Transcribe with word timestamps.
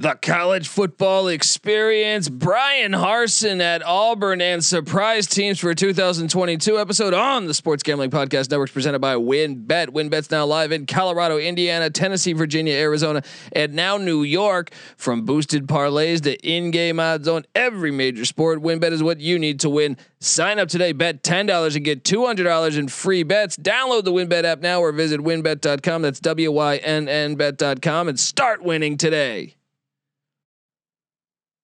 The 0.00 0.14
college 0.14 0.68
football 0.68 1.26
experience. 1.26 2.28
Bryan 2.28 2.92
Harsin 2.92 3.60
at 3.60 3.84
Auburn 3.84 4.40
and 4.40 4.64
surprise 4.64 5.26
teams 5.26 5.58
for 5.58 5.74
2022 5.74 6.78
episode 6.78 7.14
on 7.14 7.46
the 7.46 7.52
Sports 7.54 7.82
Gambling 7.82 8.12
Podcast 8.12 8.48
Networks 8.48 8.70
presented 8.70 9.00
by 9.00 9.16
WynnBET. 9.16 9.88
WynnBET's 9.88 10.30
now 10.30 10.46
live 10.46 10.70
in 10.70 10.86
Colorado, 10.86 11.36
Indiana, 11.36 11.90
Tennessee, 11.90 12.32
Virginia, 12.32 12.74
Arizona, 12.74 13.24
and 13.50 13.74
now 13.74 13.96
New 13.96 14.22
York. 14.22 14.70
From 14.96 15.24
boosted 15.24 15.66
parlays 15.66 16.22
to 16.22 16.36
in-game 16.48 17.00
odds 17.00 17.26
on 17.26 17.44
every 17.56 17.90
major 17.90 18.24
sport, 18.24 18.62
WynnBET 18.62 18.92
is 18.92 19.02
what 19.02 19.18
you 19.18 19.36
need 19.36 19.58
to 19.58 19.68
win. 19.68 19.96
Sign 20.20 20.60
up 20.60 20.68
today, 20.68 20.92
bet 20.92 21.24
$10 21.24 21.74
and 21.74 21.84
get 21.84 22.04
$200 22.04 22.78
in 22.78 22.86
free 22.86 23.24
bets. 23.24 23.56
Download 23.56 24.04
the 24.04 24.12
WynnBET 24.12 24.44
app 24.44 24.60
now 24.60 24.80
or 24.80 24.92
visit 24.92 25.18
WynnBET.com. 25.18 26.02
That's 26.02 26.20
W 26.20 26.52
Y 26.52 26.76
N 26.76 27.08
N 27.08 27.34
bet.com 27.34 28.06
and 28.06 28.20
start 28.20 28.62
winning 28.62 28.96
today. 28.96 29.56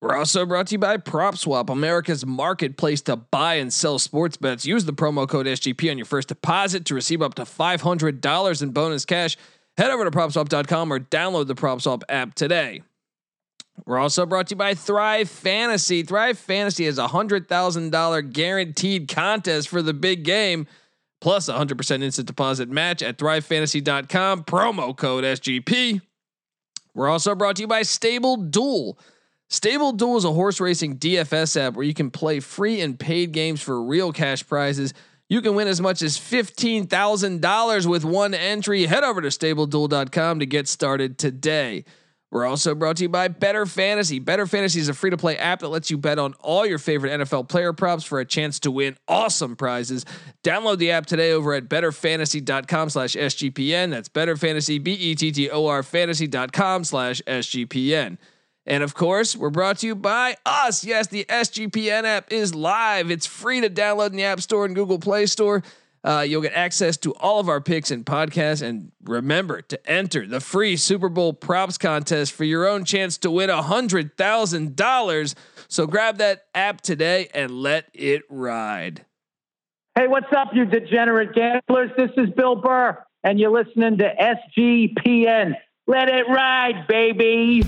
We're 0.04 0.18
also 0.18 0.44
brought 0.44 0.66
to 0.66 0.72
you 0.72 0.78
by 0.78 0.98
PropSwap, 0.98 1.70
America's 1.70 2.26
marketplace 2.26 3.00
to 3.02 3.16
buy 3.16 3.54
and 3.54 3.72
sell 3.72 3.98
sports 3.98 4.36
bets. 4.36 4.66
Use 4.66 4.84
the 4.84 4.92
promo 4.92 5.26
code 5.26 5.46
SGP 5.46 5.90
on 5.90 5.96
your 5.96 6.04
first 6.04 6.28
deposit 6.28 6.84
to 6.84 6.94
receive 6.94 7.22
up 7.22 7.32
to 7.36 7.44
$500 7.44 8.62
in 8.62 8.70
bonus 8.72 9.06
cash. 9.06 9.38
Head 9.78 9.90
over 9.90 10.04
to 10.04 10.10
propswap.com 10.10 10.92
or 10.92 11.00
download 11.00 11.46
the 11.46 11.54
PropSwap 11.54 12.02
app 12.10 12.34
today. 12.34 12.82
We're 13.86 13.96
also 13.96 14.26
brought 14.26 14.48
to 14.48 14.52
you 14.52 14.58
by 14.58 14.74
Thrive 14.74 15.30
Fantasy. 15.30 16.02
Thrive 16.02 16.38
Fantasy 16.38 16.84
is 16.84 16.98
a 16.98 17.06
$100,000 17.06 18.32
guaranteed 18.34 19.08
contest 19.08 19.70
for 19.70 19.80
the 19.80 19.94
big 19.94 20.22
game, 20.22 20.66
plus 21.22 21.48
a 21.48 21.54
100% 21.54 22.02
instant 22.02 22.26
deposit 22.26 22.68
match 22.68 23.00
at 23.00 23.16
thrivefantasy.com, 23.16 24.44
promo 24.44 24.94
code 24.94 25.24
SGP. 25.24 26.02
We're 26.92 27.08
also 27.08 27.34
brought 27.34 27.56
to 27.56 27.62
you 27.62 27.68
by 27.68 27.80
Stable 27.80 28.36
Duel. 28.36 28.98
Stable 29.50 29.92
Duel 29.92 30.16
is 30.16 30.24
a 30.24 30.32
horse 30.32 30.60
racing 30.60 30.98
DFS 30.98 31.60
app 31.60 31.74
where 31.74 31.84
you 31.84 31.94
can 31.94 32.10
play 32.10 32.40
free 32.40 32.80
and 32.80 32.98
paid 32.98 33.32
games 33.32 33.60
for 33.60 33.82
real 33.82 34.12
cash 34.12 34.46
prizes. 34.46 34.94
You 35.28 35.40
can 35.42 35.54
win 35.54 35.68
as 35.68 35.80
much 35.80 36.02
as 36.02 36.18
$15,000 36.18 37.86
with 37.86 38.04
one 38.04 38.34
entry. 38.34 38.86
Head 38.86 39.04
over 39.04 39.20
to 39.20 39.28
stableduel.com 39.28 40.40
to 40.40 40.46
get 40.46 40.68
started 40.68 41.18
today. 41.18 41.84
We're 42.30 42.46
also 42.46 42.74
brought 42.74 42.96
to 42.96 43.04
you 43.04 43.08
by 43.08 43.28
Better 43.28 43.64
Fantasy. 43.64 44.18
Better 44.18 44.46
Fantasy 44.46 44.80
is 44.80 44.88
a 44.88 44.94
free 44.94 45.10
to 45.10 45.16
play 45.16 45.38
app 45.38 45.60
that 45.60 45.68
lets 45.68 45.88
you 45.88 45.96
bet 45.96 46.18
on 46.18 46.34
all 46.40 46.66
your 46.66 46.78
favorite 46.78 47.20
NFL 47.20 47.48
player 47.48 47.72
props 47.72 48.02
for 48.02 48.18
a 48.18 48.24
chance 48.24 48.58
to 48.60 48.72
win 48.72 48.96
awesome 49.06 49.54
prizes. 49.54 50.04
Download 50.42 50.76
the 50.76 50.90
app 50.90 51.06
today 51.06 51.30
over 51.30 51.54
at 51.54 51.68
betterfantasy.com 51.68 52.90
slash 52.90 53.14
SGPN. 53.14 53.90
That's 53.90 54.08
Better 54.08 54.36
Fantasy, 54.36 54.80
B 54.80 54.94
E 54.94 55.14
T 55.14 55.30
T 55.30 55.48
O 55.48 55.66
R 55.66 55.84
fantasy.com 55.84 56.82
slash 56.82 57.22
SGPN. 57.24 58.18
And 58.66 58.82
of 58.82 58.94
course, 58.94 59.36
we're 59.36 59.50
brought 59.50 59.78
to 59.78 59.86
you 59.86 59.94
by 59.94 60.36
us. 60.46 60.84
Yes, 60.84 61.08
the 61.08 61.24
SGPN 61.28 62.04
app 62.04 62.32
is 62.32 62.54
live. 62.54 63.10
It's 63.10 63.26
free 63.26 63.60
to 63.60 63.68
download 63.68 64.10
in 64.10 64.16
the 64.16 64.24
App 64.24 64.40
Store 64.40 64.64
and 64.64 64.74
Google 64.74 64.98
Play 64.98 65.26
Store. 65.26 65.62
Uh, 66.02 66.20
you'll 66.20 66.42
get 66.42 66.52
access 66.52 66.98
to 66.98 67.14
all 67.14 67.40
of 67.40 67.48
our 67.48 67.62
picks 67.62 67.90
and 67.90 68.04
podcasts. 68.04 68.62
And 68.62 68.92
remember 69.04 69.62
to 69.62 69.90
enter 69.90 70.26
the 70.26 70.40
free 70.40 70.76
Super 70.76 71.08
Bowl 71.08 71.32
props 71.32 71.78
contest 71.78 72.32
for 72.32 72.44
your 72.44 72.68
own 72.68 72.84
chance 72.84 73.16
to 73.18 73.30
win 73.30 73.48
$100,000. 73.48 75.34
So 75.68 75.86
grab 75.86 76.18
that 76.18 76.44
app 76.54 76.82
today 76.82 77.28
and 77.32 77.50
let 77.50 77.88
it 77.94 78.22
ride. 78.28 79.06
Hey, 79.94 80.08
what's 80.08 80.32
up, 80.36 80.48
you 80.52 80.64
degenerate 80.66 81.34
gamblers? 81.34 81.90
This 81.96 82.10
is 82.16 82.28
Bill 82.30 82.56
Burr, 82.56 82.98
and 83.22 83.38
you're 83.38 83.52
listening 83.52 83.96
to 83.98 84.12
SGPN. 84.58 85.54
Let 85.86 86.08
it 86.08 86.26
ride, 86.28 86.86
baby. 86.88 87.62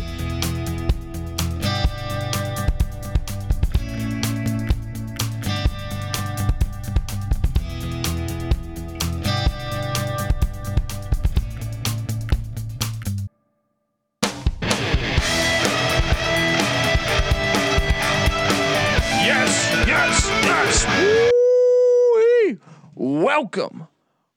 Welcome. 23.38 23.86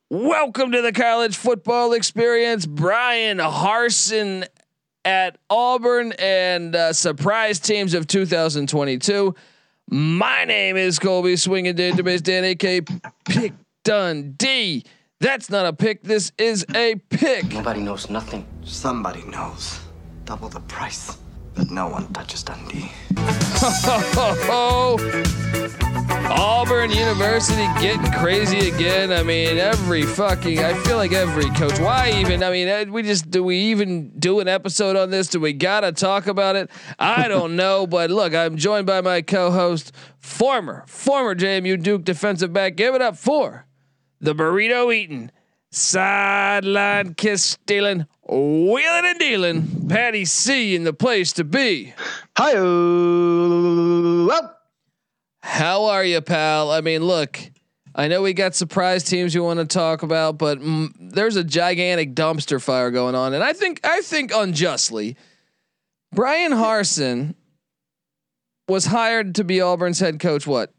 Welcome 0.09 0.73
to 0.73 0.81
the 0.81 0.91
college 0.91 1.37
football 1.37 1.93
experience. 1.93 2.65
Bryan 2.65 3.37
Harsin 3.37 4.45
at 5.05 5.37
Auburn 5.49 6.11
and 6.19 6.75
uh, 6.75 6.91
surprise 6.91 7.61
teams 7.61 7.93
of 7.93 8.07
2022. 8.07 9.33
My 9.89 10.43
name 10.43 10.75
is 10.75 10.99
Colby 10.99 11.37
Swinging 11.37 11.75
Database 11.75 12.21
Dan, 12.21 12.43
aka 12.43 12.81
Pick 13.23 13.53
Dundee. 13.85 14.83
That's 15.21 15.49
not 15.49 15.65
a 15.65 15.71
pick. 15.71 16.03
This 16.03 16.33
is 16.37 16.65
a 16.75 16.95
pick. 17.09 17.53
Nobody 17.53 17.79
knows 17.79 18.09
nothing. 18.09 18.45
Somebody 18.65 19.23
knows. 19.23 19.79
Double 20.25 20.49
the 20.49 20.59
price. 20.59 21.17
But 21.55 21.71
no 21.71 21.87
one 21.87 22.11
touches 22.13 22.43
Dundee. 22.43 22.91
Auburn 26.31 26.91
University 26.91 27.63
getting 27.81 28.11
crazy 28.13 28.69
again. 28.69 29.11
I 29.11 29.23
mean, 29.23 29.57
every 29.57 30.03
fucking, 30.03 30.59
I 30.59 30.73
feel 30.83 30.97
like 30.97 31.11
every 31.11 31.49
coach. 31.51 31.79
Why 31.79 32.11
even? 32.19 32.43
I 32.43 32.51
mean, 32.51 32.67
uh, 32.67 32.91
we 32.91 33.03
just, 33.03 33.29
do 33.29 33.43
we 33.43 33.57
even 33.57 34.11
do 34.19 34.39
an 34.39 34.47
episode 34.47 34.95
on 34.95 35.09
this? 35.09 35.27
Do 35.27 35.39
we 35.39 35.53
got 35.53 35.81
to 35.81 35.91
talk 35.91 36.27
about 36.27 36.55
it? 36.55 36.69
I 36.97 37.27
don't 37.27 37.55
know. 37.55 37.87
But 37.87 38.11
look, 38.11 38.33
I'm 38.33 38.57
joined 38.57 38.85
by 38.85 39.01
my 39.01 39.21
co 39.21 39.51
host, 39.51 39.91
former, 40.19 40.83
former 40.87 41.35
JMU 41.35 41.81
Duke 41.81 42.03
defensive 42.03 42.53
back. 42.53 42.75
Give 42.75 42.95
it 42.95 43.01
up 43.01 43.17
for 43.17 43.65
the 44.21 44.35
burrito 44.35 44.93
eating, 44.93 45.31
sideline 45.71 47.13
kiss 47.13 47.43
stealing, 47.43 48.05
wheeling 48.27 49.05
and 49.05 49.19
dealing, 49.19 49.87
Patty 49.87 50.25
C 50.25 50.75
in 50.75 50.83
the 50.83 50.93
place 50.93 51.33
to 51.33 51.43
be. 51.43 51.93
Hi. 52.37 52.53
How 55.41 55.85
are 55.85 56.03
you, 56.03 56.21
pal? 56.21 56.71
I 56.71 56.81
mean, 56.81 57.03
look, 57.03 57.39
I 57.95 58.07
know 58.07 58.21
we 58.21 58.33
got 58.33 58.55
surprise 58.55 59.03
teams 59.03 59.33
you 59.33 59.43
want 59.43 59.59
to 59.59 59.65
talk 59.65 60.03
about, 60.03 60.37
but 60.37 60.59
mm, 60.59 60.91
there's 60.99 61.35
a 61.35 61.43
gigantic 61.43 62.13
dumpster 62.13 62.61
fire 62.61 62.91
going 62.91 63.15
on, 63.15 63.33
and 63.33 63.43
I 63.43 63.53
think 63.53 63.79
I 63.83 64.01
think 64.01 64.31
unjustly, 64.33 65.17
Bryan 66.13 66.51
Harsin 66.51 67.35
was 68.67 68.85
hired 68.85 69.35
to 69.35 69.43
be 69.43 69.59
Auburn's 69.61 69.99
head 69.99 70.19
coach. 70.19 70.45
What? 70.45 70.71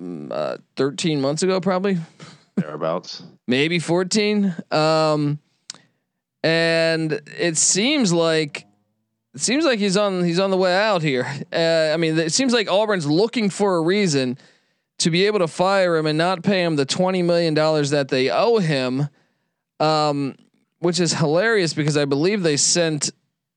Mm, 0.00 0.30
uh, 0.30 0.58
Thirteen 0.76 1.20
months 1.20 1.42
ago, 1.42 1.60
probably. 1.60 1.98
Thereabouts. 2.56 3.22
Maybe 3.48 3.78
fourteen. 3.78 4.54
Um, 4.70 5.38
and 6.42 7.20
it 7.38 7.56
seems 7.56 8.12
like 8.12 8.66
it 9.34 9.40
seems 9.40 9.64
like 9.64 9.78
he's 9.78 9.96
on 9.96 10.22
he's 10.22 10.38
on 10.38 10.50
the 10.50 10.56
way 10.58 10.76
out 10.76 11.00
here. 11.00 11.26
Uh, 11.50 11.92
I 11.92 11.96
mean, 11.96 12.18
it 12.18 12.32
seems 12.32 12.52
like 12.52 12.70
Auburn's 12.70 13.06
looking 13.06 13.48
for 13.48 13.76
a 13.76 13.80
reason 13.80 14.36
to 14.98 15.10
be 15.10 15.24
able 15.26 15.38
to 15.38 15.48
fire 15.48 15.96
him 15.96 16.06
and 16.06 16.18
not 16.18 16.42
pay 16.42 16.62
him 16.62 16.76
the 16.76 16.84
twenty 16.84 17.22
million 17.22 17.54
dollars 17.54 17.88
that 17.88 18.08
they 18.08 18.28
owe 18.28 18.58
him, 18.58 19.08
um, 19.80 20.36
which 20.80 21.00
is 21.00 21.14
hilarious 21.14 21.72
because 21.72 21.96
I 21.96 22.04
believe 22.04 22.42
they 22.42 22.58
sent 22.58 23.10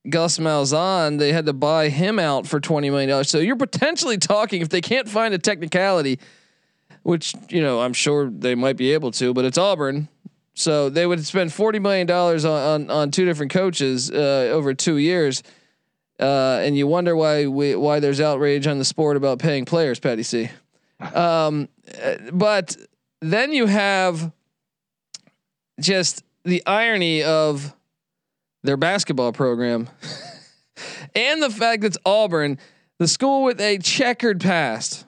Gus 0.10 0.38
Malzahn. 0.38 1.20
They 1.20 1.34
had 1.34 1.48
to 1.48 1.54
buy 1.54 1.90
him 1.90 2.18
out 2.18 2.48
for 2.48 2.62
twenty 2.62 2.90
million 2.90 3.10
dollars. 3.10 3.30
So 3.30 3.40
you're 3.40 3.58
potentially 3.58 4.18
talking 4.18 4.62
if 4.62 4.70
they 4.70 4.82
can't 4.82 5.10
find 5.10 5.34
a 5.34 5.38
technicality, 5.38 6.18
which 7.04 7.34
you 7.50 7.62
know 7.62 7.82
I'm 7.82 7.94
sure 7.94 8.30
they 8.30 8.56
might 8.56 8.78
be 8.78 8.94
able 8.94 9.12
to, 9.12 9.34
but 9.34 9.46
it's 9.46 9.58
Auburn. 9.58 10.08
So 10.54 10.90
they 10.90 11.06
would 11.06 11.26
spend 11.26 11.54
forty 11.54 11.80
million 11.80 12.08
dollars 12.08 12.46
on, 12.46 12.82
on, 12.82 12.90
on 12.90 13.12
two 13.12 13.26
different 13.26 13.52
coaches 13.52 14.12
uh, 14.12 14.50
over 14.52 14.74
two 14.74 14.98
years. 14.98 15.44
Uh, 16.20 16.60
and 16.62 16.78
you 16.78 16.86
wonder 16.86 17.16
why 17.16 17.48
we 17.48 17.76
why 17.76 18.00
there's 18.00 18.22
outrage 18.22 18.68
on 18.68 18.78
the 18.78 18.86
sport 18.86 19.18
about 19.18 19.40
paying 19.40 19.66
players, 19.66 20.00
Patty 20.00 20.24
C. 20.24 20.50
Um, 21.16 21.68
but 22.32 22.78
then 23.22 23.54
you 23.54 23.66
have 23.66 24.32
just 25.80 26.24
the 26.44 26.64
irony 26.68 27.24
of 27.24 27.74
their 28.64 28.78
basketball 28.78 29.32
program 29.32 29.90
and 31.16 31.42
the 31.42 31.50
fact 31.50 31.82
that 31.82 31.88
it's 31.88 31.98
Auburn, 32.06 32.60
the 33.00 33.08
school 33.08 33.44
with 33.44 33.60
a 33.60 33.80
checkered 33.80 34.40
past. 34.40 35.06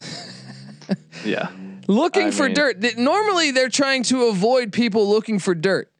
yeah. 1.24 1.48
Looking 1.88 2.28
I 2.28 2.30
for 2.30 2.44
mean, 2.46 2.54
dirt. 2.54 2.96
Normally 2.96 3.50
they're 3.50 3.68
trying 3.68 4.02
to 4.04 4.24
avoid 4.26 4.72
people 4.72 5.08
looking 5.08 5.38
for 5.38 5.54
dirt. 5.54 5.90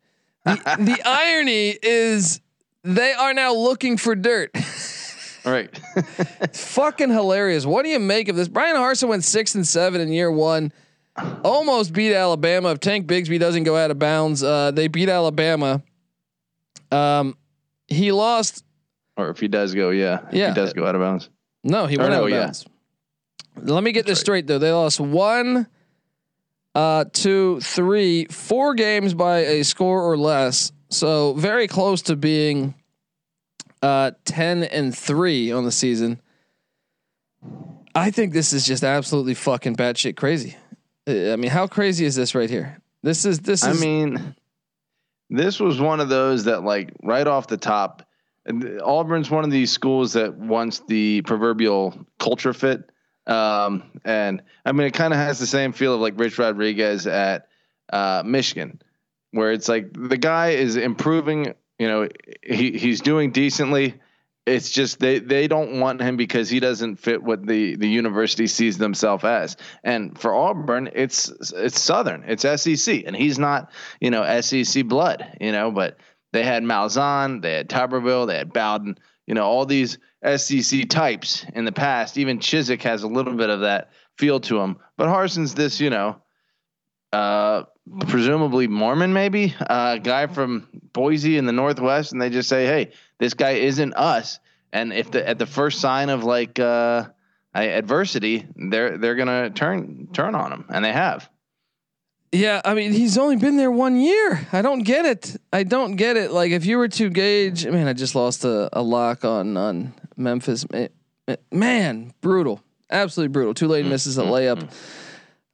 The, 0.45 0.55
the 0.79 1.01
irony 1.07 1.77
is 1.83 2.41
they 2.85 3.13
are 3.13 3.35
now 3.35 3.55
looking 3.55 3.97
for 3.97 4.15
dirt. 4.15 4.51
All 5.45 5.51
right. 5.53 5.77
fucking 6.53 7.11
hilarious. 7.11 7.67
What 7.67 7.83
do 7.85 7.89
you 7.91 7.99
make 7.99 8.29
of 8.29 8.37
this? 8.37 8.47
Bryan 8.49 8.77
Harsin 8.77 9.09
went 9.09 9.25
six 9.25 9.55
and 9.57 9.67
seven 9.67 10.01
in 10.01 10.13
year 10.13 10.31
one. 10.31 10.73
Almost 11.45 11.93
beat 11.93 12.15
Alabama. 12.15 12.71
If 12.71 12.81
Tank 12.81 13.07
Bigsby 13.07 13.39
doesn't 13.41 13.65
go 13.65 13.77
out 13.77 13.91
of 13.91 13.99
bounds, 13.99 14.43
uh, 14.43 14.71
they 14.71 14.87
beat 14.89 15.09
Alabama. 15.09 15.83
Um, 16.93 17.37
he 17.89 18.13
lost 18.13 18.65
Or 19.17 19.29
if 19.31 19.39
he 19.41 19.49
does 19.49 19.75
go, 19.75 19.91
yeah. 19.91 20.21
If 20.29 20.35
Yeah. 20.35 20.49
he 20.51 20.55
does 20.55 20.73
go 20.73 20.87
out 20.87 20.95
of 20.95 21.01
bounds. 21.01 21.29
No, 21.65 21.87
he 21.87 21.97
Or 21.97 22.01
went 22.01 22.13
no, 22.13 22.19
out 22.19 22.25
of 22.25 22.31
yeah. 22.31 22.53
Let 23.57 23.83
me 23.83 23.93
get 23.93 24.07
this 24.07 24.19
right. 24.19 24.23
straight 24.23 24.47
though. 24.47 24.59
They 24.59 24.73
lost 24.73 25.01
one, 25.01 25.67
uh, 26.75 27.05
two, 27.13 27.61
three, 27.61 28.27
four 28.27 28.75
games 28.75 29.15
by 29.15 29.39
a 29.39 29.65
score 29.65 30.03
or 30.03 30.17
less. 30.17 30.73
So 30.89 31.35
very 31.35 31.69
close 31.69 32.03
to 32.03 32.17
being 32.17 32.75
uh, 33.83 34.13
ten 34.25 34.63
and 34.65 34.97
three 34.97 35.53
on 35.53 35.65
the 35.65 35.73
season. 35.73 36.21
I 37.95 38.11
think 38.11 38.33
this 38.33 38.53
is 38.53 38.65
just 38.65 38.85
absolutely 38.85 39.35
fucking 39.35 39.77
batshit 39.77 40.17
crazy. 40.17 40.57
Uh, 41.07 41.33
I 41.33 41.37
mean, 41.37 41.51
how 41.51 41.67
crazy 41.67 42.05
is 42.05 42.15
this 42.15 42.35
right 42.35 42.49
here? 42.49 42.79
This 43.03 43.25
is 43.25 43.41
this 43.41 43.65
I 43.65 43.73
mean, 43.75 44.35
this 45.29 45.59
was 45.59 45.81
one 45.81 46.01
of 46.01 46.09
those 46.09 46.45
that, 46.45 46.63
like, 46.63 46.93
right 47.03 47.27
off 47.27 47.49
the 47.49 47.57
top, 47.57 48.07
Auburn's 48.83 49.31
one 49.31 49.45
of 49.45 49.51
these 49.51 49.73
schools 49.73 50.13
that 50.13 50.35
wants 50.35 50.81
the 50.89 51.23
proverbial 51.23 52.07
culture 52.19 52.53
fit. 52.53 52.89
Um, 53.27 53.85
and 54.05 54.43
I 54.65 54.73
mean, 54.73 54.87
it 54.87 54.95
kind 54.95 55.13
of 55.13 55.19
has 55.19 55.39
the 55.39 55.47
same 55.47 55.73
feel 55.73 55.95
of 55.95 56.01
like 56.01 56.19
Rich 56.19 56.39
Rodriguez 56.39 57.07
at 57.07 57.49
uh, 57.93 58.23
Michigan, 58.25 58.81
where 59.31 59.53
it's 59.53 59.69
like 59.69 59.93
the 59.93 60.17
guy 60.17 60.51
is 60.51 60.77
improving. 60.77 61.55
You 61.79 61.89
know, 61.89 62.09
he 62.43 62.73
he's 62.73 63.01
doing 63.01 63.31
decently. 63.31 64.01
It's 64.45 64.71
just 64.71 64.99
they 64.99 65.21
they 65.21 65.47
don't 65.47 65.79
want 65.79 66.01
him 66.01 66.17
because 66.17 66.51
he 66.51 66.59
doesn't 66.59 66.97
fit 66.97 67.23
what 67.23 67.47
the 67.47 67.77
the 67.77 67.89
university 67.89 68.49
sees 68.49 68.77
themselves 68.77 69.25
as. 69.25 69.57
And 69.85 70.19
for 70.19 70.35
Auburn, 70.35 70.91
it's 70.93 71.29
it's 71.55 71.81
Southern, 71.81 72.25
it's 72.27 72.43
SEC, 72.43 73.05
and 73.07 73.15
he's 73.15 73.39
not 73.39 73.71
you 74.01 74.11
know 74.11 74.41
SEC 74.41 74.85
blood. 74.87 75.37
You 75.41 75.53
know, 75.53 75.71
but 75.71 75.99
they 76.33 76.43
had 76.43 76.65
Malzahn, 76.65 77.41
they 77.41 77.55
had 77.55 77.69
Tuberville, 77.69 78.27
they 78.27 78.39
had 78.39 78.53
Bowden. 78.53 78.99
You 79.27 79.35
know, 79.35 79.45
all 79.45 79.65
these 79.65 79.99
SEC 80.25 80.89
types 80.89 81.45
in 81.55 81.65
the 81.65 81.73
past. 81.73 82.19
Even 82.19 82.39
Chizik 82.39 82.83
has 82.83 83.03
a 83.03 83.09
little 83.09 83.35
bit 83.35 83.51
of 83.51 83.61
that 83.61 83.91
feel 84.17 84.41
to 84.41 84.61
him. 84.61 84.79
But 84.97 85.09
Harsin's 85.09 85.55
this, 85.55 85.81
you 85.81 85.91
know, 85.91 86.17
uh, 87.13 87.65
presumably 88.09 88.69
Mormon, 88.69 89.13
maybe 89.13 89.55
a 89.61 89.99
guy 90.03 90.27
from 90.27 90.69
Boise 90.93 91.37
in 91.37 91.47
the 91.47 91.53
Northwest, 91.53 92.13
and 92.13 92.23
they 92.23 92.31
just 92.31 92.49
say, 92.49 92.67
"Hey, 92.67 92.93
this 93.19 93.35
guy 93.35 93.53
isn't 93.53 93.95
us." 93.95 94.39
And 94.73 94.93
if 94.93 95.11
the 95.11 95.29
at 95.29 95.39
the 95.39 95.47
first 95.47 95.81
sign 95.81 96.09
of 96.09 96.25
like 96.25 96.59
uh, 96.59 97.09
adversity, 97.55 98.47
they're 98.57 98.97
they're 98.99 99.17
gonna 99.17 99.51
turn 99.51 100.09
turn 100.13 100.35
on 100.35 100.53
him, 100.53 100.65
and 100.69 100.85
they 100.85 100.93
have. 100.93 101.29
Yeah, 102.35 102.63
I 102.65 102.73
mean, 102.73 102.93
he's 102.93 103.19
only 103.19 103.37
been 103.37 103.59
there 103.59 103.71
one 103.71 104.01
year. 104.01 104.49
I 104.55 104.63
don't 104.63 104.85
get 104.85 105.05
it. 105.05 105.37
I 105.53 105.65
don't 105.65 105.97
get 105.97 106.17
it. 106.17 106.31
Like, 106.31 106.51
if 106.51 106.65
you 106.65 106.79
were 106.79 106.89
to 106.89 107.11
gauge, 107.11 107.67
I 107.67 107.71
mean, 107.71 107.87
I 107.87 107.93
just 107.93 108.15
lost 108.15 108.47
a, 108.47 108.71
a 108.73 108.81
lock 108.81 109.27
on 109.27 109.59
on 109.59 109.93
Memphis. 110.17 110.67
Ma- 110.71 110.87
ma- 111.29 111.37
Man, 111.51 112.13
brutal, 112.21 112.63
absolutely 112.91 113.33
brutal. 113.33 113.55
Tulane 113.55 113.89
misses 113.89 114.19
a 114.19 114.23
layup. 114.23 114.71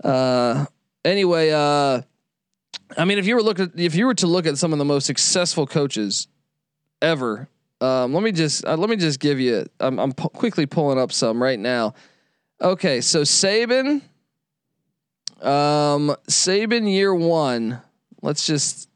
Uh, 0.02 0.66
anyway, 1.05 1.50
uh, 1.50 2.02
I 2.96 3.05
mean, 3.05 3.19
if 3.19 3.26
you 3.26 3.34
were 3.34 3.43
look 3.43 3.60
at 3.60 3.78
if 3.78 3.94
you 3.94 4.06
were 4.06 4.14
to 4.14 4.26
look 4.26 4.46
at 4.46 4.58
some 4.58 4.72
of 4.72 4.78
the 4.78 4.84
most 4.84 5.06
successful 5.06 5.66
coaches 5.66 6.28
ever, 7.02 7.49
um, 7.81 8.12
let 8.14 8.22
me 8.22 8.32
just 8.32 8.64
uh, 8.64 8.76
let 8.76 8.88
me 8.90 8.96
just 8.96 9.20
give 9.20 9.38
you. 9.40 9.66
I'm, 9.81 9.99
I'm 9.99 10.12
pu- 10.12 10.31
quickly 10.31 10.66
pulling 10.66 10.99
up 10.99 11.12
some 11.12 11.43
right 11.43 11.58
now. 11.58 11.94
Okay, 12.60 13.00
so 13.00 13.22
Saban. 13.22 14.02
Um, 15.40 16.16
Saban 16.28 16.90
year 16.93 17.14
one. 17.14 17.81
Let's 18.22 18.44
just 18.46 18.88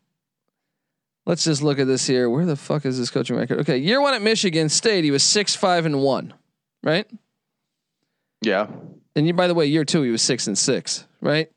let's 1.27 1.45
just 1.45 1.63
look 1.63 1.79
at 1.79 1.87
this 1.87 2.07
here. 2.07 2.29
Where 2.31 2.45
the 2.45 2.57
fuck 2.57 2.85
is 2.87 2.99
this 2.99 3.11
coaching 3.11 3.37
record? 3.37 3.61
Okay, 3.61 3.79
year 3.79 4.01
one 4.01 4.15
at 4.15 4.23
Michigan 4.23 4.69
State, 4.69 5.05
he 5.05 5.11
was 5.11 5.23
six 5.23 5.55
five 5.55 5.87
and 5.87 6.01
one, 6.01 6.35
right? 6.83 7.07
Yeah, 8.41 8.67
And 9.15 9.27
you, 9.27 9.35
by 9.35 9.47
the 9.47 9.55
way, 9.55 9.67
year 9.67 9.85
two 9.85 10.03
he 10.03 10.11
was 10.11 10.21
six 10.23 10.47
and 10.49 10.59
six, 10.59 11.07
right? 11.21 11.49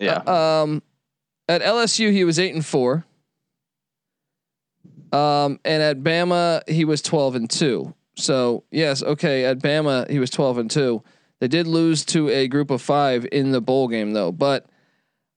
yeah. 0.00 0.16
Um, 0.26 0.82
at 1.48 1.62
LSU 1.62 2.10
he 2.10 2.24
was 2.24 2.38
eight 2.40 2.52
and 2.54 2.66
four. 2.66 3.04
Um, 5.12 5.60
and 5.64 5.82
at 5.82 5.98
Bama 6.02 6.68
he 6.68 6.84
was 6.84 7.00
twelve 7.00 7.36
and 7.36 7.48
two. 7.48 7.94
So 8.16 8.64
yes, 8.70 9.02
okay. 9.02 9.44
At 9.44 9.60
Bama 9.60 10.10
he 10.10 10.18
was 10.18 10.30
twelve 10.30 10.58
and 10.58 10.70
two. 10.70 11.02
They 11.40 11.48
did 11.48 11.66
lose 11.66 12.04
to 12.06 12.28
a 12.30 12.48
group 12.48 12.70
of 12.70 12.82
five 12.82 13.26
in 13.30 13.52
the 13.52 13.60
bowl 13.60 13.88
game 13.88 14.12
though, 14.12 14.32
but 14.32 14.66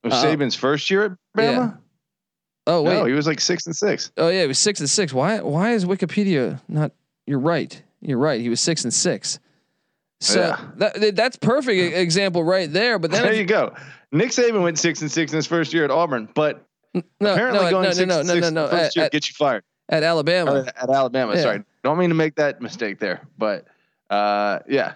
uh, 0.02 0.08
Saban's 0.10 0.56
first 0.56 0.90
year 0.90 1.04
at 1.04 1.12
Bama? 1.36 1.78
Oh 2.70 2.82
wait, 2.82 2.94
No, 2.94 3.04
he 3.04 3.12
was 3.12 3.26
like 3.26 3.40
six 3.40 3.66
and 3.66 3.74
six. 3.76 4.10
Oh 4.16 4.28
yeah, 4.28 4.42
he 4.42 4.46
was 4.48 4.58
six 4.58 4.80
and 4.80 4.88
six. 4.88 5.12
Why? 5.12 5.40
Why 5.40 5.72
is 5.72 5.84
Wikipedia 5.84 6.60
not? 6.68 6.92
You're 7.26 7.38
right. 7.38 7.80
You're 8.00 8.18
right. 8.18 8.40
He 8.40 8.48
was 8.48 8.60
six 8.60 8.84
and 8.84 8.92
six. 8.92 9.38
So 10.20 10.40
Yeah. 10.40 10.60
that 10.76 11.16
that's 11.16 11.36
perfect 11.36 11.94
example 11.96 12.44
right 12.44 12.70
there. 12.72 12.98
But 12.98 13.10
then 13.10 13.22
There 13.22 13.34
you 13.34 13.44
go. 13.44 13.74
Nick 14.12 14.30
Saban 14.30 14.62
went 14.62 14.78
six 14.78 15.00
and 15.02 15.10
six 15.10 15.32
in 15.32 15.36
his 15.36 15.46
first 15.46 15.72
year 15.72 15.84
at 15.84 15.90
Auburn, 15.90 16.28
but 16.34 16.64
no, 16.94 17.02
apparently 17.20 17.64
no, 17.64 17.70
going 17.70 17.84
no, 17.84 17.90
six 17.92 18.08
no, 18.08 18.18
and 18.20 18.28
no, 18.28 18.34
six 18.34 18.42
no, 18.42 18.48
in 18.48 18.54
no, 18.54 18.68
first 18.68 18.84
At, 18.84 18.96
year 18.96 19.04
at, 19.06 19.12
gets 19.12 19.28
you 19.28 19.34
fired. 19.38 19.62
at 19.88 20.02
Alabama. 20.02 20.52
Or 20.52 20.66
at 20.66 20.90
Alabama. 20.90 21.34
Yeah. 21.34 21.42
Sorry, 21.42 21.62
don't 21.84 21.98
mean 21.98 22.08
to 22.10 22.14
make 22.16 22.34
that 22.36 22.60
mistake 22.60 22.98
there, 22.98 23.20
but 23.38 23.66
uh, 24.10 24.58
yeah, 24.68 24.94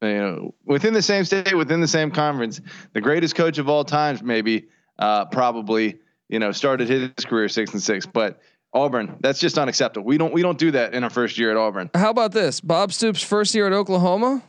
you 0.00 0.14
know, 0.14 0.54
within 0.64 0.94
the 0.94 1.02
same 1.02 1.24
state, 1.24 1.56
within 1.56 1.80
the 1.80 1.88
same 1.88 2.10
conference, 2.10 2.60
the 2.92 3.00
greatest 3.00 3.34
coach 3.34 3.58
of 3.58 3.68
all 3.68 3.84
times, 3.84 4.22
maybe, 4.22 4.66
uh, 5.00 5.24
probably, 5.26 5.98
you 6.28 6.38
know, 6.38 6.52
started 6.52 6.88
his 6.88 7.24
career 7.24 7.48
six 7.48 7.72
and 7.72 7.82
six, 7.82 8.06
but 8.06 8.40
Auburn, 8.74 9.16
that's 9.20 9.38
just 9.38 9.58
unacceptable. 9.58 10.06
We 10.06 10.18
don't 10.18 10.32
we 10.32 10.42
don't 10.42 10.58
do 10.58 10.70
that 10.72 10.94
in 10.94 11.04
our 11.04 11.10
first 11.10 11.38
year 11.38 11.50
at 11.50 11.56
Auburn. 11.56 11.90
How 11.94 12.10
about 12.10 12.32
this? 12.32 12.60
Bob 12.60 12.92
Stoops' 12.92 13.22
first 13.22 13.54
year 13.54 13.66
at 13.66 13.72
Oklahoma, 13.72 14.42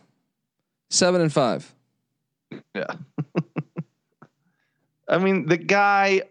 seven 0.90 1.22
and 1.22 1.31
five. 1.31 1.74
Yeah. 2.74 2.86
I 5.08 5.18
mean, 5.18 5.48
the 5.48 5.58
guy 5.58 6.24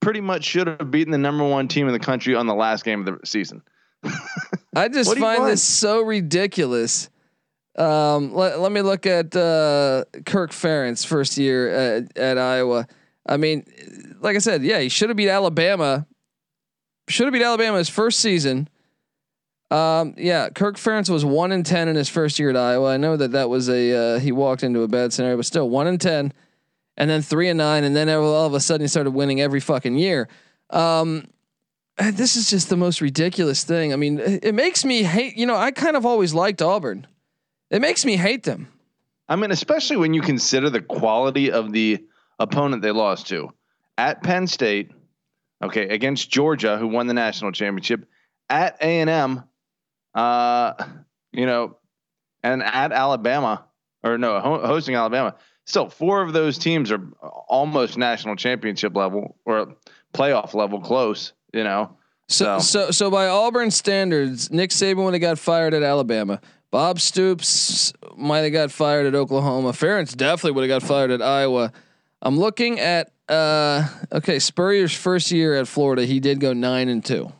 pretty 0.00 0.20
much 0.20 0.44
should 0.44 0.66
have 0.66 0.90
beaten 0.90 1.12
the 1.12 1.18
number 1.18 1.44
one 1.44 1.68
team 1.68 1.86
in 1.86 1.92
the 1.92 1.98
country 1.98 2.34
on 2.34 2.46
the 2.46 2.54
last 2.54 2.84
game 2.84 3.00
of 3.00 3.06
the 3.06 3.26
season. 3.26 3.62
I 4.74 4.88
just 4.88 5.08
What 5.08 5.14
do 5.14 5.20
you 5.20 5.26
find 5.26 5.46
this 5.46 5.62
so 5.62 6.00
ridiculous. 6.00 7.10
Um, 7.76 8.34
let, 8.34 8.60
let 8.60 8.72
me 8.72 8.82
look 8.82 9.06
at 9.06 9.36
uh, 9.36 10.04
Kirk 10.26 10.50
Ferentz 10.50 11.06
first 11.06 11.36
year 11.36 11.68
at, 11.68 12.16
at 12.16 12.38
Iowa. 12.38 12.86
I 13.26 13.36
mean, 13.36 13.64
like 14.20 14.36
I 14.36 14.38
said, 14.38 14.62
yeah, 14.62 14.80
he 14.80 14.88
should 14.88 15.10
have 15.10 15.16
beat 15.16 15.28
Alabama. 15.28 16.06
Should 17.08 17.26
have 17.26 17.32
beat 17.32 17.42
Alabama 17.42 17.78
his 17.78 17.88
first 17.88 18.20
season. 18.20 18.68
Um, 19.70 20.14
yeah, 20.16 20.48
Kirk 20.48 20.76
Ferentz 20.76 21.08
was 21.08 21.24
one 21.24 21.52
in 21.52 21.62
ten 21.62 21.88
in 21.88 21.96
his 21.96 22.08
first 22.08 22.38
year 22.38 22.50
at 22.50 22.56
Iowa. 22.56 22.92
I 22.92 22.96
know 22.96 23.16
that 23.16 23.32
that 23.32 23.48
was 23.48 23.68
a 23.68 24.16
uh, 24.16 24.18
he 24.18 24.32
walked 24.32 24.62
into 24.62 24.82
a 24.82 24.88
bad 24.88 25.12
scenario, 25.12 25.36
but 25.36 25.46
still 25.46 25.68
one 25.68 25.86
in 25.86 25.98
ten, 25.98 26.32
and 26.96 27.08
then 27.08 27.22
three 27.22 27.48
and 27.48 27.58
nine, 27.58 27.84
and 27.84 27.94
then 27.94 28.08
all 28.08 28.46
of 28.46 28.54
a 28.54 28.60
sudden 28.60 28.82
he 28.82 28.88
started 28.88 29.12
winning 29.12 29.40
every 29.40 29.60
fucking 29.60 29.96
year. 29.96 30.28
Um, 30.70 31.28
this 31.96 32.36
is 32.36 32.50
just 32.50 32.68
the 32.68 32.76
most 32.76 33.00
ridiculous 33.00 33.62
thing. 33.62 33.92
I 33.92 33.96
mean, 33.96 34.18
it 34.18 34.54
makes 34.54 34.84
me 34.84 35.02
hate. 35.02 35.36
You 35.36 35.46
know, 35.46 35.56
I 35.56 35.70
kind 35.70 35.96
of 35.96 36.04
always 36.04 36.34
liked 36.34 36.62
Auburn. 36.62 37.06
It 37.70 37.80
makes 37.80 38.04
me 38.04 38.16
hate 38.16 38.42
them. 38.42 38.68
I 39.28 39.36
mean, 39.36 39.52
especially 39.52 39.96
when 39.96 40.14
you 40.14 40.22
consider 40.22 40.70
the 40.70 40.80
quality 40.80 41.52
of 41.52 41.70
the 41.70 42.02
opponent 42.40 42.82
they 42.82 42.90
lost 42.90 43.28
to 43.28 43.52
at 43.96 44.22
Penn 44.24 44.46
State, 44.48 44.90
okay, 45.62 45.88
against 45.88 46.30
Georgia, 46.30 46.76
who 46.78 46.88
won 46.88 47.06
the 47.06 47.14
national 47.14 47.52
championship, 47.52 48.06
at 48.48 48.76
A 48.80 49.00
and 49.00 49.10
M, 49.10 49.44
uh, 50.14 50.72
you 51.32 51.46
know, 51.46 51.76
and 52.42 52.62
at 52.62 52.92
Alabama, 52.92 53.64
or 54.02 54.18
no, 54.18 54.40
hosting 54.40 54.94
Alabama. 54.96 55.36
Still, 55.66 55.88
four 55.88 56.22
of 56.22 56.32
those 56.32 56.58
teams 56.58 56.90
are 56.90 57.00
almost 57.46 57.96
national 57.98 58.34
championship 58.36 58.96
level 58.96 59.36
or 59.44 59.76
playoff 60.14 60.54
level 60.54 60.80
close. 60.80 61.32
You 61.52 61.62
know, 61.64 61.96
So, 62.28 62.58
So- 62.58 62.86
so, 62.86 62.90
so 62.92 63.10
by 63.10 63.26
Auburn 63.28 63.70
standards, 63.70 64.50
Nick 64.50 64.70
Saban 64.70 65.04
would 65.04 65.14
have 65.14 65.20
got 65.20 65.38
fired 65.38 65.74
at 65.74 65.82
Alabama. 65.82 66.40
Bob 66.70 67.00
Stoops 67.00 67.92
might 68.16 68.40
have 68.40 68.52
got 68.52 68.70
fired 68.70 69.06
at 69.06 69.14
Oklahoma. 69.16 69.70
Ferentz 69.72 70.16
definitely 70.16 70.52
would 70.52 70.70
have 70.70 70.80
got 70.80 70.86
fired 70.88 71.10
at 71.10 71.20
Iowa. 71.20 71.72
I'm 72.22 72.38
looking 72.38 72.78
at 72.80 73.12
uh, 73.28 73.86
okay 74.12 74.38
Spurrier's 74.38 74.94
first 74.94 75.30
year 75.30 75.54
at 75.54 75.68
Florida. 75.68 76.04
He 76.04 76.20
did 76.20 76.40
go 76.40 76.52
nine 76.52 76.88
and 76.88 77.04
two. 77.04 77.32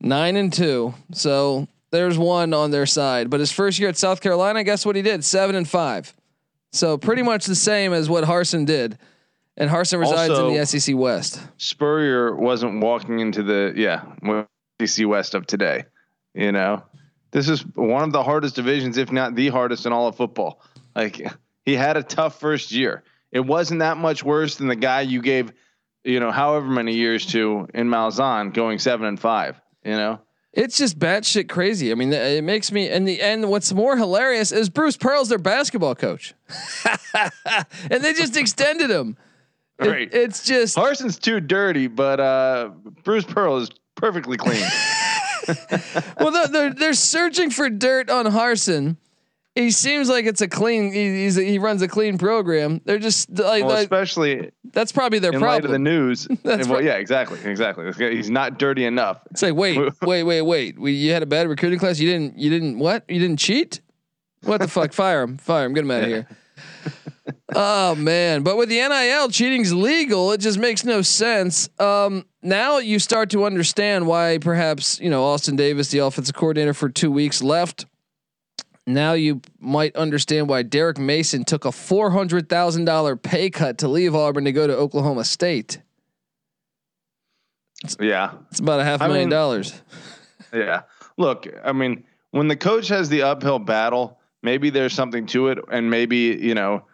Nine 0.00 0.36
and 0.36 0.52
two. 0.52 0.94
So 1.12 1.66
there's 1.90 2.18
one 2.18 2.54
on 2.54 2.70
their 2.70 2.86
side. 2.86 3.30
But 3.30 3.40
his 3.40 3.50
first 3.50 3.78
year 3.78 3.88
at 3.88 3.96
South 3.96 4.20
Carolina, 4.20 4.62
guess 4.62 4.86
what 4.86 4.94
he 4.96 5.02
did? 5.02 5.24
Seven 5.24 5.56
and 5.56 5.68
five. 5.68 6.14
So 6.72 6.98
pretty 6.98 7.22
much 7.22 7.46
the 7.46 7.54
same 7.54 7.92
as 7.92 8.08
what 8.08 8.24
Harsin 8.24 8.66
did. 8.66 8.98
And 9.56 9.68
Harsin 9.68 9.98
resides 9.98 10.30
Also- 10.30 10.48
in 10.48 10.54
the 10.54 10.64
SEC 10.64 10.94
West. 10.94 11.40
Spurrier 11.56 12.36
wasn't 12.36 12.80
walking 12.80 13.18
into 13.18 13.42
the 13.42 13.72
yeah 13.76 14.02
SEC 14.84 15.06
West 15.06 15.34
of 15.34 15.46
today. 15.46 15.84
You 16.34 16.52
know, 16.52 16.84
this 17.32 17.48
is 17.48 17.62
one 17.74 18.04
of 18.04 18.12
the 18.12 18.22
hardest 18.22 18.54
divisions, 18.54 18.98
if 18.98 19.10
not 19.10 19.34
the 19.34 19.48
hardest 19.48 19.86
in 19.86 19.92
all 19.92 20.06
of 20.06 20.14
football. 20.16 20.60
Like 20.94 21.20
he 21.64 21.74
had 21.74 21.96
a 21.96 22.02
tough 22.04 22.38
first 22.38 22.70
year. 22.70 23.02
It 23.32 23.40
wasn't 23.40 23.80
that 23.80 23.96
much 23.98 24.22
worse 24.24 24.56
than 24.56 24.68
the 24.68 24.76
guy 24.76 25.02
you 25.02 25.20
gave, 25.22 25.52
you 26.04 26.18
know, 26.20 26.30
however 26.30 26.66
many 26.66 26.94
years 26.94 27.26
to 27.26 27.68
in 27.74 27.88
Malzahn 27.88 28.54
going 28.54 28.78
seven 28.78 29.06
and 29.06 29.20
five. 29.20 29.60
You 29.84 29.92
know, 29.92 30.20
It's 30.52 30.76
just 30.78 30.98
batshit 30.98 31.48
crazy. 31.48 31.92
I 31.92 31.94
mean, 31.94 32.12
it 32.12 32.42
makes 32.44 32.72
me. 32.72 32.88
And 32.88 33.06
the 33.06 33.20
and 33.22 33.48
what's 33.50 33.72
more 33.72 33.96
hilarious 33.96 34.50
is 34.52 34.68
Bruce 34.70 34.96
Pearl's 34.96 35.28
their 35.28 35.38
basketball 35.38 35.94
coach, 35.94 36.34
and 37.90 38.02
they 38.02 38.12
just 38.12 38.36
extended 38.36 38.90
him. 38.90 39.16
It- 39.80 39.86
Right. 39.88 40.12
it's 40.12 40.42
just 40.44 40.76
Harsin's 40.76 41.18
too 41.20 41.38
dirty, 41.38 41.86
but 41.86 42.18
uh, 42.18 42.70
Bruce 43.04 43.24
Pearl 43.24 43.58
is 43.58 43.70
perfectly 43.94 44.36
clean. 44.36 44.60
well, 46.18 46.32
they're, 46.32 46.48
they're 46.48 46.74
they're 46.74 46.92
searching 46.94 47.50
for 47.50 47.70
dirt 47.70 48.10
on 48.10 48.26
Harsin. 48.26 48.96
He 49.58 49.72
seems 49.72 50.08
like 50.08 50.24
it's 50.24 50.40
a 50.40 50.46
clean. 50.46 50.92
He, 50.92 51.28
he 51.30 51.58
runs 51.58 51.82
a 51.82 51.88
clean 51.88 52.16
program. 52.16 52.80
They're 52.84 53.00
just 53.00 53.28
like, 53.28 53.64
well, 53.64 53.74
especially 53.74 54.52
that's 54.72 54.92
probably 54.92 55.18
their 55.18 55.32
in 55.32 55.40
light 55.40 55.56
of 55.56 55.62
problem. 55.62 55.72
the 55.72 55.90
news. 55.90 56.28
That's 56.44 56.68
well, 56.68 56.80
yeah, 56.80 56.94
exactly, 56.94 57.40
exactly. 57.44 57.90
He's 58.14 58.30
not 58.30 58.60
dirty 58.60 58.84
enough. 58.84 59.20
It's 59.32 59.42
like 59.42 59.56
wait, 59.56 59.76
wait, 60.02 60.22
wait, 60.22 60.42
wait. 60.42 60.78
We, 60.78 60.92
you 60.92 61.12
had 61.12 61.24
a 61.24 61.26
bad 61.26 61.48
recruiting 61.48 61.80
class. 61.80 61.98
You 61.98 62.08
didn't. 62.08 62.38
You 62.38 62.50
didn't 62.50 62.78
what? 62.78 63.04
You 63.08 63.18
didn't 63.18 63.40
cheat? 63.40 63.80
What 64.44 64.60
the 64.60 64.68
fuck? 64.68 64.92
Fire 64.92 65.22
him. 65.22 65.38
Fire 65.38 65.66
him. 65.66 65.74
Get 65.74 65.82
him 65.82 65.90
out 65.90 66.02
of 66.04 66.08
here. 66.08 66.28
oh 67.56 67.96
man! 67.96 68.44
But 68.44 68.58
with 68.58 68.68
the 68.68 68.76
NIL, 68.76 69.28
cheating's 69.28 69.72
legal. 69.72 70.30
It 70.30 70.38
just 70.38 70.60
makes 70.60 70.84
no 70.84 71.02
sense. 71.02 71.68
Um, 71.80 72.26
now 72.42 72.78
you 72.78 73.00
start 73.00 73.30
to 73.30 73.44
understand 73.44 74.06
why 74.06 74.38
perhaps 74.38 75.00
you 75.00 75.10
know 75.10 75.24
Austin 75.24 75.56
Davis, 75.56 75.90
the 75.90 75.98
offensive 75.98 76.36
coordinator 76.36 76.74
for 76.74 76.88
two 76.88 77.10
weeks, 77.10 77.42
left. 77.42 77.86
Now 78.88 79.12
you 79.12 79.42
might 79.60 79.94
understand 79.96 80.48
why 80.48 80.62
Derek 80.62 80.96
Mason 80.98 81.44
took 81.44 81.66
a 81.66 81.72
four 81.72 82.10
hundred 82.10 82.48
thousand 82.48 82.86
dollar 82.86 83.16
pay 83.16 83.50
cut 83.50 83.76
to 83.78 83.88
leave 83.88 84.14
Auburn 84.14 84.44
to 84.46 84.52
go 84.52 84.66
to 84.66 84.74
Oklahoma 84.74 85.24
State. 85.24 85.82
Yeah, 88.00 88.32
It's 88.50 88.60
about 88.60 88.80
a 88.80 88.84
half 88.84 89.02
I 89.02 89.06
million 89.08 89.28
mean- 89.28 89.36
dollars. 89.36 89.80
yeah. 90.54 90.82
Look, 91.18 91.46
I 91.62 91.72
mean, 91.72 92.04
when 92.30 92.48
the 92.48 92.56
coach 92.56 92.88
has 92.88 93.08
the 93.08 93.22
uphill 93.22 93.58
battle, 93.58 94.18
maybe 94.42 94.70
there's 94.70 94.94
something 94.94 95.26
to 95.26 95.48
it, 95.48 95.58
and 95.70 95.90
maybe 95.90 96.16
you 96.40 96.54
know, 96.54 96.84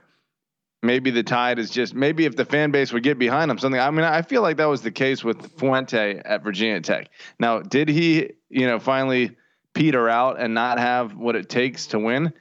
maybe 0.82 1.10
the 1.12 1.22
tide 1.22 1.58
is 1.60 1.70
just 1.70 1.94
maybe 1.94 2.24
if 2.24 2.34
the 2.34 2.44
fan 2.44 2.72
base 2.72 2.92
would 2.92 3.04
get 3.04 3.20
behind 3.20 3.50
him, 3.52 3.58
something. 3.58 3.80
I 3.80 3.90
mean, 3.92 4.04
I 4.04 4.22
feel 4.22 4.42
like 4.42 4.56
that 4.56 4.66
was 4.66 4.82
the 4.82 4.90
case 4.90 5.22
with 5.22 5.56
Fuente 5.58 6.20
at 6.24 6.42
Virginia 6.42 6.80
Tech. 6.80 7.08
Now, 7.38 7.60
did 7.60 7.88
he, 7.88 8.30
you 8.50 8.66
know, 8.66 8.78
finally 8.80 9.36
peter 9.74 10.08
out 10.08 10.40
and 10.40 10.54
not 10.54 10.78
have 10.78 11.14
what 11.14 11.36
it 11.36 11.48
takes 11.48 11.88
to 11.88 11.98
win? 11.98 12.32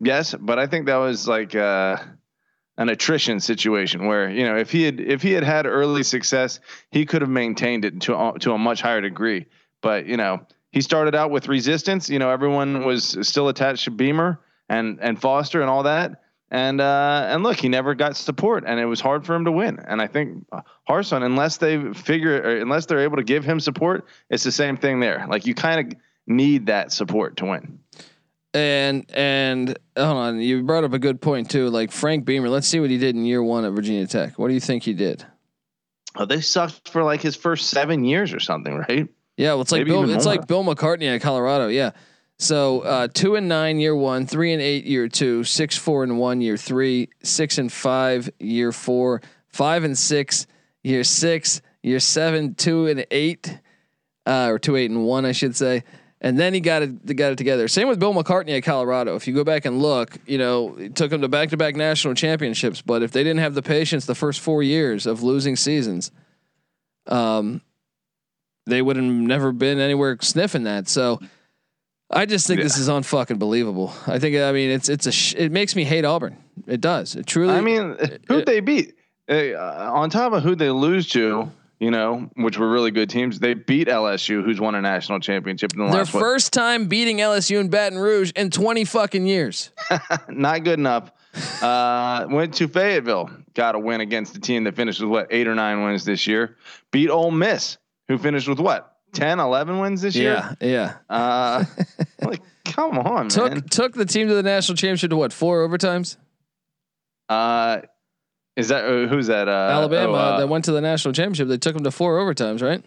Yes, 0.00 0.34
but 0.34 0.58
I 0.58 0.66
think 0.66 0.86
that 0.86 0.96
was 0.96 1.28
like 1.28 1.54
uh, 1.54 1.98
an 2.76 2.88
attrition 2.88 3.40
situation 3.40 4.06
where 4.06 4.30
you 4.30 4.44
know 4.44 4.56
if 4.56 4.70
he 4.70 4.84
had 4.84 5.00
if 5.00 5.22
he 5.22 5.32
had 5.32 5.44
had 5.44 5.66
early 5.66 6.02
success, 6.02 6.60
he 6.90 7.04
could 7.04 7.22
have 7.22 7.30
maintained 7.30 7.84
it 7.84 8.00
to 8.02 8.16
a, 8.16 8.38
to 8.40 8.52
a 8.52 8.58
much 8.58 8.80
higher 8.80 9.00
degree. 9.00 9.46
But 9.82 10.06
you 10.06 10.16
know, 10.16 10.46
he 10.70 10.80
started 10.80 11.14
out 11.14 11.30
with 11.30 11.48
resistance. 11.48 12.08
You 12.08 12.18
know, 12.18 12.30
everyone 12.30 12.84
was 12.84 13.16
still 13.22 13.48
attached 13.48 13.84
to 13.84 13.90
Beamer 13.90 14.40
and 14.68 14.98
and 15.00 15.20
Foster 15.20 15.60
and 15.60 15.68
all 15.68 15.84
that. 15.84 16.22
And 16.50 16.80
uh, 16.80 17.26
and 17.28 17.42
look, 17.42 17.58
he 17.58 17.68
never 17.68 17.94
got 17.94 18.16
support, 18.16 18.64
and 18.66 18.80
it 18.80 18.86
was 18.86 19.00
hard 19.00 19.26
for 19.26 19.34
him 19.34 19.44
to 19.44 19.52
win. 19.52 19.80
And 19.86 20.00
I 20.00 20.06
think 20.06 20.46
Harsin, 20.88 21.22
unless 21.22 21.58
they 21.58 21.92
figure, 21.92 22.58
unless 22.58 22.86
they're 22.86 23.00
able 23.00 23.18
to 23.18 23.24
give 23.24 23.44
him 23.44 23.60
support, 23.60 24.06
it's 24.30 24.44
the 24.44 24.52
same 24.52 24.78
thing 24.78 25.00
there. 25.00 25.26
Like 25.28 25.46
you 25.46 25.54
kind 25.54 25.92
of 25.92 25.98
need 26.28 26.66
that 26.66 26.92
support 26.92 27.38
to 27.38 27.46
win. 27.46 27.80
And 28.54 29.04
and 29.14 29.78
hold 29.96 30.16
on, 30.16 30.40
you 30.40 30.62
brought 30.62 30.84
up 30.84 30.92
a 30.92 30.98
good 30.98 31.20
point 31.20 31.50
too. 31.50 31.68
Like 31.68 31.92
Frank 31.92 32.24
Beamer, 32.24 32.48
let's 32.48 32.66
see 32.66 32.80
what 32.80 32.90
he 32.90 32.96
did 32.98 33.14
in 33.14 33.24
year 33.24 33.42
one 33.42 33.64
at 33.64 33.72
Virginia 33.72 34.06
Tech. 34.06 34.38
What 34.38 34.48
do 34.48 34.54
you 34.54 34.60
think 34.60 34.82
he 34.84 34.94
did? 34.94 35.24
Oh, 36.16 36.24
they 36.24 36.40
sucked 36.40 36.88
for 36.88 37.02
like 37.02 37.20
his 37.20 37.36
first 37.36 37.68
seven 37.70 38.04
years 38.04 38.32
or 38.32 38.40
something, 38.40 38.74
right? 38.74 39.06
Yeah, 39.36 39.52
well, 39.52 39.60
it's 39.60 39.70
like 39.70 39.80
Maybe 39.80 39.90
Bill, 39.90 40.10
it's 40.10 40.24
more. 40.24 40.34
like 40.34 40.48
Bill 40.48 40.64
McCartney 40.64 41.14
at 41.14 41.20
Colorado. 41.20 41.68
Yeah. 41.68 41.90
So 42.38 42.80
uh, 42.80 43.08
two 43.12 43.36
and 43.36 43.48
nine 43.48 43.78
year 43.78 43.94
one, 43.94 44.26
three 44.26 44.52
and 44.52 44.62
eight 44.62 44.84
year 44.84 45.08
two, 45.08 45.44
six 45.44 45.76
four 45.76 46.02
and 46.02 46.18
one 46.18 46.40
year 46.40 46.56
three, 46.56 47.10
six 47.22 47.58
and 47.58 47.70
five 47.70 48.30
year 48.40 48.72
four, 48.72 49.20
five 49.48 49.84
and 49.84 49.96
six 49.96 50.46
year 50.82 51.04
six, 51.04 51.60
year 51.82 52.00
seven, 52.00 52.54
two 52.54 52.86
and 52.86 53.06
eight, 53.10 53.58
uh, 54.26 54.48
or 54.50 54.58
two 54.58 54.74
eight 54.76 54.90
and 54.90 55.04
one, 55.04 55.24
I 55.24 55.32
should 55.32 55.54
say. 55.54 55.84
And 56.20 56.38
then 56.38 56.52
he 56.52 56.60
got 56.60 56.82
it 56.82 57.16
got 57.16 57.32
it 57.32 57.38
together. 57.38 57.68
Same 57.68 57.86
with 57.86 58.00
Bill 58.00 58.12
McCartney 58.12 58.56
at 58.56 58.64
Colorado. 58.64 59.14
If 59.14 59.28
you 59.28 59.34
go 59.34 59.44
back 59.44 59.64
and 59.64 59.80
look, 59.80 60.18
you 60.26 60.36
know, 60.38 60.76
it 60.76 60.96
took 60.96 61.12
him 61.12 61.20
to 61.20 61.28
back 61.28 61.50
to 61.50 61.56
back 61.56 61.76
national 61.76 62.14
championships. 62.14 62.82
But 62.82 63.02
if 63.02 63.12
they 63.12 63.22
didn't 63.22 63.40
have 63.40 63.54
the 63.54 63.62
patience 63.62 64.04
the 64.06 64.16
first 64.16 64.40
four 64.40 64.62
years 64.62 65.06
of 65.06 65.22
losing 65.22 65.54
seasons, 65.54 66.10
um, 67.06 67.60
they 68.66 68.82
would 68.82 68.96
have 68.96 69.04
never 69.04 69.52
been 69.52 69.78
anywhere 69.78 70.18
sniffing 70.20 70.64
that. 70.64 70.88
So 70.88 71.20
I 72.10 72.26
just 72.26 72.46
think 72.46 72.62
this 72.62 72.78
is 72.78 72.88
unfucking 72.88 73.38
believable. 73.38 73.92
I 74.06 74.18
think 74.18 74.36
I 74.36 74.50
mean 74.52 74.70
it's 74.70 74.88
it's 74.88 75.06
a 75.06 75.12
sh- 75.12 75.34
it 75.36 75.52
makes 75.52 75.76
me 75.76 75.84
hate 75.84 76.04
Auburn. 76.04 76.36
It 76.66 76.80
does. 76.80 77.14
It 77.14 77.26
truly. 77.26 77.54
I 77.54 77.60
mean, 77.60 77.96
who'd 78.26 78.46
they 78.46 78.60
beat? 78.60 78.94
Uh, 79.30 79.54
on 79.94 80.10
top 80.10 80.32
of 80.32 80.42
who 80.42 80.54
they 80.54 80.70
lose 80.70 81.08
to, 81.10 81.50
you 81.78 81.90
know, 81.90 82.28
which 82.34 82.58
were 82.58 82.68
really 82.68 82.90
good 82.90 83.08
teams, 83.08 83.38
they 83.38 83.54
beat 83.54 83.88
LSU, 83.88 84.44
who's 84.44 84.60
won 84.60 84.74
a 84.74 84.82
national 84.82 85.20
championship 85.20 85.72
in 85.72 85.78
the 85.78 85.84
their 85.86 85.98
last 85.98 86.14
what, 86.14 86.20
first 86.20 86.52
time 86.52 86.86
beating 86.88 87.18
LSU 87.18 87.60
in 87.60 87.68
Baton 87.68 87.98
Rouge 87.98 88.32
in 88.34 88.50
twenty 88.50 88.84
fucking 88.84 89.26
years. 89.26 89.70
not 90.28 90.64
good 90.64 90.78
enough. 90.78 91.12
Uh, 91.62 92.26
went 92.30 92.54
to 92.54 92.66
Fayetteville, 92.66 93.30
got 93.54 93.74
a 93.74 93.78
win 93.78 94.00
against 94.00 94.34
the 94.34 94.40
team 94.40 94.64
that 94.64 94.74
finished 94.74 95.00
with 95.00 95.10
what 95.10 95.28
eight 95.30 95.46
or 95.46 95.54
nine 95.54 95.84
wins 95.84 96.04
this 96.04 96.26
year. 96.26 96.56
Beat 96.90 97.10
Ole 97.10 97.30
Miss, 97.30 97.78
who 98.08 98.18
finished 98.18 98.48
with 98.48 98.58
what 98.58 98.96
10, 99.12 99.40
11 99.40 99.78
wins 99.78 100.02
this 100.02 100.16
year? 100.16 100.56
Yeah, 100.60 100.66
yeah. 100.68 100.96
Uh, 101.08 101.64
like, 102.22 102.42
come 102.64 102.98
on, 102.98 103.28
Took 103.28 103.52
man. 103.52 103.62
took 103.62 103.94
the 103.94 104.04
team 104.04 104.28
to 104.28 104.34
the 104.34 104.42
national 104.42 104.76
championship 104.76 105.10
to 105.10 105.16
what 105.16 105.32
four 105.32 105.66
overtimes? 105.66 106.16
Uh, 107.28 107.82
is 108.58 108.68
that 108.68 108.84
uh, 108.84 109.06
who's 109.06 109.28
that? 109.28 109.48
Uh, 109.48 109.52
Alabama 109.52 110.12
oh, 110.12 110.16
uh, 110.16 110.38
that 110.40 110.48
went 110.48 110.64
to 110.64 110.72
the 110.72 110.80
national 110.80 111.14
championship. 111.14 111.46
They 111.46 111.58
took 111.58 111.74
them 111.74 111.84
to 111.84 111.92
four 111.92 112.18
overtimes, 112.18 112.60
right? 112.60 112.84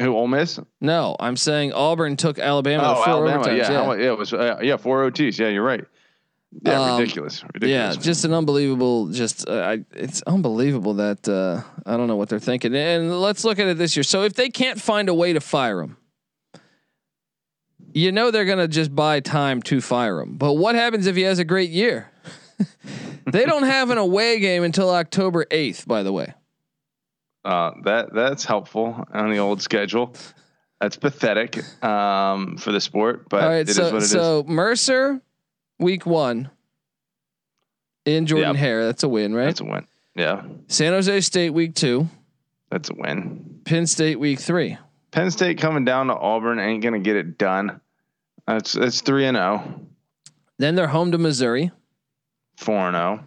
who 0.00 0.16
Ole 0.16 0.28
Miss? 0.28 0.58
No, 0.80 1.16
I'm 1.20 1.36
saying 1.36 1.72
Auburn 1.72 2.16
took 2.16 2.38
Alabama 2.38 2.82
to 2.82 2.90
Oh, 2.90 2.94
four 2.94 3.08
Alabama. 3.08 3.44
overtimes. 3.44 3.56
Yeah, 3.58 3.70
Yeah, 3.70 3.94
yeah, 3.94 4.12
it 4.12 4.18
was 4.18 4.32
uh, 4.32 4.58
yeah 4.62 4.76
four 4.76 5.02
OTs. 5.10 5.38
Yeah, 5.38 5.48
you're 5.48 5.64
right. 5.64 5.84
Yeah, 6.62 6.80
Um, 6.80 7.00
ridiculous. 7.00 7.42
Yeah, 7.60 7.92
just 7.94 8.24
an 8.24 8.32
unbelievable. 8.32 9.08
Just 9.08 9.48
uh, 9.48 9.52
I, 9.52 9.84
it's 9.92 10.22
unbelievable 10.22 10.94
that 10.94 11.28
uh, 11.28 11.62
I 11.84 11.96
don't 11.96 12.06
know 12.06 12.16
what 12.16 12.28
they're 12.28 12.38
thinking. 12.38 12.74
And 12.76 13.20
let's 13.20 13.44
look 13.44 13.58
at 13.58 13.66
it 13.66 13.78
this 13.78 13.96
year. 13.96 14.04
So 14.04 14.22
if 14.22 14.34
they 14.34 14.48
can't 14.48 14.80
find 14.80 15.08
a 15.08 15.14
way 15.14 15.32
to 15.32 15.40
fire 15.40 15.80
him, 15.80 15.96
you 17.92 18.12
know 18.12 18.30
they're 18.30 18.44
gonna 18.44 18.68
just 18.68 18.94
buy 18.94 19.18
time 19.20 19.60
to 19.62 19.80
fire 19.80 20.20
him. 20.20 20.36
But 20.36 20.54
what 20.54 20.76
happens 20.76 21.06
if 21.08 21.16
he 21.16 21.22
has 21.22 21.40
a 21.40 21.44
great 21.44 21.70
year? 21.70 22.10
they 23.26 23.44
don't 23.46 23.62
have 23.64 23.90
an 23.90 23.98
away 23.98 24.38
game 24.40 24.62
until 24.64 24.90
October 24.90 25.46
eighth. 25.50 25.86
By 25.86 26.02
the 26.02 26.12
way, 26.12 26.34
Uh, 27.44 27.72
that 27.84 28.12
that's 28.14 28.44
helpful 28.44 29.04
on 29.12 29.30
the 29.30 29.38
old 29.38 29.60
schedule. 29.62 30.14
That's 30.80 30.96
pathetic 30.96 31.56
um, 31.84 32.56
for 32.58 32.72
the 32.72 32.80
sport, 32.80 33.28
but 33.28 33.42
all 33.42 33.48
right. 33.48 33.58
it 33.60 33.68
is 33.70 33.76
So 33.76 33.84
what 33.84 33.94
it 33.94 34.02
is. 34.02 34.10
so 34.10 34.44
Mercer, 34.46 35.20
week 35.78 36.04
one 36.04 36.50
in 38.04 38.26
Jordan 38.26 38.50
Yep. 38.50 38.56
Hare. 38.56 38.84
That's 38.84 39.02
a 39.02 39.08
win, 39.08 39.34
right? 39.34 39.46
That's 39.46 39.60
a 39.60 39.64
win. 39.64 39.86
Yeah, 40.14 40.42
San 40.68 40.92
Jose 40.92 41.20
State 41.22 41.50
week 41.50 41.74
two, 41.74 42.06
that's 42.70 42.90
a 42.90 42.94
win. 42.94 43.60
Penn 43.64 43.86
State 43.86 44.20
week 44.20 44.38
three. 44.40 44.76
Penn 45.10 45.30
State 45.30 45.58
coming 45.58 45.84
down 45.84 46.08
to 46.08 46.14
Auburn 46.14 46.58
ain't 46.58 46.82
gonna 46.82 46.98
get 47.00 47.16
it 47.16 47.38
done. 47.38 47.80
That's 48.46 48.72
that's 48.74 49.00
three 49.00 49.24
and 49.26 49.36
zero, 49.36 49.80
Then 50.58 50.74
they're 50.74 50.86
home 50.88 51.12
to 51.12 51.18
Missouri, 51.18 51.70
four 52.56 52.88
and 52.88 52.94
zero, 52.96 53.24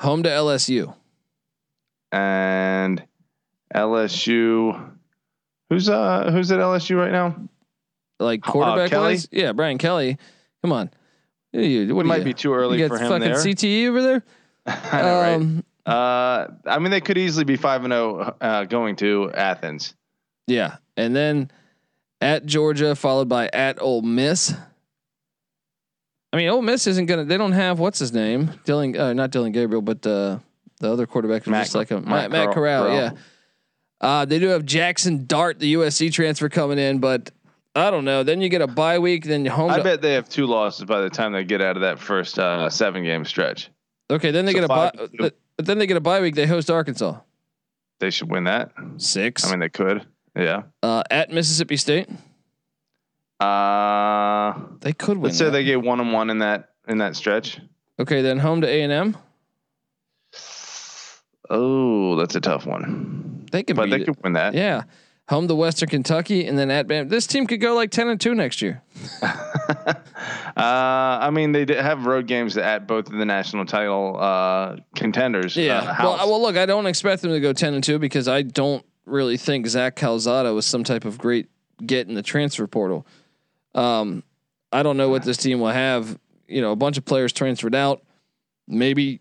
home 0.00 0.22
to 0.24 0.28
LSU. 0.28 0.94
and 2.12 3.02
LSU. 3.74 4.92
Who's 5.70 5.88
uh 5.88 6.30
who's 6.30 6.50
at 6.52 6.58
LSU 6.60 6.96
right 6.96 7.12
now? 7.12 7.36
like 8.18 8.46
Uh, 8.46 8.50
quarterback 8.52 8.90
Kelly? 8.90 9.14
wise. 9.14 9.28
Yeah, 9.30 9.52
Brian 9.52 9.78
Kelly. 9.78 10.16
Come 10.62 10.72
on. 10.72 10.90
You, 11.52 11.94
what 11.94 12.06
It 12.06 12.08
might 12.08 12.18
you, 12.18 12.24
be 12.24 12.34
too 12.34 12.52
early 12.54 12.78
you 12.80 12.88
for 12.88 12.98
him 12.98 13.08
fucking 13.08 13.20
there. 13.28 13.34
CTE 13.34 13.88
over 13.88 14.02
there. 14.02 14.24
I 14.66 15.02
know, 15.02 15.20
right? 15.20 15.34
Um, 15.34 15.64
Uh, 15.86 16.48
I 16.66 16.78
mean, 16.80 16.90
they 16.90 17.00
could 17.00 17.16
easily 17.18 17.44
be 17.44 17.56
five 17.56 17.84
and 17.84 17.92
zero 17.92 18.34
uh, 18.40 18.64
going 18.64 18.96
to 18.96 19.30
Athens. 19.32 19.94
Yeah, 20.48 20.76
and 20.96 21.14
then 21.14 21.50
at 22.20 22.44
Georgia, 22.46 22.94
followed 22.96 23.28
by 23.28 23.48
at 23.52 23.80
Ole 23.80 24.02
Miss. 24.02 24.52
I 26.36 26.40
mean, 26.40 26.48
Ole 26.50 26.60
Miss 26.60 26.86
isn't 26.86 27.06
gonna. 27.06 27.24
They 27.24 27.38
don't 27.38 27.52
have 27.52 27.78
what's 27.78 27.98
his 27.98 28.12
name, 28.12 28.48
Dylan. 28.66 28.94
Uh, 28.94 29.14
not 29.14 29.30
Dillon 29.30 29.52
Gabriel, 29.52 29.80
but 29.80 30.06
uh, 30.06 30.38
the 30.80 30.92
other 30.92 31.06
quarterback 31.06 31.44
who's 31.44 31.52
Matt- 31.52 31.64
just 31.64 31.74
like 31.74 31.90
a 31.90 31.94
Matt, 31.94 32.30
Matt 32.30 32.30
Matt 32.30 32.54
Corral. 32.54 32.84
Corral. 32.84 32.94
Yeah. 32.94 33.10
Uh, 34.02 34.26
they 34.26 34.38
do 34.38 34.48
have 34.48 34.64
Jaxson 34.64 35.26
Dart, 35.26 35.58
the 35.60 35.72
USC 35.72 36.12
transfer, 36.12 36.50
coming 36.50 36.78
in, 36.78 36.98
but 36.98 37.30
I 37.74 37.90
don't 37.90 38.04
know. 38.04 38.22
Then 38.22 38.42
you 38.42 38.50
get 38.50 38.60
a 38.60 38.66
bye 38.66 38.98
week, 38.98 39.24
then 39.24 39.46
you 39.46 39.50
home. 39.50 39.70
I 39.70 39.80
bet 39.80 40.02
they 40.02 40.12
have 40.12 40.28
two 40.28 40.44
losses 40.44 40.84
by 40.84 41.00
the 41.00 41.08
time 41.08 41.32
they 41.32 41.42
get 41.42 41.62
out 41.62 41.76
of 41.76 41.80
that 41.80 41.98
first 41.98 42.38
uh, 42.38 42.68
seven 42.68 43.02
game 43.02 43.24
stretch. 43.24 43.70
okay, 44.10 44.30
then 44.30 44.44
they 44.44 44.52
so 44.52 44.56
get 44.60 44.64
a 44.64 44.68
bye. 44.68 44.92
but 45.18 45.36
then 45.56 45.78
they 45.78 45.86
get 45.86 45.96
a 45.96 46.02
bye 46.02 46.20
week. 46.20 46.34
They 46.34 46.46
host 46.46 46.70
Arkansas. 46.70 47.18
They 47.98 48.10
should 48.10 48.30
win 48.30 48.44
that. 48.44 48.72
Six. 48.98 49.46
I 49.46 49.52
mean, 49.52 49.60
they 49.60 49.70
could. 49.70 50.06
Yeah. 50.36 50.64
uh, 50.82 51.02
at 51.10 51.30
Mississippi 51.30 51.78
State. 51.78 52.10
Uh, 53.40 54.54
They 54.80 54.92
could 54.92 55.18
win. 55.18 55.24
let's 55.24 55.38
say 55.38 55.46
that. 55.46 55.50
they 55.52 55.64
get 55.64 55.82
one 55.82 56.00
on 56.00 56.12
one 56.12 56.30
in 56.30 56.38
that 56.38 56.70
in 56.88 56.98
that 56.98 57.16
stretch. 57.16 57.60
okay, 57.98 58.22
then 58.22 58.38
home 58.38 58.60
to 58.62 58.68
A 58.68 58.82
and 58.82 58.92
M. 58.92 59.16
Oh, 61.48 62.16
that's 62.16 62.34
a 62.34 62.40
tough 62.40 62.66
one. 62.66 63.46
They 63.52 63.62
can 63.62 63.76
But 63.76 63.90
they 63.90 64.00
it. 64.00 64.04
could 64.06 64.16
win 64.22 64.32
that. 64.32 64.54
Yeah, 64.54 64.82
home 65.28 65.46
to 65.48 65.54
Western 65.54 65.88
Kentucky, 65.88 66.46
and 66.46 66.58
then 66.58 66.70
at 66.70 66.88
Bam. 66.88 67.08
This 67.08 67.26
team 67.26 67.46
could 67.46 67.60
go 67.60 67.74
like 67.74 67.90
ten 67.90 68.08
and 68.08 68.20
two 68.20 68.34
next 68.34 68.60
year. 68.62 68.82
uh, 69.22 69.94
I 70.56 71.30
mean, 71.30 71.52
they 71.52 71.64
have 71.74 72.06
road 72.06 72.26
games 72.26 72.56
at 72.56 72.86
both 72.88 73.06
of 73.08 73.12
the 73.18 73.24
national 73.24 73.66
title 73.66 74.16
uh, 74.18 74.76
contenders. 74.96 75.56
Yeah. 75.56 75.78
uh, 75.78 75.96
well, 76.02 76.16
well, 76.30 76.42
look, 76.42 76.56
I 76.56 76.66
don't 76.66 76.86
expect 76.86 77.22
them 77.22 77.30
to 77.32 77.40
go 77.40 77.52
ten 77.52 77.74
and 77.74 77.84
two 77.84 77.98
because 77.98 78.26
I 78.28 78.42
don't 78.42 78.84
really 79.04 79.36
think 79.36 79.66
Zach 79.68 79.94
Calzada 79.94 80.52
was 80.52 80.66
some 80.66 80.82
type 80.84 81.04
of 81.04 81.16
great 81.18 81.48
get 81.84 82.08
in 82.08 82.14
the 82.14 82.22
transfer 82.22 82.66
portal. 82.66 83.06
Um, 83.76 84.22
I 84.72 84.82
don't 84.82 84.96
know 84.96 85.08
what 85.08 85.22
this 85.22 85.36
team 85.36 85.60
will 85.60 85.68
have. 85.68 86.18
You 86.48 86.60
know, 86.60 86.72
a 86.72 86.76
bunch 86.76 86.98
of 86.98 87.04
players 87.04 87.32
transferred 87.32 87.74
out. 87.74 88.02
Maybe 88.66 89.20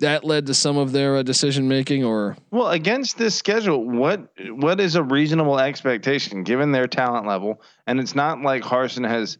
that 0.00 0.24
led 0.24 0.46
to 0.46 0.54
some 0.54 0.76
of 0.76 0.92
their 0.92 1.16
uh, 1.16 1.22
decision 1.22 1.68
making, 1.68 2.04
or 2.04 2.36
Well, 2.50 2.70
against 2.70 3.18
this 3.18 3.34
schedule, 3.34 3.84
what 3.84 4.28
what 4.50 4.80
is 4.80 4.94
a 4.94 5.02
reasonable 5.02 5.58
expectation 5.58 6.44
given 6.44 6.72
their 6.72 6.86
talent 6.86 7.26
level? 7.26 7.62
And 7.86 8.00
it's 8.00 8.14
not 8.14 8.40
like 8.40 8.62
Harsin 8.62 9.08
has 9.08 9.38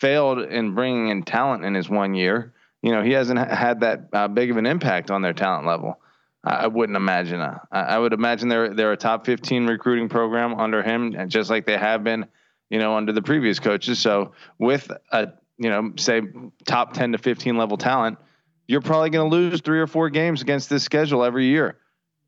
failed 0.00 0.38
in 0.40 0.74
bringing 0.74 1.08
in 1.08 1.22
talent 1.24 1.64
in 1.64 1.74
his 1.74 1.88
one 1.88 2.14
year. 2.14 2.52
You 2.82 2.92
know, 2.92 3.02
he 3.02 3.12
hasn't 3.12 3.38
had 3.38 3.80
that 3.80 4.08
uh, 4.12 4.28
big 4.28 4.50
of 4.50 4.56
an 4.56 4.66
impact 4.66 5.10
on 5.10 5.20
their 5.22 5.32
talent 5.32 5.66
level. 5.66 6.00
I, 6.44 6.54
I 6.54 6.66
wouldn't 6.68 6.96
imagine. 6.96 7.40
I 7.40 7.58
I 7.72 7.98
would 7.98 8.12
imagine 8.12 8.48
they're 8.48 8.72
they're 8.74 8.92
a 8.92 8.96
top 8.96 9.26
fifteen 9.26 9.66
recruiting 9.66 10.08
program 10.08 10.54
under 10.54 10.82
him, 10.82 11.14
and 11.16 11.30
just 11.30 11.50
like 11.50 11.66
they 11.66 11.76
have 11.76 12.04
been, 12.04 12.26
you 12.70 12.78
know, 12.78 12.96
under 12.96 13.12
the 13.12 13.22
previous 13.22 13.58
coaches. 13.58 13.98
So 13.98 14.32
with 14.58 14.90
a 15.12 15.28
you 15.58 15.70
know 15.70 15.92
say 15.96 16.22
top 16.66 16.92
ten 16.94 17.12
to 17.12 17.18
fifteen 17.18 17.56
level 17.56 17.76
talent, 17.76 18.18
you're 18.66 18.80
probably 18.82 19.10
going 19.10 19.28
to 19.30 19.34
lose 19.36 19.60
three 19.60 19.80
or 19.80 19.86
four 19.86 20.10
games 20.10 20.42
against 20.42 20.68
this 20.70 20.82
schedule 20.82 21.24
every 21.24 21.46
year 21.46 21.78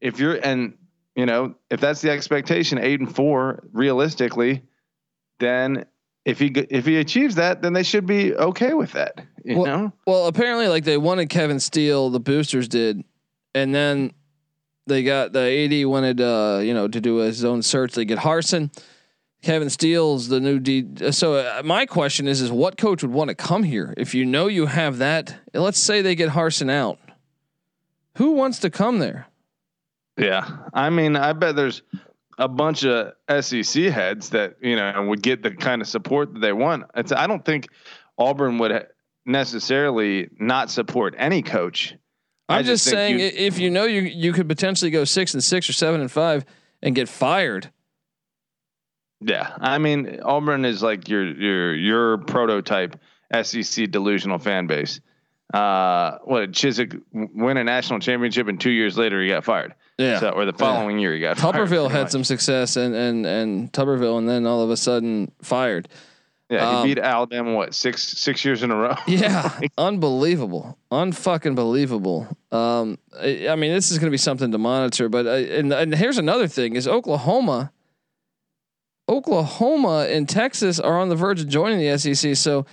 if 0.00 0.18
you're 0.18 0.34
and 0.34 0.74
you 1.14 1.26
know 1.26 1.54
if 1.70 1.80
that's 1.80 2.00
the 2.00 2.10
expectation 2.10 2.78
eight 2.78 2.98
and 3.00 3.14
four 3.14 3.68
realistically 3.72 4.62
then 5.38 5.84
if 6.24 6.38
he 6.38 6.46
if 6.46 6.86
he 6.86 6.96
achieves 6.96 7.34
that 7.34 7.60
then 7.62 7.72
they 7.74 7.82
should 7.82 8.06
be 8.06 8.34
okay 8.34 8.72
with 8.72 8.92
that 8.92 9.20
you 9.44 9.58
Well- 9.58 9.66
know 9.66 9.92
well, 10.06 10.26
apparently, 10.26 10.68
like 10.68 10.84
they 10.84 10.96
wanted 10.98 11.28
Kevin 11.28 11.60
Steele, 11.60 12.10
the 12.10 12.20
boosters 12.20 12.66
did, 12.68 13.04
and 13.54 13.74
then 13.74 14.12
they 14.86 15.02
got 15.04 15.32
the 15.32 15.40
AD 15.40 15.84
wanted, 15.86 16.20
uh, 16.20 16.60
you 16.62 16.74
know, 16.74 16.88
to 16.88 17.00
do 17.00 17.16
his 17.16 17.44
own 17.44 17.62
search. 17.62 17.92
They 17.92 18.04
get 18.04 18.18
Harsin. 18.18 18.70
Kevin 19.42 19.70
Steele's 19.70 20.28
the 20.28 20.40
new 20.40 20.58
D. 20.58 21.12
So 21.12 21.34
uh, 21.34 21.62
my 21.64 21.86
question 21.86 22.28
is, 22.28 22.40
is 22.40 22.52
what 22.52 22.76
coach 22.76 23.02
would 23.02 23.12
want 23.12 23.28
to 23.28 23.34
come 23.34 23.62
here 23.62 23.94
if 23.96 24.14
you 24.14 24.26
know 24.26 24.48
you 24.48 24.66
have 24.66 24.98
that? 24.98 25.36
Let's 25.54 25.78
say 25.78 26.02
they 26.02 26.14
get 26.14 26.30
Harsin 26.30 26.70
out. 26.70 26.98
Who 28.16 28.32
wants 28.32 28.58
to 28.60 28.70
come 28.70 28.98
there? 28.98 29.26
yeah 30.20 30.46
i 30.74 30.90
mean 30.90 31.16
i 31.16 31.32
bet 31.32 31.56
there's 31.56 31.82
a 32.38 32.48
bunch 32.48 32.84
of 32.84 33.12
sec 33.42 33.92
heads 33.92 34.30
that 34.30 34.56
you 34.60 34.76
know 34.76 35.04
would 35.08 35.22
get 35.22 35.42
the 35.42 35.50
kind 35.50 35.80
of 35.80 35.88
support 35.88 36.32
that 36.32 36.40
they 36.40 36.52
want 36.52 36.84
it's, 36.94 37.12
i 37.12 37.26
don't 37.26 37.44
think 37.44 37.68
auburn 38.18 38.58
would 38.58 38.86
necessarily 39.24 40.28
not 40.38 40.70
support 40.70 41.14
any 41.18 41.42
coach 41.42 41.94
I 42.48 42.58
I'm 42.58 42.64
just 42.64 42.82
just, 42.82 42.90
saying, 42.90 43.20
if 43.20 43.60
you 43.60 43.70
know 43.70 43.84
you 43.84 44.00
you 44.00 44.32
could 44.32 44.48
potentially 44.48 44.90
go 44.90 45.04
six 45.04 45.34
and 45.34 45.44
six 45.44 45.70
or 45.70 45.72
seven 45.72 46.00
and 46.00 46.10
five 46.10 46.44
and 46.82 46.96
get 46.96 47.08
fired. 47.08 47.70
Yeah, 49.20 49.54
I 49.60 49.78
mean 49.78 50.20
Auburn 50.22 50.64
is 50.64 50.82
like 50.82 51.08
your 51.08 51.24
your 51.24 51.74
your 51.74 52.18
prototype 52.18 52.98
SEC 53.42 53.90
delusional 53.90 54.38
fan 54.38 54.66
base. 54.66 55.00
Uh, 55.52 56.18
what 56.24 56.52
Chizik 56.52 57.00
win 57.12 57.56
a 57.56 57.64
national 57.64 57.98
championship 57.98 58.46
and 58.46 58.60
two 58.60 58.70
years 58.70 58.96
later 58.96 59.20
he 59.20 59.28
got 59.28 59.44
fired. 59.44 59.74
Yeah. 59.98 60.20
So, 60.20 60.30
or 60.30 60.44
the 60.46 60.52
following 60.52 60.98
year 60.98 61.12
he 61.12 61.20
got 61.20 61.38
fired. 61.38 61.54
Tuberville 61.54 61.86
pretty 61.86 61.92
had 61.92 62.02
much. 62.04 62.12
some 62.12 62.24
success 62.24 62.76
and 62.76 62.94
and 62.94 63.26
and 63.26 63.72
Tuberville, 63.72 64.18
and 64.18 64.28
then 64.28 64.46
all 64.46 64.62
of 64.62 64.70
a 64.70 64.76
sudden 64.76 65.32
fired. 65.42 65.88
Yeah, 66.48 66.68
he 66.68 66.76
um, 66.76 66.86
beat 66.86 66.98
Alabama 66.98 67.54
what 67.54 67.74
six 67.74 68.02
six 68.02 68.44
years 68.44 68.62
in 68.62 68.70
a 68.70 68.76
row. 68.76 68.96
Yeah, 69.06 69.56
unbelievable, 69.78 70.78
unfucking 70.90 71.54
believable. 71.54 72.26
Um, 72.50 72.98
I, 73.20 73.48
I 73.50 73.56
mean, 73.56 73.72
this 73.72 73.92
is 73.92 73.98
going 73.98 74.08
to 74.08 74.10
be 74.10 74.18
something 74.18 74.50
to 74.50 74.58
monitor. 74.58 75.08
But 75.08 75.26
uh, 75.26 75.30
and 75.30 75.72
and 75.72 75.94
here's 75.94 76.18
another 76.18 76.48
thing: 76.48 76.74
is 76.74 76.88
Oklahoma, 76.88 77.70
Oklahoma 79.10 80.06
and 80.08 80.28
Texas 80.28 80.78
are 80.78 80.98
on 80.98 81.08
the 81.08 81.16
verge 81.16 81.40
of 81.40 81.48
joining 81.48 81.78
the 81.80 81.98
SEC. 81.98 82.36
So 82.36 82.64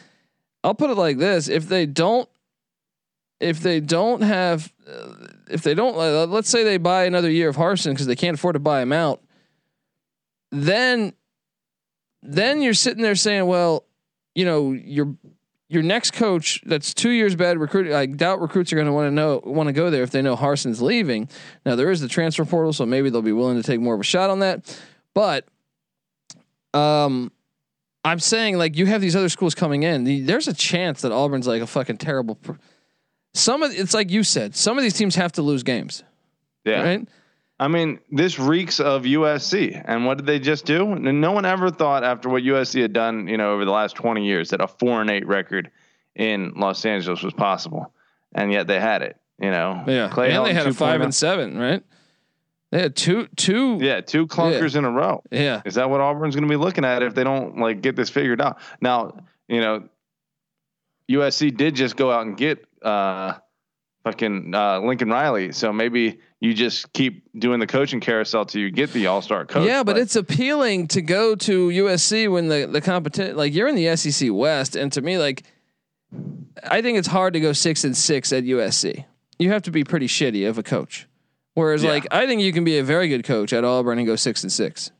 I'll 0.64 0.76
put 0.76 0.92
it 0.92 0.96
like 0.96 1.18
this: 1.18 1.50
if 1.50 1.68
they 1.68 1.88
don't, 1.88 2.30
if 3.40 3.60
they 3.60 3.80
don't 3.80 4.22
have, 4.22 4.72
uh, 4.88 5.14
if 5.50 5.64
they 5.64 5.74
don't, 5.74 5.96
uh, 5.96 6.28
let's 6.28 6.50
say 6.50 6.64
they 6.64 6.78
buy 6.78 7.06
another 7.06 7.30
year 7.30 7.50
of 7.50 7.56
Harsin 7.56 7.92
because 7.92 8.06
they 8.06 8.16
can't 8.16 8.36
afford 8.36 8.54
to 8.54 8.60
buy 8.60 8.82
him 8.82 8.94
out, 8.94 9.22
then 10.52 11.14
then 12.22 12.62
you're 12.62 12.74
sitting 12.74 13.02
there 13.02 13.16
saying, 13.16 13.48
well, 13.48 13.86
you 14.36 14.46
know, 14.46 14.74
your 14.74 15.16
your 15.70 15.84
next 15.84 16.12
coach 16.12 16.62
that's 16.66 16.94
two 16.94 17.10
years 17.10 17.36
bad 17.36 17.58
recruiting. 17.58 17.94
I 17.94 18.06
doubt 18.06 18.42
recruits 18.42 18.72
are 18.72 18.76
going 18.76 18.88
to 18.88 18.94
want 18.94 19.08
to 19.08 19.12
know 19.12 19.42
want 19.44 19.68
to 19.68 19.74
go 19.74 19.90
there 19.90 20.04
if 20.04 20.12
they 20.12 20.22
know 20.22 20.36
Harsin's 20.36 20.82
leaving. 20.82 21.30
Now 21.66 21.76
there 21.76 21.90
is 21.90 22.00
the 22.00 22.08
transfer 22.08 22.46
portal, 22.46 22.74
so 22.74 22.86
maybe 22.86 23.10
they'll 23.10 23.22
be 23.22 23.32
willing 23.32 23.58
to 23.58 23.64
take 23.64 23.80
more 23.80 23.96
of 23.96 24.02
a 24.02 24.06
shot 24.06 24.30
on 24.30 24.40
that. 24.40 24.80
But 25.14 25.48
um, 26.74 27.32
I'm 28.04 28.20
saying 28.20 28.58
like 28.58 28.78
you 28.78 28.86
have 28.86 29.02
these 29.02 29.16
other 29.16 29.30
schools 29.30 29.56
coming 29.56 29.84
in. 29.84 30.04
The, 30.04 30.22
there's 30.22 30.48
a 30.48 30.54
chance 30.54 31.02
that 31.02 31.12
Auburn's 31.12 31.48
like 31.48 31.62
a 31.62 31.68
fucking 31.68 31.98
terrible. 31.98 32.36
Pr- 32.36 32.54
some 33.34 33.64
of 33.64 33.72
it's 33.78 33.94
like 33.94 34.10
you 34.12 34.24
said. 34.24 34.56
Some 34.56 34.78
of 34.78 34.84
these 34.84 34.94
teams 34.94 35.16
have 35.16 35.32
to 35.34 35.42
lose 35.42 35.64
games, 35.64 36.04
Yeah, 36.66 36.82
right? 36.82 37.08
I 37.60 37.68
mean 37.68 38.00
this 38.12 38.38
reeks 38.40 38.80
of 38.80 39.04
USC. 39.04 39.82
And 39.86 40.06
what 40.06 40.18
did 40.18 40.26
they 40.28 40.40
just 40.40 40.66
do? 40.66 40.96
No 40.96 41.32
one 41.32 41.46
ever 41.46 41.70
thought 41.72 42.04
after 42.04 42.30
what 42.30 42.44
USC 42.44 42.82
had 42.82 42.94
done, 42.94 43.28
you 43.28 43.38
know, 43.38 43.52
over 43.54 43.66
the 43.66 43.72
last 43.72 43.96
twenty 43.96 44.26
years, 44.26 44.50
that 44.52 44.62
a 44.62 44.68
four 44.68 45.02
and 45.02 45.10
eight 45.10 45.28
record 45.28 45.70
in 46.16 46.54
Los 46.56 46.86
Angeles 46.86 47.22
was 47.24 47.34
possible, 47.34 47.94
and 48.34 48.52
yet 48.52 48.68
they 48.68 48.80
had 48.80 49.02
it. 49.02 49.18
You 49.40 49.52
know, 49.52 49.84
Yeah, 49.86 50.10
Clay 50.10 50.32
and 50.32 50.46
they 50.46 50.54
had 50.54 50.66
a 50.66 50.74
five 50.74 51.00
2.0. 51.00 51.04
and 51.04 51.14
seven, 51.16 51.58
right? 51.60 51.84
They 52.72 52.82
had 52.82 52.96
two, 52.96 53.28
two. 53.36 53.78
Yeah, 53.82 54.02
two 54.02 54.28
clunkers 54.28 54.76
in 54.76 54.84
a 54.84 54.92
row. 54.92 55.24
yeah. 55.32 55.62
Is 55.66 55.76
that 55.76 55.90
what 55.90 56.02
Auburn's 56.02 56.36
going 56.36 56.48
to 56.48 56.50
be 56.50 56.58
looking 56.58 56.84
at 56.84 57.02
if 57.02 57.16
they 57.16 57.24
don't 57.24 57.58
like 57.60 57.82
get 57.82 57.96
this 57.96 58.10
figured 58.10 58.42
out? 58.42 58.60
Now, 58.82 59.24
you 59.48 59.62
know, 59.62 59.88
USC 61.10 61.56
did 61.56 61.76
just 61.76 61.96
go 61.96 62.12
out 62.12 62.26
and 62.26 62.36
get 62.36 62.66
uh, 62.82 63.36
fucking 64.04 64.54
uh, 64.54 64.82
Lincoln 64.82 65.10
Riley, 65.10 65.54
so 65.54 65.72
maybe 65.72 66.20
you 66.40 66.54
just 66.54 66.92
keep 66.94 67.28
doing 67.38 67.60
the 67.60 67.68
coaching 67.68 68.00
carousel 68.00 68.46
till 68.46 68.62
you 68.62 68.72
get 68.72 68.92
the 68.92 69.08
All 69.08 69.22
Star 69.22 69.46
coach. 69.46 69.66
Yeah, 69.66 69.84
but, 69.84 69.98
it's 69.98 70.16
appealing 70.16 70.88
to 70.90 71.02
go 71.02 71.36
to 71.36 71.68
USC 71.70 72.32
when 72.32 72.50
the 72.50 72.68
the 72.70 72.82
competition 72.82 73.38
like 73.38 73.54
you're 73.54 73.68
in 73.68 73.76
the 73.76 73.96
SEC 73.96 74.30
West, 74.32 74.76
and 74.76 74.92
to 74.92 75.02
me, 75.02 75.18
like 75.18 75.44
I 76.64 76.82
think 76.82 76.98
it's 76.98 77.08
hard 77.08 77.34
to 77.34 77.40
go 77.40 77.54
six 77.54 77.84
and 77.84 77.96
six 77.96 78.34
at 78.34 78.44
USC. 78.44 79.06
You 79.40 79.52
have 79.52 79.64
to 79.64 79.72
be 79.72 79.84
pretty 79.84 80.08
shitty 80.08 80.48
of 80.50 80.58
a 80.58 80.64
coach. 80.64 81.07
Whereas, 81.58 81.84
Yeah. 81.84 81.90
like 81.90 82.08
I 82.12 82.28
think 82.28 82.42
you 82.42 82.54
can 82.54 82.64
be 82.64 82.78
a 82.78 82.84
very 82.84 83.08
good 83.08 83.24
coach 83.24 83.52
at 83.52 83.64
Auburn 83.66 83.98
and 83.98 84.06
go 84.06 84.16
six 84.16 84.44
and 84.44 84.52
six. 84.52 84.92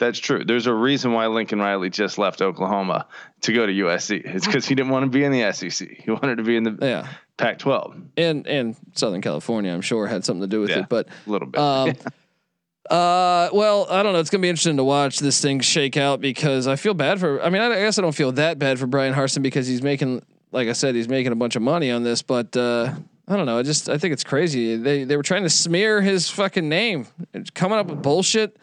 that's 0.00 0.18
true. 0.18 0.44
There's 0.44 0.66
a 0.66 0.74
reason 0.74 1.12
why 1.12 1.28
Lincoln 1.28 1.60
Riley 1.60 1.88
just 1.88 2.18
left 2.18 2.42
Oklahoma 2.42 3.06
to 3.42 3.52
go 3.52 3.64
to 3.64 3.72
USC. 3.72 4.22
It's 4.24 4.44
because 4.44 4.66
he 4.66 4.74
didn't 4.74 4.90
want 4.90 5.04
to 5.04 5.08
be 5.10 5.22
in 5.22 5.30
the 5.30 5.52
SEC. 5.52 5.88
He 5.88 6.10
wanted 6.10 6.38
to 6.38 6.42
be 6.42 6.56
in 6.56 6.64
the 6.64 6.76
Yeah, 6.82 7.06
Pac-12 7.36 8.02
and 8.16 8.44
and 8.48 8.76
Southern 8.96 9.22
California, 9.22 9.72
I'm 9.72 9.82
sure 9.82 10.08
had 10.08 10.24
something 10.24 10.40
to 10.42 10.48
do 10.48 10.60
with 10.60 10.70
Yeah. 10.70 10.80
it. 10.80 10.88
But 10.88 11.06
a 11.26 11.30
little 11.30 11.46
bit. 11.46 11.60
Um, 11.60 11.90
uh, 12.90 13.50
well, 13.52 13.86
I 13.88 14.02
don't 14.02 14.12
know. 14.14 14.18
It's 14.18 14.30
gonna 14.30 14.42
be 14.42 14.48
interesting 14.48 14.76
to 14.78 14.84
watch 14.84 15.20
this 15.20 15.40
thing 15.40 15.60
shake 15.60 15.96
out 15.96 16.20
because 16.20 16.66
I 16.66 16.74
feel 16.74 16.94
bad 16.94 17.20
for. 17.20 17.40
I 17.40 17.48
mean, 17.50 17.62
I, 17.62 17.66
I 17.66 17.76
guess 17.76 17.98
I 17.98 18.02
don't 18.02 18.14
feel 18.16 18.32
that 18.32 18.58
bad 18.58 18.80
for 18.80 18.86
Bryan 18.88 19.14
Harsin 19.14 19.42
because 19.42 19.66
he's 19.68 19.80
making, 19.82 20.22
like 20.50 20.66
I 20.68 20.72
said, 20.72 20.96
he's 20.96 21.08
making 21.08 21.30
a 21.30 21.36
bunch 21.36 21.54
of 21.54 21.62
money 21.62 21.90
on 21.92 22.02
this. 22.02 22.20
But 22.20 22.56
uh, 22.56 22.94
I 23.26 23.36
don't 23.36 23.46
know. 23.46 23.58
I 23.58 23.62
just 23.62 23.88
I 23.88 23.96
think 23.98 24.12
it's 24.12 24.24
crazy. 24.24 24.76
They 24.76 25.04
they 25.04 25.16
were 25.16 25.22
trying 25.22 25.44
to 25.44 25.50
smear 25.50 26.00
his 26.02 26.28
fucking 26.28 26.68
name, 26.68 27.06
It's 27.32 27.50
coming 27.50 27.78
up 27.78 27.86
with 27.86 28.02
bullshit. 28.02 28.56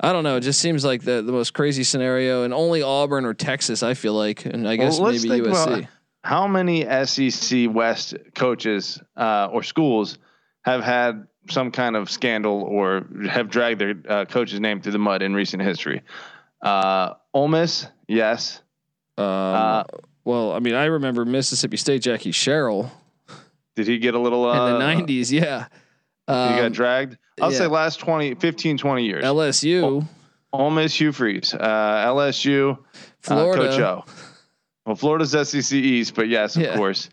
I 0.00 0.12
don't 0.12 0.24
know. 0.24 0.36
It 0.36 0.40
just 0.40 0.60
seems 0.60 0.84
like 0.84 1.02
the 1.02 1.22
the 1.22 1.32
most 1.32 1.54
crazy 1.54 1.84
scenario, 1.84 2.42
and 2.44 2.52
only 2.52 2.82
Auburn 2.82 3.24
or 3.24 3.34
Texas. 3.34 3.82
I 3.82 3.94
feel 3.94 4.14
like, 4.14 4.44
and 4.44 4.68
I 4.68 4.76
guess 4.76 4.98
Well, 5.00 5.12
maybe 5.12 5.28
USC. 5.28 5.86
how 6.24 6.46
many 6.46 6.82
SEC 7.06 7.72
West 7.72 8.14
coaches 8.34 9.00
uh, 9.16 9.48
or 9.50 9.62
schools 9.62 10.18
have 10.62 10.82
had 10.82 11.26
some 11.50 11.70
kind 11.72 11.96
of 11.96 12.10
scandal 12.10 12.62
or 12.62 13.06
have 13.28 13.48
dragged 13.48 13.80
their 13.80 13.94
uh, 14.08 14.24
coach's 14.26 14.60
name 14.60 14.80
through 14.80 14.92
the 14.92 14.98
mud 14.98 15.22
in 15.22 15.34
recent 15.34 15.62
history. 15.62 16.02
Uh, 16.62 17.14
Ole 17.34 17.48
Miss, 17.48 17.86
yes. 18.06 18.60
Um, 19.18 19.24
Uh, 19.26 19.84
well, 20.24 20.52
I 20.52 20.60
mean, 20.60 20.74
I 20.74 20.84
remember 20.84 21.24
Mississippi 21.24 21.76
State 21.76 22.02
Jackie 22.02 22.30
Sherrill 22.30 22.92
Did 23.76 23.86
he 23.86 23.98
get 23.98 24.14
a 24.14 24.18
little 24.18 24.44
uh, 24.48 24.68
in 24.68 24.78
the 24.78 24.84
'90s. 25.06 25.30
Yeah. 25.30 25.66
He 26.26 26.32
Um, 26.32 26.56
got 26.56 26.72
dragged. 26.72 27.16
I'll 27.40 27.50
yeah. 27.52 27.58
say 27.58 27.66
last 27.66 27.98
20, 28.00 28.34
15, 28.36 28.78
20 28.78 29.04
years. 29.04 29.24
LSU. 29.24 30.06
Ole 30.52 30.70
Miss, 30.70 30.94
Hugh 31.00 31.12
Freeze, 31.12 31.54
uh, 31.54 31.58
LSU. 32.06 32.78
Florida. 33.20 33.62
Uh, 33.62 33.70
Coach 33.70 33.80
O. 33.80 34.04
Well, 34.84 34.96
Florida's 34.96 35.30
SEC 35.48 35.72
East, 35.78 36.14
but 36.14 36.28
yes, 36.28 36.56
of 36.56 36.62
Yeah. 36.62 36.76
course. 36.76 37.08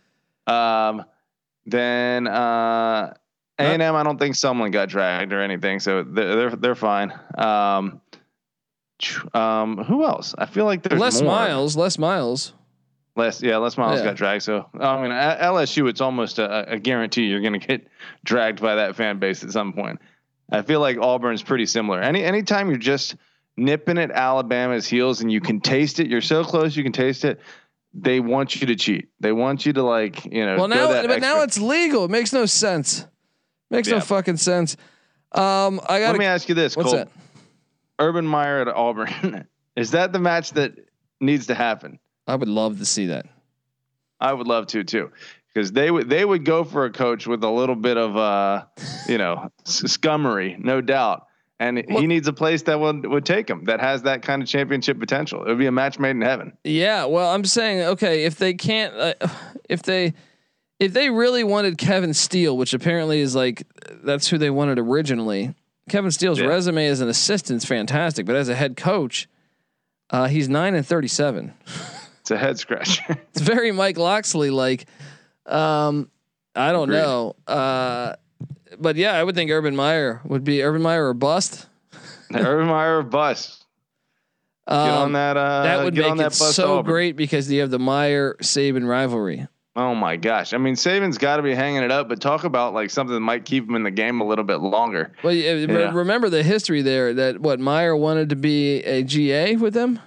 Um, 0.45 1.05
then 1.65 2.27
uh, 2.27 3.13
A 3.57 3.61
and 3.61 3.81
M, 3.81 3.95
I 3.95 4.03
don't 4.03 4.17
think 4.17 4.35
someone 4.35 4.71
got 4.71 4.89
dragged 4.89 5.31
or 5.33 5.41
anything, 5.41 5.79
so 5.79 6.03
they're 6.03 6.35
they're, 6.35 6.49
they're 6.51 6.75
fine. 6.75 7.13
Um, 7.37 8.01
um, 9.33 9.77
who 9.83 10.03
else? 10.03 10.35
I 10.37 10.45
feel 10.45 10.65
like 10.65 10.83
there's 10.83 10.99
Les 10.99 11.21
more. 11.21 11.31
Miles. 11.31 11.77
Les 11.77 11.97
Miles. 11.97 12.53
Les, 13.19 13.41
yeah, 13.43 13.57
Les 13.57 13.77
Miles 13.77 13.99
Yeah. 13.99 14.05
got 14.05 14.15
dragged. 14.15 14.43
So 14.43 14.65
I 14.79 15.01
mean, 15.01 15.11
at 15.11 15.39
LSU, 15.39 15.87
it's 15.89 16.01
almost 16.01 16.39
a, 16.39 16.73
a 16.73 16.79
guarantee 16.79 17.23
you're 17.25 17.41
going 17.41 17.59
to 17.59 17.65
get 17.67 17.87
dragged 18.23 18.61
by 18.61 18.75
that 18.75 18.95
fan 18.95 19.19
base 19.19 19.43
at 19.43 19.51
some 19.51 19.73
point. 19.73 19.99
I 20.51 20.63
feel 20.63 20.79
like 20.79 20.97
Auburn's 20.97 21.43
pretty 21.43 21.67
similar. 21.67 22.01
Any 22.01 22.23
anytime 22.23 22.69
you're 22.69 22.79
just 22.79 23.15
nipping 23.55 23.97
at 23.97 24.09
Alabama's 24.11 24.87
heels 24.87 25.21
and 25.21 25.31
you 25.31 25.41
can 25.41 25.59
taste 25.61 25.99
it, 25.99 26.07
you're 26.07 26.21
so 26.21 26.43
close, 26.43 26.75
you 26.75 26.83
can 26.83 26.91
taste 26.93 27.23
it. 27.25 27.39
They 27.93 28.19
want 28.19 28.59
you 28.59 28.67
to 28.67 28.75
cheat. 28.75 29.09
They 29.19 29.31
want 29.31 29.65
you 29.65 29.73
to 29.73 29.83
like, 29.83 30.25
you 30.25 30.45
know. 30.45 30.57
Well, 30.57 30.67
now, 30.67 30.87
that 30.87 31.07
but 31.07 31.21
now 31.21 31.41
it's 31.41 31.59
legal. 31.59 32.05
It 32.05 32.11
makes 32.11 32.31
no 32.33 32.45
sense. 32.45 33.05
Makes 33.71 33.87
no 33.89 33.99
fucking 33.99 34.37
sense. 34.37 34.77
Um, 35.31 35.79
I 35.87 35.99
got 35.99 36.11
Let 36.11 36.17
me 36.17 36.25
ask 36.25 36.49
you 36.49 36.55
this, 36.55 36.75
What's 36.75 36.89
Cole. 36.89 36.97
that? 36.99 37.09
Urban 37.99 38.25
Meyer 38.25 38.61
at 38.61 38.67
Auburn. 38.67 39.47
Is 39.75 39.91
that 39.91 40.11
the 40.13 40.19
match 40.19 40.51
that 40.53 40.73
needs 41.19 41.47
to 41.47 41.55
happen? 41.55 41.99
I 42.29 42.35
would 42.35 42.47
love 42.49 42.77
to 42.79 42.85
see 42.85 43.07
that. 43.07 43.25
I 44.19 44.33
would 44.33 44.47
love 44.47 44.67
to 44.67 44.83
too, 44.83 45.11
because 45.53 45.71
they 45.71 45.89
would 45.89 46.09
they 46.09 46.23
would 46.25 46.45
go 46.45 46.63
for 46.63 46.85
a 46.85 46.91
coach 46.91 47.25
with 47.27 47.43
a 47.43 47.49
little 47.49 47.75
bit 47.75 47.97
of 47.97 48.15
uh, 48.17 48.65
you 49.07 49.17
know, 49.17 49.51
scummery, 49.65 50.57
no 50.59 50.81
doubt. 50.81 51.25
And 51.61 51.83
Well- 51.89 51.99
he 52.01 52.07
needs 52.07 52.27
a 52.27 52.33
place 52.33 52.61
that 52.63 52.79
would 52.79 53.05
would 53.05 53.25
take 53.25 53.49
him 53.49 53.65
that 53.65 53.79
has 53.79 54.03
that 54.03 54.21
kind 54.21 54.41
of 54.41 54.47
championship 54.47 54.99
potential. 54.99 55.43
It 55.43 55.49
would 55.49 55.57
be 55.57 55.65
a 55.65 55.71
match 55.71 55.99
made 55.99 56.11
in 56.11 56.21
heaven. 56.21 56.53
Yeah, 56.63 57.05
well, 57.05 57.33
I'm 57.33 57.43
saying 57.45 57.81
okay, 57.81 58.23
if 58.25 58.35
they 58.35 58.53
can't, 58.53 58.93
uh, 58.95 59.13
if 59.69 59.83
they, 59.83 60.13
if 60.79 60.93
they 60.93 61.09
really 61.09 61.43
wanted 61.43 61.77
Kevin 61.77 62.13
Steele, 62.13 62.55
which 62.57 62.73
apparently 62.73 63.19
is 63.19 63.35
like 63.35 63.63
that's 64.03 64.27
who 64.27 64.37
they 64.37 64.49
wanted 64.49 64.79
originally. 64.79 65.53
Kevin 65.89 66.11
Steele's 66.11 66.39
Yeah. 66.39 66.45
resume 66.45 66.85
as 66.85 67.01
an 67.01 67.09
assistant 67.09 67.63
is 67.63 67.65
fantastic, 67.65 68.25
but 68.25 68.35
as 68.35 68.47
a 68.47 68.55
head 68.55 68.77
coach, 68.77 69.27
uh, 70.11 70.27
he's 70.27 70.47
nine 70.47 70.75
and 70.75 70.85
thirty-seven. 70.85 71.53
It's 72.29 72.35
a 72.35 72.37
head 72.37 72.59
scratch. 72.59 73.01
It's 73.09 73.41
very 73.41 73.71
Mike 73.71 73.97
Locksley 73.97 74.51
like. 74.51 74.85
Um, 75.47 76.11
I 76.55 76.71
don't 76.71 76.89
Agreed. 76.89 76.99
know, 77.01 77.35
uh, 77.47 78.13
but 78.77 78.97
yeah, 78.97 79.13
I 79.13 79.23
would 79.23 79.33
think 79.33 79.49
Urban 79.49 79.75
Meyer 79.75 80.21
would 80.25 80.43
be 80.43 80.61
Urban 80.61 80.83
Meyer 80.83 81.07
or 81.07 81.15
bust. 81.15 81.65
Urban 82.33 82.67
Meyer 82.67 82.99
or 82.99 83.03
bust. 83.03 83.65
Get 84.67 84.75
Um, 84.77 84.89
on 84.89 85.11
that. 85.13 85.37
Uh, 85.37 85.63
that 85.63 85.83
would 85.83 85.95
get 85.95 86.01
make 86.03 86.11
on 86.11 86.19
it 86.19 86.33
so 86.33 86.77
Auburn. 86.79 86.91
great 86.91 87.15
because 87.15 87.51
you 87.51 87.61
have 87.61 87.71
the 87.71 87.79
Meyer 87.79 88.35
Saban 88.43 88.87
rivalry. 88.87 89.47
Oh 89.75 89.95
my 89.95 90.15
gosh! 90.15 90.53
I 90.53 90.57
mean, 90.59 90.75
Saban's 90.75 91.17
got 91.17 91.37
to 91.37 91.43
be 91.43 91.55
hanging 91.55 91.81
it 91.81 91.91
up, 91.91 92.09
but 92.09 92.19
talk 92.21 92.43
about 92.43 92.75
like 92.75 92.91
something 92.91 93.13
that 93.15 93.21
might 93.21 93.45
keep 93.45 93.67
him 93.67 93.73
in 93.75 93.81
the 93.83 93.91
game 93.91 94.21
a 94.21 94.25
little 94.27 94.45
bit 94.45 94.57
longer. 94.57 95.13
Well, 95.23 95.33
yeah, 95.33 95.53
Yeah. 95.53 95.91
remember 95.93 96.29
the 96.29 96.43
history 96.43 96.83
there 96.83 97.11
that 97.15 97.39
what 97.39 97.59
Meyer 97.59 97.95
wanted 97.95 98.29
to 98.29 98.35
be 98.35 98.83
a 98.83 99.01
GA 99.01 99.55
with 99.55 99.73
them. 99.73 99.99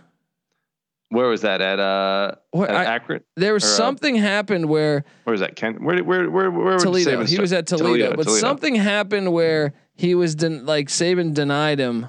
Where 1.12 1.28
was 1.28 1.42
that 1.42 1.60
at? 1.60 1.78
Uh, 1.78 2.32
What, 2.52 2.70
at 2.70 2.76
I, 2.76 2.84
Akron? 2.96 3.22
there 3.36 3.52
was 3.54 3.64
or, 3.64 3.68
uh, 3.68 3.70
something 3.76 4.16
happened 4.16 4.66
where 4.66 5.04
Where 5.24 5.32
was 5.32 5.40
that? 5.40 5.56
Kent? 5.56 5.82
Where? 5.82 6.02
Where? 6.02 6.30
Where? 6.30 6.50
Where? 6.50 6.78
Toledo. 6.78 7.20
He 7.20 7.26
start? 7.26 7.40
was 7.40 7.52
at 7.52 7.66
Toledo, 7.66 8.16
but 8.16 8.24
Toledo. 8.24 8.40
something 8.40 8.74
happened 8.74 9.32
where 9.32 9.74
he 9.94 10.14
was 10.14 10.34
den- 10.34 10.64
like 10.66 10.88
Saban 10.88 11.34
denied 11.34 11.78
him. 11.78 12.06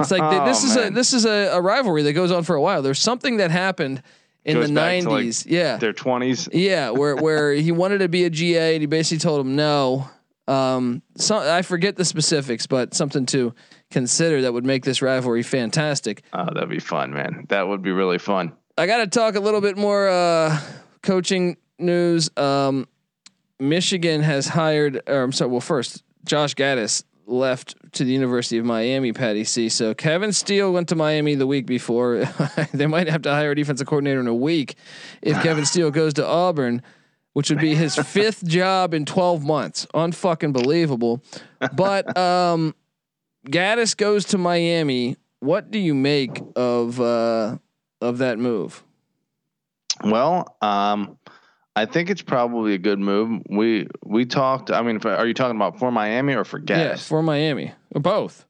It's 0.00 0.10
like 0.10 0.28
th- 0.30 0.44
this 0.44 0.64
Oh, 0.64 0.66
is 0.66 0.76
a 0.76 0.90
this 0.90 1.12
is 1.14 1.24
a, 1.24 1.48
a 1.56 1.60
rivalry 1.60 2.02
that 2.02 2.12
goes 2.12 2.30
on 2.30 2.42
for 2.44 2.54
a 2.56 2.60
while. 2.60 2.82
There's 2.82 2.98
something 2.98 3.38
that 3.38 3.50
happened 3.50 4.02
in 4.44 4.56
Goes 4.56 4.68
the 4.68 4.74
back 4.74 5.02
to, 5.02 5.10
like, 5.10 5.24
'90s. 5.26 5.46
yeah, 5.48 5.76
their 5.76 5.92
twenties. 5.92 6.48
Yeah, 6.52 6.90
where 6.90 7.16
where 7.26 7.52
he 7.52 7.72
wanted 7.72 7.98
to 7.98 8.08
be 8.08 8.24
a 8.24 8.30
GA 8.30 8.74
and 8.74 8.82
he 8.82 8.86
basically 8.86 9.18
told 9.18 9.44
him 9.46 9.56
no. 9.56 10.08
Um, 10.48 11.02
so 11.16 11.38
I 11.38 11.62
forget 11.62 11.94
the 11.96 12.04
specifics, 12.04 12.66
but 12.66 12.92
something 12.94 13.24
to 13.26 13.54
consider 13.90 14.42
that 14.42 14.52
would 14.52 14.64
make 14.64 14.84
this 14.84 15.02
rivalry 15.02 15.42
fantastic. 15.42 16.22
Oh, 16.32 16.46
that'd 16.52 16.68
be 16.68 16.78
fun, 16.78 17.12
man. 17.12 17.46
That 17.48 17.68
would 17.68 17.82
be 17.82 17.92
really 17.92 18.18
fun. 18.18 18.52
I 18.78 18.86
got 18.86 18.98
to 18.98 19.06
talk 19.06 19.34
a 19.34 19.40
little 19.40 19.60
bit 19.60 19.76
more 19.76 20.08
uh, 20.08 20.58
coaching 21.02 21.56
news. 21.78 22.30
Um, 22.36 22.86
Michigan 23.58 24.22
has 24.22 24.48
hired, 24.48 25.02
or 25.06 25.22
I'm 25.22 25.32
sorry. 25.32 25.50
Well, 25.50 25.60
first, 25.60 26.02
Josh 26.24 26.54
Gattis 26.54 27.04
left 27.26 27.74
to 27.92 28.04
the 28.04 28.12
University 28.12 28.58
of 28.58 28.64
Miami. 28.64 29.12
Patty 29.12 29.44
C. 29.44 29.68
So 29.68 29.94
Kevin 29.94 30.32
Steele 30.32 30.72
went 30.72 30.88
to 30.88 30.96
Miami 30.96 31.34
the 31.34 31.46
week 31.46 31.66
before. 31.66 32.24
they 32.72 32.86
might 32.86 33.08
have 33.08 33.22
to 33.22 33.30
hire 33.30 33.52
a 33.52 33.54
defensive 33.54 33.86
coordinator 33.86 34.20
in 34.20 34.26
a 34.26 34.34
week 34.34 34.76
if 35.22 35.40
Kevin 35.42 35.64
Steele 35.66 35.90
goes 35.90 36.14
to 36.14 36.26
Auburn, 36.26 36.82
which 37.32 37.50
would 37.50 37.60
be 37.60 37.74
his 37.74 37.96
fifth 37.96 38.44
job 38.44 38.94
in 38.94 39.04
12 39.04 39.44
months. 39.44 39.86
Unfucking 39.94 40.52
believable. 40.52 41.22
But 41.74 42.16
um, 42.16 42.74
Gattis 43.46 43.96
goes 43.96 44.26
to 44.26 44.38
Miami. 44.38 45.16
What 45.40 45.70
do 45.70 45.78
you 45.78 45.94
make 45.94 46.42
of 46.56 47.00
uh, 47.00 47.56
of 48.00 48.18
that 48.18 48.38
move? 48.38 48.82
Well, 50.04 50.56
um, 50.60 51.18
I 51.76 51.86
think 51.86 52.10
it's 52.10 52.22
probably 52.22 52.74
a 52.74 52.78
good 52.78 52.98
move. 52.98 53.42
We 53.48 53.88
we 54.04 54.26
talked. 54.26 54.70
I 54.70 54.82
mean, 54.82 55.00
are 55.04 55.26
you 55.26 55.34
talking 55.34 55.56
about 55.56 55.78
for 55.78 55.90
Miami 55.90 56.34
or 56.34 56.44
for 56.44 56.58
Yeah, 56.58 56.94
Gattis? 56.94 57.06
for 57.06 57.22
Miami 57.22 57.72
or 57.94 58.00
both. 58.00 58.44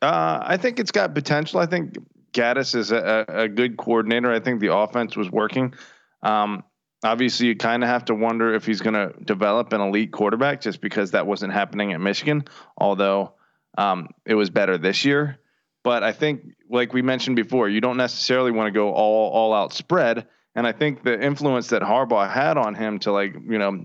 Uh, 0.00 0.38
I 0.42 0.56
think 0.56 0.78
it's 0.80 0.90
got 0.90 1.14
potential. 1.14 1.60
I 1.60 1.66
think 1.66 1.96
Gattis 2.32 2.74
is 2.74 2.90
a, 2.90 3.24
a, 3.28 3.42
a 3.42 3.48
good 3.48 3.76
coordinator. 3.76 4.32
I 4.32 4.40
think 4.40 4.60
the 4.60 4.74
offense 4.74 5.16
was 5.16 5.30
working. 5.30 5.74
Um, 6.22 6.64
obviously, 7.04 7.46
you 7.48 7.56
kind 7.56 7.82
of 7.84 7.88
have 7.88 8.04
to 8.06 8.14
wonder 8.14 8.52
if 8.54 8.64
he's 8.66 8.80
going 8.80 8.94
to 8.94 9.12
develop 9.24 9.72
an 9.72 9.80
elite 9.80 10.12
quarterback 10.12 10.60
just 10.60 10.80
because 10.80 11.12
that 11.12 11.26
wasn't 11.26 11.52
happening 11.52 11.92
at 11.92 12.00
Michigan, 12.00 12.44
although 12.76 13.32
um, 13.78 14.08
it 14.24 14.34
was 14.34 14.50
better 14.50 14.78
this 14.78 15.04
year. 15.04 15.38
But 15.84 16.02
I 16.02 16.12
think, 16.12 16.54
like 16.70 16.92
we 16.92 17.02
mentioned 17.02 17.36
before, 17.36 17.68
you 17.68 17.80
don't 17.80 17.96
necessarily 17.96 18.52
want 18.52 18.68
to 18.68 18.70
go 18.70 18.92
all 18.92 19.30
all 19.30 19.52
out 19.52 19.72
spread. 19.72 20.26
And 20.54 20.66
I 20.66 20.72
think 20.72 21.02
the 21.02 21.20
influence 21.20 21.68
that 21.68 21.82
Harbaugh 21.82 22.30
had 22.30 22.56
on 22.56 22.74
him 22.74 22.98
to 23.00 23.12
like 23.12 23.34
you 23.34 23.58
know 23.58 23.84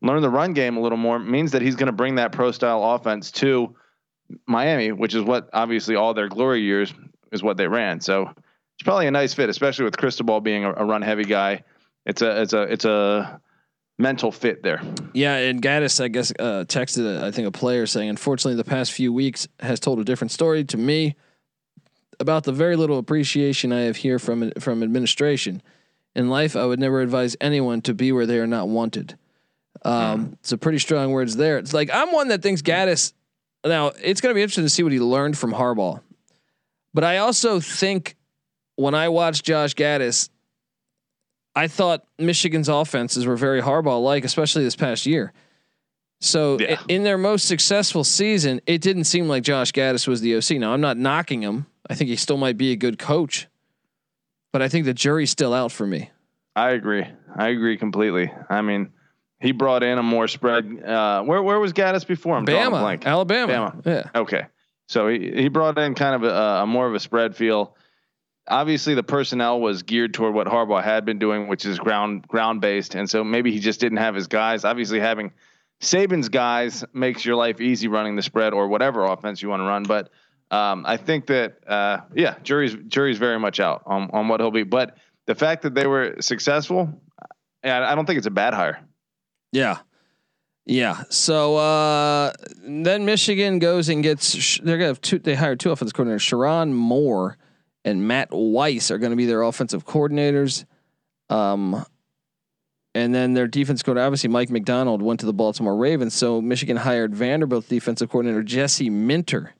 learn 0.00 0.22
the 0.22 0.30
run 0.30 0.52
game 0.52 0.76
a 0.76 0.80
little 0.80 0.98
more 0.98 1.18
means 1.18 1.52
that 1.52 1.62
he's 1.62 1.76
going 1.76 1.86
to 1.86 1.92
bring 1.92 2.16
that 2.16 2.32
pro 2.32 2.50
style 2.52 2.82
offense 2.82 3.30
to 3.32 3.74
Miami, 4.46 4.92
which 4.92 5.14
is 5.14 5.22
what 5.22 5.48
obviously 5.52 5.96
all 5.96 6.14
their 6.14 6.28
glory 6.28 6.62
years 6.62 6.92
is 7.32 7.42
what 7.42 7.56
they 7.56 7.66
ran. 7.66 8.00
So 8.00 8.30
it's 8.74 8.82
probably 8.84 9.06
a 9.06 9.10
nice 9.10 9.34
fit, 9.34 9.48
especially 9.48 9.84
with 9.84 9.96
Cristobal 9.96 10.40
being 10.40 10.64
a, 10.64 10.72
a 10.72 10.84
run 10.84 11.02
heavy 11.02 11.24
guy. 11.24 11.64
It's 12.06 12.22
a 12.22 12.42
it's 12.42 12.52
a 12.52 12.62
it's 12.62 12.84
a 12.84 13.40
mental 13.98 14.32
fit 14.32 14.62
there. 14.62 14.82
Yeah, 15.12 15.36
and 15.36 15.62
Gattis, 15.62 16.02
I 16.02 16.08
guess, 16.08 16.32
uh, 16.38 16.64
texted 16.66 17.22
I 17.22 17.30
think 17.30 17.46
a 17.46 17.52
player 17.52 17.86
saying, 17.86 18.08
unfortunately, 18.08 18.56
the 18.56 18.68
past 18.68 18.92
few 18.92 19.12
weeks 19.12 19.48
has 19.60 19.80
told 19.80 20.00
a 20.00 20.04
different 20.04 20.32
story 20.32 20.64
to 20.64 20.76
me 20.76 21.16
about 22.20 22.44
the 22.44 22.52
very 22.52 22.76
little 22.76 22.98
appreciation 22.98 23.72
I 23.72 23.82
have 23.82 23.96
here 23.96 24.18
from 24.18 24.52
from 24.58 24.82
administration. 24.82 25.62
In 26.14 26.28
life, 26.28 26.54
I 26.54 26.64
would 26.64 26.78
never 26.78 27.00
advise 27.00 27.36
anyone 27.40 27.80
to 27.82 27.94
be 27.94 28.12
where 28.12 28.26
they 28.26 28.38
are 28.38 28.46
not 28.46 28.68
wanted. 28.68 29.18
Um, 29.84 30.36
It's 30.40 30.52
a 30.52 30.58
pretty 30.58 30.78
strong 30.78 31.10
words 31.10 31.36
there. 31.36 31.58
It's 31.58 31.74
like 31.74 31.90
I'm 31.92 32.12
one 32.12 32.28
that 32.28 32.42
thinks 32.42 32.62
Gattis. 32.62 33.12
Now 33.64 33.88
it's 34.00 34.20
going 34.20 34.30
to 34.30 34.34
be 34.34 34.42
interesting 34.42 34.64
to 34.64 34.70
see 34.70 34.82
what 34.82 34.92
he 34.92 35.00
learned 35.00 35.36
from 35.38 35.52
Harbaugh, 35.52 36.00
but 36.92 37.02
I 37.02 37.18
also 37.18 37.60
think 37.60 38.16
when 38.76 38.94
I 38.94 39.08
watch 39.08 39.42
Josh 39.42 39.74
Gaddis, 39.74 40.28
I 41.56 41.68
thought 41.68 42.04
Michigan's 42.18 42.68
offenses 42.68 43.26
were 43.26 43.36
very 43.36 43.62
Harbaugh 43.62 44.02
like, 44.02 44.24
especially 44.24 44.64
this 44.64 44.76
past 44.76 45.06
year. 45.06 45.32
So 46.20 46.58
Yeah. 46.58 46.80
in 46.88 47.02
their 47.04 47.18
most 47.18 47.46
successful 47.46 48.02
season, 48.04 48.60
it 48.66 48.80
didn't 48.80 49.04
seem 49.04 49.28
like 49.28 49.42
Josh 49.42 49.72
Gattis 49.72 50.08
was 50.08 50.20
the 50.20 50.34
OC. 50.36 50.58
Now 50.58 50.72
I'm 50.72 50.80
not 50.80 50.96
knocking 50.96 51.42
him. 51.42 51.66
I 51.88 51.94
think 51.94 52.08
he 52.08 52.16
still 52.16 52.38
might 52.38 52.56
be 52.56 52.72
a 52.72 52.76
good 52.76 52.98
coach, 52.98 53.46
but 54.52 54.62
I 54.62 54.68
think 54.68 54.86
the 54.86 54.94
jury's 54.94 55.30
still 55.30 55.52
out 55.52 55.70
for 55.70 55.86
me. 55.86 56.10
I 56.56 56.70
agree. 56.70 57.04
I 57.36 57.48
agree 57.48 57.76
completely. 57.76 58.32
I 58.48 58.62
mean, 58.62 58.90
he 59.40 59.52
brought 59.52 59.82
in 59.82 59.98
a 59.98 60.02
more 60.02 60.26
spread. 60.28 60.82
Uh, 60.82 61.22
where 61.24 61.42
where 61.42 61.60
was 61.60 61.72
Gattis 61.72 62.06
before? 62.06 62.36
I'm 62.36 62.46
Bama. 62.46 63.04
Alabama. 63.04 63.52
Bama. 63.52 63.86
Yeah. 63.86 64.20
Okay, 64.20 64.46
so 64.88 65.08
he 65.08 65.30
he 65.34 65.48
brought 65.48 65.76
in 65.78 65.94
kind 65.94 66.14
of 66.14 66.22
a, 66.24 66.62
a 66.62 66.66
more 66.66 66.86
of 66.86 66.94
a 66.94 67.00
spread 67.00 67.36
feel. 67.36 67.76
Obviously, 68.46 68.94
the 68.94 69.02
personnel 69.02 69.60
was 69.60 69.82
geared 69.82 70.12
toward 70.12 70.34
what 70.34 70.46
Harbaugh 70.46 70.82
had 70.82 71.04
been 71.04 71.18
doing, 71.18 71.48
which 71.48 71.64
is 71.64 71.78
ground 71.78 72.28
ground 72.28 72.60
based, 72.60 72.94
and 72.94 73.08
so 73.08 73.24
maybe 73.24 73.52
he 73.52 73.58
just 73.58 73.80
didn't 73.80 73.98
have 73.98 74.14
his 74.14 74.26
guys. 74.26 74.64
Obviously, 74.64 75.00
having 75.00 75.32
Saban's 75.80 76.28
guys 76.28 76.84
makes 76.92 77.24
your 77.24 77.36
life 77.36 77.60
easy 77.60 77.88
running 77.88 78.16
the 78.16 78.22
spread 78.22 78.52
or 78.52 78.68
whatever 78.68 79.04
offense 79.04 79.42
you 79.42 79.48
want 79.48 79.60
to 79.60 79.64
run. 79.64 79.84
But 79.84 80.10
um, 80.50 80.84
I 80.86 80.96
think 80.96 81.26
that 81.26 81.56
uh, 81.66 82.00
yeah, 82.14 82.36
jury's 82.42 82.76
jury's 82.88 83.18
very 83.18 83.38
much 83.38 83.60
out 83.60 83.82
on 83.86 84.10
on 84.12 84.28
what 84.28 84.40
he'll 84.40 84.50
be. 84.50 84.62
But 84.62 84.96
the 85.26 85.34
fact 85.34 85.62
that 85.62 85.74
they 85.74 85.86
were 85.86 86.16
successful, 86.20 87.00
I 87.62 87.82
I 87.82 87.94
don't 87.94 88.06
think 88.06 88.18
it's 88.18 88.26
a 88.26 88.30
bad 88.32 88.54
hire. 88.54 88.80
Yeah. 89.52 89.78
Yeah. 90.66 91.02
So 91.10 91.56
uh, 91.56 92.32
then 92.62 93.04
Michigan 93.04 93.58
goes 93.58 93.88
and 93.88 94.02
gets. 94.02 94.58
They're 94.58 94.78
gonna 94.78 94.88
have 94.88 95.00
two. 95.00 95.18
They 95.18 95.34
hired 95.34 95.60
two 95.60 95.70
offensive 95.70 95.94
coordinators, 95.94 96.28
Sherrone 96.28 96.72
Moore 96.72 97.36
and 97.84 98.06
Matt 98.06 98.28
Weiss 98.30 98.90
are 98.90 98.98
going 98.98 99.10
to 99.10 99.16
be 99.16 99.26
their 99.26 99.42
offensive 99.42 99.84
coordinators. 99.84 100.64
Um, 101.28 101.84
and 102.94 103.14
then 103.14 103.34
their 103.34 103.48
defense 103.48 103.82
coordinator, 103.82 104.06
obviously 104.06 104.30
Mike 104.30 104.50
Macdonald, 104.50 105.02
went 105.02 105.20
to 105.20 105.26
the 105.26 105.32
Baltimore 105.32 105.76
Ravens. 105.76 106.14
So 106.14 106.40
Michigan 106.40 106.76
hired 106.76 107.14
Vanderbilt 107.14 107.68
defensive 107.68 108.08
coordinator 108.08 108.42
Jesse 108.42 108.88
Minter, 108.88 109.54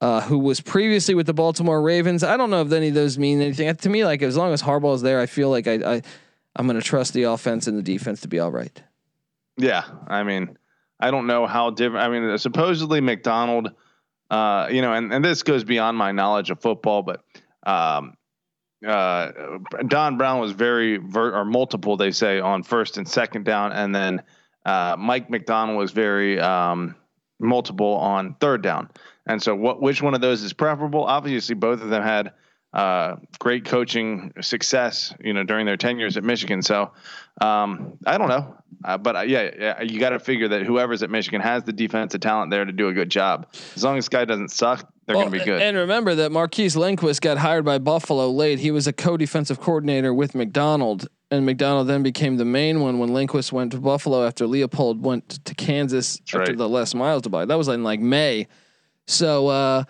uh, 0.00 0.20
who 0.22 0.38
was 0.38 0.60
previously 0.60 1.14
with 1.14 1.26
the 1.26 1.34
Baltimore 1.34 1.82
Ravens. 1.82 2.22
I 2.22 2.36
don't 2.36 2.50
know 2.50 2.62
if 2.62 2.72
any 2.72 2.88
of 2.88 2.94
those 2.94 3.18
mean 3.18 3.40
anything 3.40 3.74
to 3.74 3.88
me. 3.88 4.04
Like 4.04 4.22
as 4.22 4.36
long 4.36 4.52
as 4.52 4.62
Harbaugh 4.62 4.94
is 4.94 5.02
there, 5.02 5.20
I 5.20 5.26
feel 5.26 5.50
like 5.50 5.66
I, 5.66 5.74
I 5.74 6.02
I'm 6.54 6.66
going 6.66 6.80
to 6.80 6.86
trust 6.86 7.12
the 7.12 7.24
offense 7.24 7.66
and 7.66 7.76
the 7.76 7.82
defense 7.82 8.20
to 8.22 8.28
be 8.28 8.40
all 8.40 8.50
right. 8.50 8.82
Yeah, 9.58 9.84
I 10.06 10.22
mean, 10.22 10.56
I 11.00 11.10
don't 11.10 11.26
know 11.26 11.46
how 11.46 11.70
different. 11.70 12.04
I 12.04 12.08
mean, 12.08 12.38
supposedly 12.38 13.00
Macdonald, 13.00 13.70
uh, 14.30 14.68
you 14.70 14.82
know, 14.82 14.92
and, 14.92 15.12
and 15.12 15.24
this 15.24 15.42
goes 15.42 15.64
beyond 15.64 15.96
my 15.96 16.12
knowledge 16.12 16.50
of 16.50 16.60
football, 16.60 17.02
but 17.02 17.22
um, 17.66 18.14
uh, 18.86 19.32
Don 19.86 20.18
Brown 20.18 20.40
was 20.40 20.52
very 20.52 20.96
ver- 20.96 21.34
or 21.34 21.44
multiple, 21.44 21.96
they 21.96 22.10
say, 22.10 22.40
on 22.40 22.62
first 22.62 22.98
and 22.98 23.08
second 23.08 23.44
down, 23.44 23.72
and 23.72 23.94
then 23.94 24.22
uh, 24.64 24.96
Mike 24.98 25.30
Macdonald 25.30 25.78
was 25.78 25.92
very 25.92 26.40
um, 26.40 26.94
multiple 27.38 27.94
on 27.94 28.34
third 28.40 28.62
down. 28.62 28.90
And 29.26 29.42
so, 29.42 29.54
what 29.54 29.80
which 29.80 30.02
one 30.02 30.14
of 30.14 30.20
those 30.20 30.42
is 30.42 30.52
preferable? 30.52 31.04
Obviously, 31.04 31.54
both 31.54 31.82
of 31.82 31.88
them 31.88 32.02
had 32.02 32.32
uh, 32.76 33.16
great 33.38 33.64
coaching 33.64 34.34
success, 34.42 35.14
you 35.18 35.32
know, 35.32 35.42
during 35.44 35.64
their 35.64 35.78
tenures 35.78 36.18
at 36.18 36.24
Michigan. 36.24 36.60
So 36.60 36.92
um, 37.40 37.96
I 38.06 38.18
don't 38.18 38.28
know, 38.28 38.54
uh, 38.84 38.98
but 38.98 39.16
uh, 39.16 39.20
yeah, 39.22 39.50
yeah, 39.58 39.82
you 39.82 39.98
got 39.98 40.10
to 40.10 40.18
figure 40.18 40.48
that 40.48 40.62
whoever's 40.62 41.02
at 41.02 41.08
Michigan 41.08 41.40
has 41.40 41.64
the 41.64 41.72
defensive 41.72 42.20
talent 42.20 42.50
there 42.50 42.66
to 42.66 42.72
do 42.72 42.88
a 42.88 42.92
good 42.92 43.10
job. 43.10 43.46
As 43.74 43.82
long 43.82 43.96
as 43.96 44.04
this 44.04 44.10
guy 44.10 44.26
doesn't 44.26 44.50
suck, 44.50 44.92
they're 45.06 45.16
well, 45.16 45.24
going 45.24 45.32
to 45.32 45.38
be 45.38 45.44
good. 45.46 45.62
And 45.62 45.74
remember 45.74 46.16
that 46.16 46.32
Marquise 46.32 46.76
Linguist 46.76 47.22
got 47.22 47.38
hired 47.38 47.64
by 47.64 47.78
Buffalo 47.78 48.30
late. 48.30 48.58
He 48.58 48.70
was 48.70 48.86
a 48.86 48.92
co-defensive 48.92 49.58
coordinator 49.58 50.12
with 50.12 50.34
Macdonald, 50.34 51.08
and 51.30 51.46
Macdonald 51.46 51.88
then 51.88 52.02
became 52.02 52.36
the 52.36 52.44
main 52.44 52.82
one 52.82 52.98
when 52.98 53.14
Linguist 53.14 53.54
went 53.54 53.72
to 53.72 53.80
Buffalo 53.80 54.26
after 54.26 54.44
Leipold 54.44 55.00
went 55.00 55.42
to 55.46 55.54
Kansas 55.54 56.18
That's 56.18 56.34
after 56.34 56.52
right. 56.52 56.58
the 56.58 56.68
Les 56.68 56.94
Miles 56.94 57.22
to 57.22 57.30
buy. 57.30 57.46
That 57.46 57.56
was 57.56 57.68
in 57.68 57.82
like 57.82 58.00
May. 58.00 58.48
So. 59.06 59.48
Uh, 59.48 59.84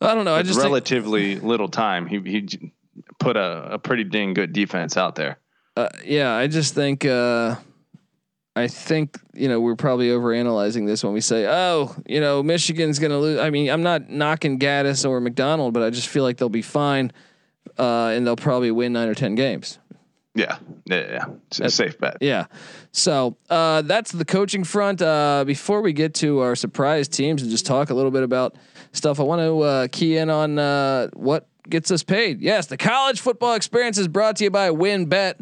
I 0.00 0.14
don't 0.14 0.24
know. 0.24 0.34
I 0.34 0.42
just 0.42 0.58
relatively 0.58 1.34
think, 1.34 1.44
little 1.44 1.68
time. 1.68 2.06
He 2.06 2.20
he 2.20 2.72
put 3.18 3.36
a, 3.36 3.74
a 3.74 3.78
pretty 3.78 4.04
dang 4.04 4.34
good 4.34 4.52
defense 4.52 4.96
out 4.96 5.14
there. 5.14 5.38
Uh, 5.76 5.88
yeah, 6.04 6.34
I 6.34 6.46
just 6.46 6.74
think 6.74 7.04
uh, 7.04 7.56
I 8.54 8.68
think 8.68 9.18
you 9.34 9.48
know 9.48 9.60
we're 9.60 9.76
probably 9.76 10.08
overanalyzing 10.08 10.86
this 10.86 11.04
when 11.04 11.12
we 11.12 11.20
say, 11.20 11.46
oh, 11.46 11.94
you 12.06 12.20
know, 12.20 12.42
Michigan's 12.42 12.98
going 12.98 13.10
to 13.10 13.18
lose. 13.18 13.40
I 13.40 13.50
mean, 13.50 13.70
I'm 13.70 13.82
not 13.82 14.08
knocking 14.10 14.58
Gattis 14.58 15.08
or 15.08 15.20
Macdonald, 15.20 15.74
but 15.74 15.82
I 15.82 15.90
just 15.90 16.08
feel 16.08 16.22
like 16.22 16.36
they'll 16.36 16.48
be 16.48 16.62
fine, 16.62 17.12
uh, 17.78 18.08
and 18.08 18.26
they'll 18.26 18.36
probably 18.36 18.70
win 18.70 18.92
nine 18.92 19.08
or 19.08 19.14
ten 19.14 19.34
games. 19.34 19.78
Yeah, 20.38 20.58
yeah, 20.84 21.10
yeah. 21.10 21.24
It's 21.48 21.58
a 21.58 21.68
safe 21.68 21.98
bet. 21.98 22.18
Yeah. 22.20 22.46
So 22.92 23.36
uh, 23.50 23.82
that's 23.82 24.12
the 24.12 24.24
coaching 24.24 24.62
front. 24.62 25.02
Uh, 25.02 25.42
before 25.44 25.82
we 25.82 25.92
get 25.92 26.14
to 26.14 26.38
our 26.38 26.54
surprise 26.54 27.08
teams 27.08 27.42
and 27.42 27.50
just 27.50 27.66
talk 27.66 27.90
a 27.90 27.94
little 27.94 28.12
bit 28.12 28.22
about 28.22 28.54
stuff. 28.92 29.18
I 29.18 29.24
want 29.24 29.42
to 29.42 29.60
uh, 29.60 29.88
key 29.90 30.16
in 30.16 30.30
on 30.30 30.60
uh, 30.60 31.08
what 31.14 31.48
gets 31.68 31.90
us 31.90 32.04
paid. 32.04 32.40
Yes, 32.40 32.66
the 32.66 32.76
college 32.76 33.20
football 33.20 33.54
experience 33.54 33.98
is 33.98 34.06
brought 34.06 34.36
to 34.36 34.44
you 34.44 34.50
by 34.50 34.70
WynnBET. 34.70 35.40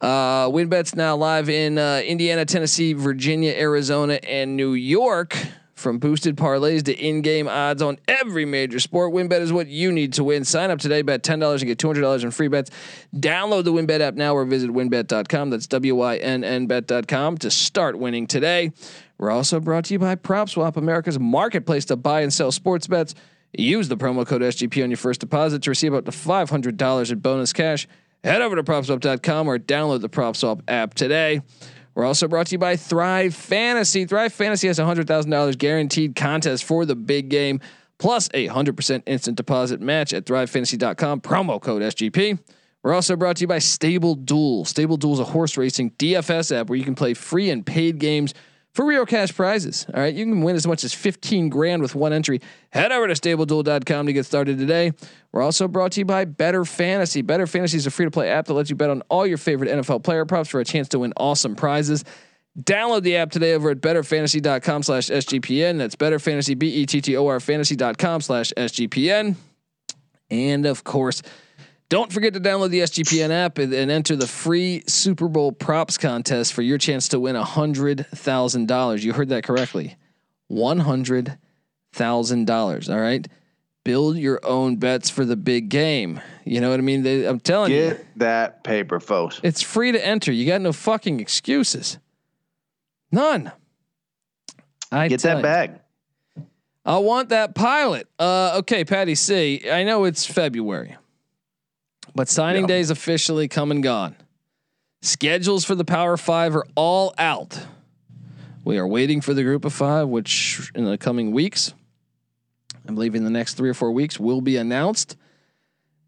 Uh, 0.00 0.48
WynnBET's 0.48 0.96
now 0.96 1.14
live 1.14 1.48
in 1.48 1.78
uh, 1.78 2.02
Indiana, 2.04 2.44
Tennessee, 2.44 2.94
Virginia, 2.94 3.52
Arizona, 3.52 4.14
and 4.24 4.56
New 4.56 4.74
York. 4.74 5.36
From 5.80 5.98
boosted 5.98 6.36
parlays 6.36 6.82
to 6.84 6.94
in-game 6.94 7.48
odds 7.48 7.80
on 7.80 7.98
every 8.06 8.44
major 8.44 8.78
sport, 8.78 9.14
WynnBET 9.14 9.40
is 9.40 9.50
what 9.50 9.66
you 9.66 9.90
need 9.90 10.12
to 10.12 10.24
win. 10.24 10.44
Sign 10.44 10.70
up 10.70 10.78
today, 10.78 11.00
bet 11.00 11.22
ten 11.22 11.38
dollars 11.38 11.62
and 11.62 11.68
get 11.68 11.78
two 11.78 11.86
hundred 11.86 12.02
dollars 12.02 12.22
in 12.22 12.30
free 12.32 12.48
bets. 12.48 12.70
Download 13.16 13.64
the 13.64 13.72
WynnBET 13.72 14.00
app 14.00 14.14
now 14.14 14.34
or 14.34 14.44
visit 14.44 14.68
wynnbet.com. 14.70 15.48
That's 15.48 15.66
w-y-n-n 15.66 16.66
bet.com 16.66 17.38
to 17.38 17.50
start 17.50 17.98
winning 17.98 18.26
today. 18.26 18.72
We're 19.16 19.30
also 19.30 19.58
brought 19.58 19.86
to 19.86 19.94
you 19.94 19.98
by 19.98 20.16
PropSwap, 20.16 20.76
America's 20.76 21.18
marketplace 21.18 21.86
to 21.86 21.96
buy 21.96 22.20
and 22.20 22.32
sell 22.32 22.52
sports 22.52 22.86
bets. 22.86 23.14
Use 23.54 23.88
the 23.88 23.96
promo 23.96 24.26
code 24.26 24.42
SGP 24.42 24.84
on 24.84 24.90
your 24.90 24.98
first 24.98 25.20
deposit 25.20 25.62
to 25.62 25.70
receive 25.70 25.94
up 25.94 26.04
to 26.04 26.10
$500 26.10 27.10
in 27.10 27.18
bonus 27.20 27.54
cash. 27.54 27.88
Head 28.22 28.42
over 28.42 28.54
to 28.54 28.62
propswap.com 28.62 29.48
or 29.48 29.58
download 29.58 30.02
the 30.02 30.10
PropSwap 30.10 30.60
app 30.68 30.92
today. 30.92 31.40
We're 31.94 32.04
also 32.04 32.28
brought 32.28 32.46
to 32.48 32.52
you 32.52 32.58
by 32.58 32.76
Thrive 32.76 33.34
Fantasy. 33.34 34.04
Thrive 34.04 34.32
Fantasy 34.32 34.68
has 34.68 34.78
$100,000 34.78 35.58
guaranteed 35.58 36.14
contest 36.16 36.64
for 36.64 36.84
the 36.84 36.96
big 36.96 37.28
game, 37.28 37.60
plus 37.98 38.28
a 38.32 38.48
100% 38.48 39.02
instant 39.06 39.36
deposit 39.36 39.80
match 39.80 40.12
at 40.12 40.24
thrivefantasy.com, 40.24 41.20
promo 41.20 41.60
code 41.60 41.82
SGP. 41.82 42.38
We're 42.82 42.94
also 42.94 43.16
brought 43.16 43.36
to 43.36 43.42
you 43.42 43.48
by 43.48 43.58
Stable 43.58 44.14
Duel. 44.14 44.64
Stable 44.64 44.96
Duel 44.96 45.14
is 45.14 45.20
a 45.20 45.24
horse 45.24 45.56
racing 45.56 45.90
DFS 45.92 46.56
app 46.56 46.70
where 46.70 46.78
you 46.78 46.84
can 46.84 46.94
play 46.94 47.14
free 47.14 47.50
and 47.50 47.64
paid 47.64 47.98
games– 47.98 48.34
for 48.72 48.84
real 48.84 49.04
cash 49.04 49.34
prizes. 49.34 49.86
All 49.92 50.00
right, 50.00 50.14
you 50.14 50.24
can 50.24 50.42
win 50.42 50.56
as 50.56 50.66
much 50.66 50.84
as 50.84 50.94
15 50.94 51.48
grand 51.48 51.82
with 51.82 51.94
one 51.94 52.12
entry. 52.12 52.40
Head 52.70 52.92
over 52.92 53.08
to 53.08 53.14
stableduel.com 53.14 54.06
to 54.06 54.12
get 54.12 54.26
started 54.26 54.58
today. 54.58 54.92
We're 55.32 55.42
also 55.42 55.68
brought 55.68 55.92
to 55.92 56.00
you 56.00 56.04
by 56.04 56.24
Better 56.24 56.64
Fantasy. 56.64 57.22
Better 57.22 57.46
Fantasy 57.46 57.76
is 57.76 57.86
a 57.86 57.90
free 57.90 58.06
to 58.06 58.10
play 58.10 58.28
app 58.28 58.46
that 58.46 58.54
lets 58.54 58.68
you 58.68 58.76
bet 58.76 58.90
on 58.90 59.02
all 59.08 59.26
your 59.26 59.38
favorite 59.38 59.70
NFL 59.70 60.02
player 60.02 60.24
props 60.24 60.48
for 60.48 60.60
a 60.60 60.64
chance 60.64 60.88
to 60.88 60.98
win 60.98 61.12
awesome 61.16 61.54
prizes. 61.54 62.04
Download 62.58 63.02
the 63.02 63.16
app 63.16 63.30
today 63.30 63.54
over 63.54 63.70
at 63.70 63.80
betterfantasy.com 63.80 64.82
slash 64.82 65.06
SGPN. 65.08 65.78
That's 65.78 65.94
betterfantasy, 65.94 66.58
B 66.58 66.68
E 66.68 66.86
T 66.86 67.00
T 67.00 67.16
O 67.16 67.26
R 67.28 67.38
fantasy.com 67.38 68.20
slash 68.22 68.52
SGPN. 68.56 69.36
And 70.30 70.66
of 70.66 70.82
course, 70.82 71.22
don't 71.88 72.12
forget 72.12 72.34
to 72.34 72.40
download 72.40 72.70
the 72.70 72.80
SGPN 72.80 73.30
app 73.30 73.58
and, 73.58 73.72
and, 73.72 73.90
enter 73.90 74.14
the 74.14 74.26
free 74.26 74.82
Super 74.86 75.28
Bowl 75.28 75.50
props 75.50 75.98
contest 75.98 76.52
for 76.52 76.62
your 76.62 76.78
chance 76.78 77.08
to 77.08 77.20
win 77.20 77.34
hundred 77.36 78.06
thousand 78.14 78.68
dollars. 78.68 79.04
You 79.04 79.12
heard 79.12 79.30
that 79.30 79.44
correctly, 79.44 79.96
one 80.46 80.78
hundred 80.78 81.36
thousand 81.92 82.46
dollars. 82.46 82.88
All 82.88 83.00
right, 83.00 83.26
build 83.84 84.16
your 84.16 84.40
own 84.44 84.76
bets 84.76 85.10
for 85.10 85.24
the 85.24 85.36
big 85.36 85.68
game. 85.68 86.20
You 86.44 86.60
know 86.60 86.70
what 86.70 86.78
I 86.78 86.82
mean? 86.82 87.02
They, 87.02 87.26
I'm 87.26 87.40
telling 87.40 87.70
Get 87.70 87.82
you, 87.82 87.90
get 87.90 88.18
that 88.18 88.64
paper, 88.64 89.00
folks. 89.00 89.40
It's 89.42 89.62
free 89.62 89.92
to 89.92 90.06
enter. 90.06 90.32
You 90.32 90.46
got 90.46 90.60
no 90.60 90.72
fucking 90.72 91.20
excuses. 91.20 91.98
None. 93.12 93.52
I 94.92 95.08
get 95.08 95.20
that 95.22 95.42
bag. 95.42 95.80
I 96.84 96.98
want 96.98 97.28
that 97.28 97.54
pilot. 97.54 98.08
Uh, 98.18 98.56
okay, 98.58 98.84
Patty 98.84 99.14
C. 99.14 99.70
I 99.70 99.84
know 99.84 100.04
it's 100.04 100.24
February. 100.24 100.96
But 102.14 102.28
signing 102.28 102.62
yeah. 102.62 102.68
day 102.68 102.80
is 102.80 102.90
officially 102.90 103.46
come 103.48 103.70
and 103.70 103.82
gone. 103.82 104.16
Schedules 105.02 105.64
for 105.64 105.74
the 105.74 105.84
Power 105.84 106.16
Five 106.16 106.56
are 106.56 106.66
all 106.74 107.14
out. 107.18 107.58
We 108.64 108.78
are 108.78 108.86
waiting 108.86 109.20
for 109.20 109.32
the 109.32 109.42
Group 109.42 109.64
of 109.64 109.72
Five, 109.72 110.08
which 110.08 110.70
in 110.74 110.84
the 110.84 110.98
coming 110.98 111.32
weeks, 111.32 111.72
I 112.90 112.92
believe 112.92 113.14
in 113.14 113.22
the 113.22 113.30
next 113.30 113.54
three 113.54 113.70
or 113.70 113.74
four 113.74 113.92
weeks, 113.92 114.18
will 114.18 114.40
be 114.40 114.56
announced. 114.56 115.16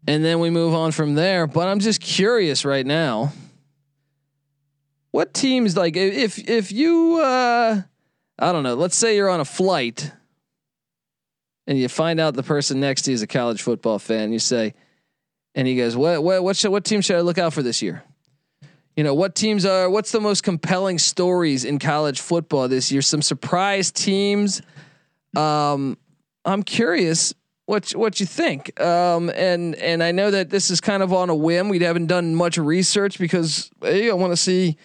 And 0.05 0.23
then 0.23 0.39
we 0.39 0.49
move 0.49 0.73
on 0.73 0.91
from 0.91 1.15
there. 1.15 1.47
But 1.47 1.69
I'm 1.69 1.79
just 1.79 2.01
curious 2.01 2.65
right 2.65 2.85
now. 2.85 3.31
What 5.11 5.33
teams 5.33 5.77
like 5.77 5.95
if 5.95 6.37
if 6.49 6.71
you 6.71 7.21
uh 7.21 7.81
I 8.39 8.51
don't 8.51 8.63
know, 8.63 8.73
let's 8.73 8.97
say 8.97 9.15
you're 9.15 9.29
on 9.29 9.39
a 9.39 9.45
flight 9.45 10.11
and 11.67 11.77
you 11.77 11.87
find 11.87 12.19
out 12.19 12.33
the 12.33 12.43
person 12.43 12.79
next 12.81 13.03
to 13.03 13.11
you 13.11 13.15
is 13.15 13.21
a 13.21 13.27
college 13.27 13.61
football 13.61 13.99
fan, 13.99 14.33
you 14.33 14.39
say, 14.39 14.73
and 15.55 15.67
he 15.67 15.77
goes, 15.77 15.95
"What 15.95 16.21
what 16.23 16.43
what 16.43 16.57
should, 16.57 16.71
what 16.71 16.83
team 16.83 16.99
should 16.99 17.15
I 17.15 17.21
look 17.21 17.37
out 17.37 17.53
for 17.53 17.63
this 17.63 17.81
year?" 17.81 18.03
You 18.97 19.03
know, 19.03 19.13
what 19.13 19.35
teams 19.35 19.65
are 19.65 19.89
what's 19.89 20.11
the 20.11 20.19
most 20.19 20.43
compelling 20.43 20.97
stories 20.97 21.63
in 21.63 21.79
college 21.79 22.19
football 22.19 22.67
this 22.67 22.91
year? 22.91 23.01
Some 23.01 23.21
surprise 23.21 23.91
teams. 23.91 24.61
Um, 25.35 25.97
I'm 26.45 26.63
curious 26.63 27.33
what 27.65 27.91
what 27.91 28.19
you 28.19 28.25
think. 28.25 28.79
Um, 28.79 29.29
and 29.29 29.75
and 29.75 30.03
I 30.03 30.11
know 30.11 30.31
that 30.31 30.49
this 30.49 30.69
is 30.69 30.81
kind 30.81 31.03
of 31.03 31.13
on 31.13 31.29
a 31.29 31.35
whim. 31.35 31.69
We 31.69 31.79
haven't 31.79 32.07
done 32.07 32.35
much 32.35 32.57
research 32.57 33.19
because 33.19 33.71
hey, 33.81 34.09
I 34.09 34.13
want 34.13 34.31
to 34.31 34.37
see 34.37 34.77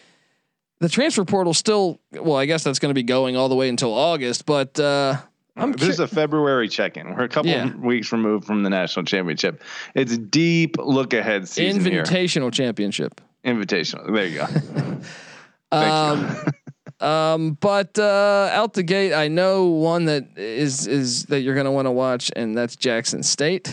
the 0.80 0.88
transfer 0.88 1.24
portal 1.24 1.54
still. 1.54 2.00
Well, 2.12 2.36
I 2.36 2.46
guess 2.46 2.64
that's 2.64 2.78
going 2.78 2.90
to 2.90 2.94
be 2.94 3.02
going 3.02 3.36
all 3.36 3.48
the 3.48 3.56
way 3.56 3.68
until 3.68 3.92
August, 3.92 4.46
but 4.46 4.78
uh, 4.78 5.16
I'm 5.56 5.72
this 5.72 5.88
is 5.88 6.00
a 6.00 6.08
February 6.08 6.68
check-in. 6.68 7.14
We're 7.14 7.24
a 7.24 7.28
couple 7.28 7.50
yeah. 7.50 7.74
weeks 7.76 8.12
removed 8.12 8.44
from 8.44 8.62
the 8.62 8.70
national 8.70 9.04
championship. 9.04 9.62
It's 9.94 10.12
a 10.12 10.18
deep 10.18 10.76
look 10.78 11.12
ahead 11.12 11.48
season. 11.48 11.82
Invitational 11.82 12.42
here. 12.42 12.50
championship. 12.50 13.20
Invitational. 13.44 14.12
There 14.14 14.26
you 14.26 14.38
go. 14.38 15.76
um, 15.76 16.36
um, 17.00 17.52
but 17.60 17.98
uh, 17.98 18.50
out 18.52 18.74
the 18.74 18.82
gate, 18.82 19.12
I 19.14 19.28
know 19.28 19.66
one 19.66 20.06
that 20.06 20.36
is 20.36 20.86
is 20.86 21.24
that 21.26 21.40
you're 21.40 21.54
going 21.54 21.66
to 21.66 21.70
want 21.72 21.86
to 21.86 21.92
watch, 21.92 22.30
and 22.36 22.56
that's 22.56 22.76
Jackson 22.76 23.22
State. 23.22 23.72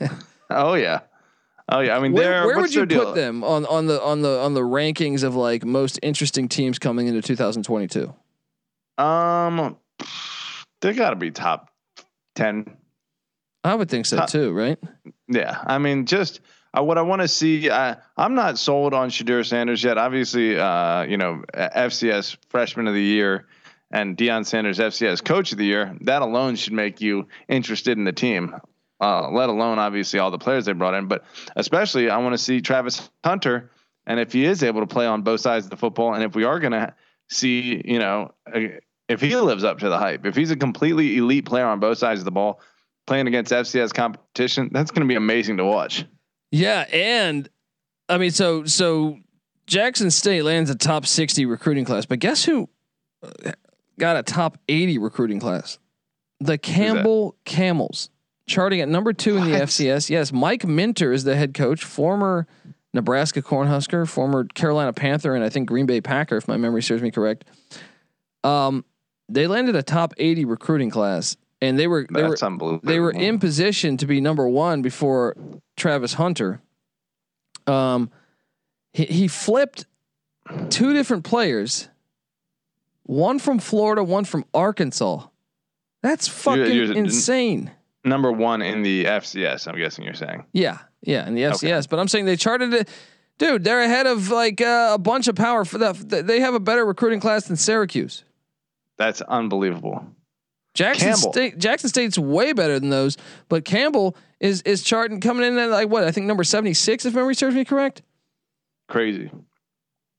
oh 0.50 0.74
yeah. 0.74 1.00
Oh 1.72 1.80
yeah, 1.80 1.96
I 1.96 2.00
mean, 2.00 2.12
where, 2.12 2.46
where 2.46 2.56
would 2.58 2.74
you 2.74 2.80
put 2.82 2.88
deal? 2.88 3.12
them 3.12 3.44
on 3.44 3.64
on 3.66 3.86
the 3.86 4.02
on 4.02 4.22
the 4.22 4.40
on 4.40 4.54
the 4.54 4.60
rankings 4.62 5.22
of 5.22 5.36
like 5.36 5.64
most 5.64 6.00
interesting 6.02 6.48
teams 6.48 6.78
coming 6.80 7.06
into 7.06 7.22
2022? 7.22 8.12
Um, 8.98 9.76
they 10.80 10.92
got 10.92 11.10
to 11.10 11.16
be 11.16 11.30
top 11.30 11.70
ten. 12.34 12.76
I 13.62 13.74
would 13.74 13.88
think 13.88 14.06
so 14.06 14.18
Uh, 14.18 14.26
too, 14.26 14.52
right? 14.52 14.78
Yeah, 15.28 15.62
I 15.64 15.78
mean, 15.78 16.06
just 16.06 16.40
uh, 16.76 16.82
what 16.82 16.98
I 16.98 17.02
want 17.02 17.22
to 17.22 17.28
see. 17.28 17.70
I, 17.70 17.96
I'm 18.16 18.34
not 18.34 18.58
sold 18.58 18.94
on 18.94 19.10
Shedeur 19.10 19.44
Sanders 19.46 19.82
yet. 19.82 19.98
Obviously, 19.98 20.58
uh, 20.58 21.02
you 21.02 21.16
know, 21.16 21.42
FCS 21.54 22.36
Freshman 22.48 22.86
of 22.86 22.94
the 22.94 23.02
Year 23.02 23.46
and 23.90 24.16
Deion 24.16 24.46
Sanders 24.46 24.78
FCS 24.78 25.24
Coach 25.24 25.52
of 25.52 25.58
the 25.58 25.66
Year. 25.66 25.96
That 26.02 26.22
alone 26.22 26.56
should 26.56 26.72
make 26.72 27.00
you 27.00 27.26
interested 27.48 27.98
in 27.98 28.04
the 28.04 28.12
team. 28.12 28.54
Uh, 29.00 29.30
let 29.30 29.48
alone 29.48 29.78
obviously 29.78 30.20
all 30.20 30.30
the 30.30 30.38
players 30.38 30.66
they 30.66 30.72
brought 30.72 30.92
in, 30.92 31.08
but 31.08 31.24
especially 31.56 32.10
I 32.10 32.18
want 32.18 32.34
to 32.34 32.38
see 32.38 32.60
Travis 32.60 33.08
Hunter, 33.24 33.70
and 34.06 34.20
if 34.20 34.30
he 34.30 34.44
is 34.44 34.62
able 34.62 34.82
to 34.82 34.86
play 34.86 35.06
on 35.06 35.22
both 35.22 35.40
sides 35.40 35.64
of 35.64 35.70
the 35.70 35.78
football, 35.78 36.12
and 36.12 36.22
if 36.22 36.34
we 36.34 36.44
are 36.44 36.60
going 36.60 36.72
to 36.72 36.94
see, 37.30 37.80
you 37.82 37.98
know, 37.98 38.34
if 39.08 39.22
he 39.22 39.34
lives 39.36 39.64
up 39.64 39.78
to 39.78 39.88
the 39.88 39.98
hype, 39.98 40.26
if 40.26 40.36
he's 40.36 40.50
a 40.50 40.56
completely 40.56 41.16
elite 41.16 41.46
player 41.46 41.64
on 41.64 41.80
both 41.80 41.96
sides 41.96 42.20
of 42.20 42.26
the 42.26 42.30
ball, 42.30 42.60
playing 43.06 43.26
against 43.26 43.52
FCS 43.52 43.94
competition, 43.94 44.68
that's 44.70 44.90
going 44.90 45.00
to 45.00 45.08
be 45.10 45.16
amazing 45.16 45.56
to 45.56 45.64
watch. 45.64 46.04
Yeah, 46.50 46.86
and 46.92 47.48
I 48.08 48.18
mean, 48.18 48.30
so 48.30 48.64
so 48.64 49.18
Jackson 49.66 50.10
State 50.10 50.42
lands 50.42 50.70
a 50.70 50.74
top 50.74 51.06
sixty 51.06 51.46
recruiting 51.46 51.84
class, 51.84 52.06
but 52.06 52.18
guess 52.18 52.44
who 52.44 52.68
uh, 53.22 53.52
got 53.98 54.16
a 54.16 54.22
top 54.22 54.58
eighty 54.68 54.98
recruiting 54.98 55.38
class? 55.40 55.78
The 56.40 56.58
Campbell 56.58 57.36
Camels, 57.44 58.10
charting 58.46 58.80
at 58.80 58.88
number 58.88 59.12
two 59.12 59.36
in 59.36 59.44
the 59.44 59.58
FCS. 59.58 60.10
Yes, 60.10 60.32
Mike 60.32 60.66
Minter 60.66 61.12
is 61.12 61.24
the 61.24 61.36
head 61.36 61.54
coach, 61.54 61.84
former 61.84 62.46
Nebraska 62.92 63.42
Cornhusker, 63.42 64.08
former 64.08 64.44
Carolina 64.44 64.92
Panther, 64.92 65.34
and 65.34 65.44
I 65.44 65.50
think 65.50 65.68
Green 65.68 65.86
Bay 65.86 66.00
Packer, 66.00 66.36
if 66.36 66.48
my 66.48 66.56
memory 66.56 66.82
serves 66.82 67.02
me 67.02 67.10
correct. 67.10 67.44
Um, 68.42 68.84
they 69.28 69.46
landed 69.46 69.76
a 69.76 69.82
top 69.82 70.14
eighty 70.16 70.44
recruiting 70.44 70.90
class, 70.90 71.36
and 71.62 71.78
they 71.78 71.86
were 71.86 72.06
they 72.12 72.22
were 72.22 72.30
That's 72.30 72.42
unbelievable. 72.42 72.86
they 72.88 72.98
were 73.00 73.10
in 73.10 73.38
position 73.38 73.96
to 73.98 74.06
be 74.06 74.20
number 74.20 74.48
one 74.48 74.82
before 74.82 75.36
Travis 75.76 76.14
Hunter. 76.14 76.60
Um, 77.66 78.10
he, 78.92 79.04
he 79.04 79.28
flipped 79.28 79.86
two 80.70 80.92
different 80.92 81.24
players, 81.24 81.88
one 83.04 83.38
from 83.38 83.58
Florida, 83.58 84.02
one 84.02 84.24
from 84.24 84.44
Arkansas. 84.54 85.26
That's 86.02 86.26
fucking 86.28 86.72
you're- 86.72 86.96
insane. 86.96 87.70
number 88.04 88.32
one 88.32 88.62
in 88.62 88.82
the 88.82 89.04
FCS. 89.04 89.68
I'm 89.68 89.76
guessing 89.76 90.04
you're 90.04 90.14
saying. 90.14 90.44
Yeah, 90.52 90.78
yeah, 91.02 91.26
in 91.28 91.34
the 91.34 91.46
Okay. 91.46 91.68
FCS. 91.68 91.88
But 91.88 91.98
I'm 91.98 92.08
saying 92.08 92.24
they 92.24 92.36
charted 92.36 92.72
it. 92.72 92.88
Dude, 93.38 93.64
they're 93.64 93.82
ahead 93.82 94.06
of 94.06 94.30
like 94.30 94.60
uh, 94.60 94.90
a 94.94 94.98
bunch 94.98 95.28
of 95.28 95.34
power 95.34 95.64
for 95.64 95.78
that. 95.78 96.26
They 96.26 96.40
have 96.40 96.54
a 96.54 96.60
better 96.60 96.84
recruiting 96.84 97.20
class 97.20 97.44
than 97.46 97.56
Syracuse. 97.56 98.24
That's 98.98 99.20
unbelievable. 99.22 100.04
Jackson 100.74 101.08
Campbell. 101.08 101.32
State 101.32 101.58
Jackson 101.58 101.88
State's 101.88 102.18
way 102.18 102.52
better 102.52 102.78
than 102.78 102.90
those, 102.90 103.16
but 103.48 103.64
Campbell 103.64 104.16
is 104.38 104.62
is 104.62 104.82
charting 104.82 105.20
coming 105.20 105.44
in 105.46 105.58
at 105.58 105.70
like 105.70 105.88
what 105.88 106.04
I 106.04 106.10
think 106.12 106.26
number 106.26 106.44
seventy 106.44 106.74
six 106.74 107.04
if 107.04 107.14
memory 107.14 107.34
serves 107.34 107.54
me 107.56 107.64
correct. 107.64 108.02
Crazy, 108.88 109.30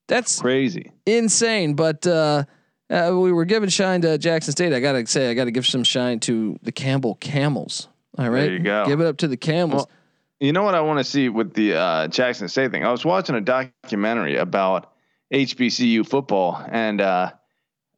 That's 0.07 0.39
crazy. 0.41 0.91
insane. 1.05 1.73
But 1.73 2.05
uh, 2.07 2.43
uh, 2.89 3.11
we 3.13 3.31
were 3.31 3.45
giving 3.45 3.69
shine 3.69 4.01
to 4.01 4.17
Jackson 4.17 4.51
State. 4.51 4.73
I 4.73 4.79
gotta 4.79 5.05
say 5.07 5.29
I 5.29 5.33
gotta 5.33 5.51
give 5.51 5.65
some 5.65 5.83
shine 5.83 6.19
to 6.21 6.57
the 6.61 6.71
Campbell 6.71 7.15
Camels. 7.15 7.87
All 8.17 8.29
right, 8.29 8.51
you 8.51 8.59
go. 8.59 8.85
Give 8.85 8.99
it 9.01 9.07
up 9.07 9.17
to 9.17 9.27
the 9.27 9.37
Camels. 9.37 9.83
Well, 9.83 9.89
You 10.41 10.51
know 10.53 10.63
what 10.63 10.75
I 10.75 10.81
want 10.81 10.99
to 10.99 11.03
see 11.05 11.29
with 11.29 11.53
the 11.53 11.75
uh, 11.75 12.07
Jackson 12.09 12.49
State 12.49 12.71
thing? 12.71 12.85
I 12.85 12.91
was 12.91 13.05
watching 13.05 13.35
a 13.35 13.41
documentary 13.41 14.35
about 14.37 14.91
HBCU 15.33 16.05
football, 16.07 16.61
and 16.69 16.99
uh, 16.99 17.31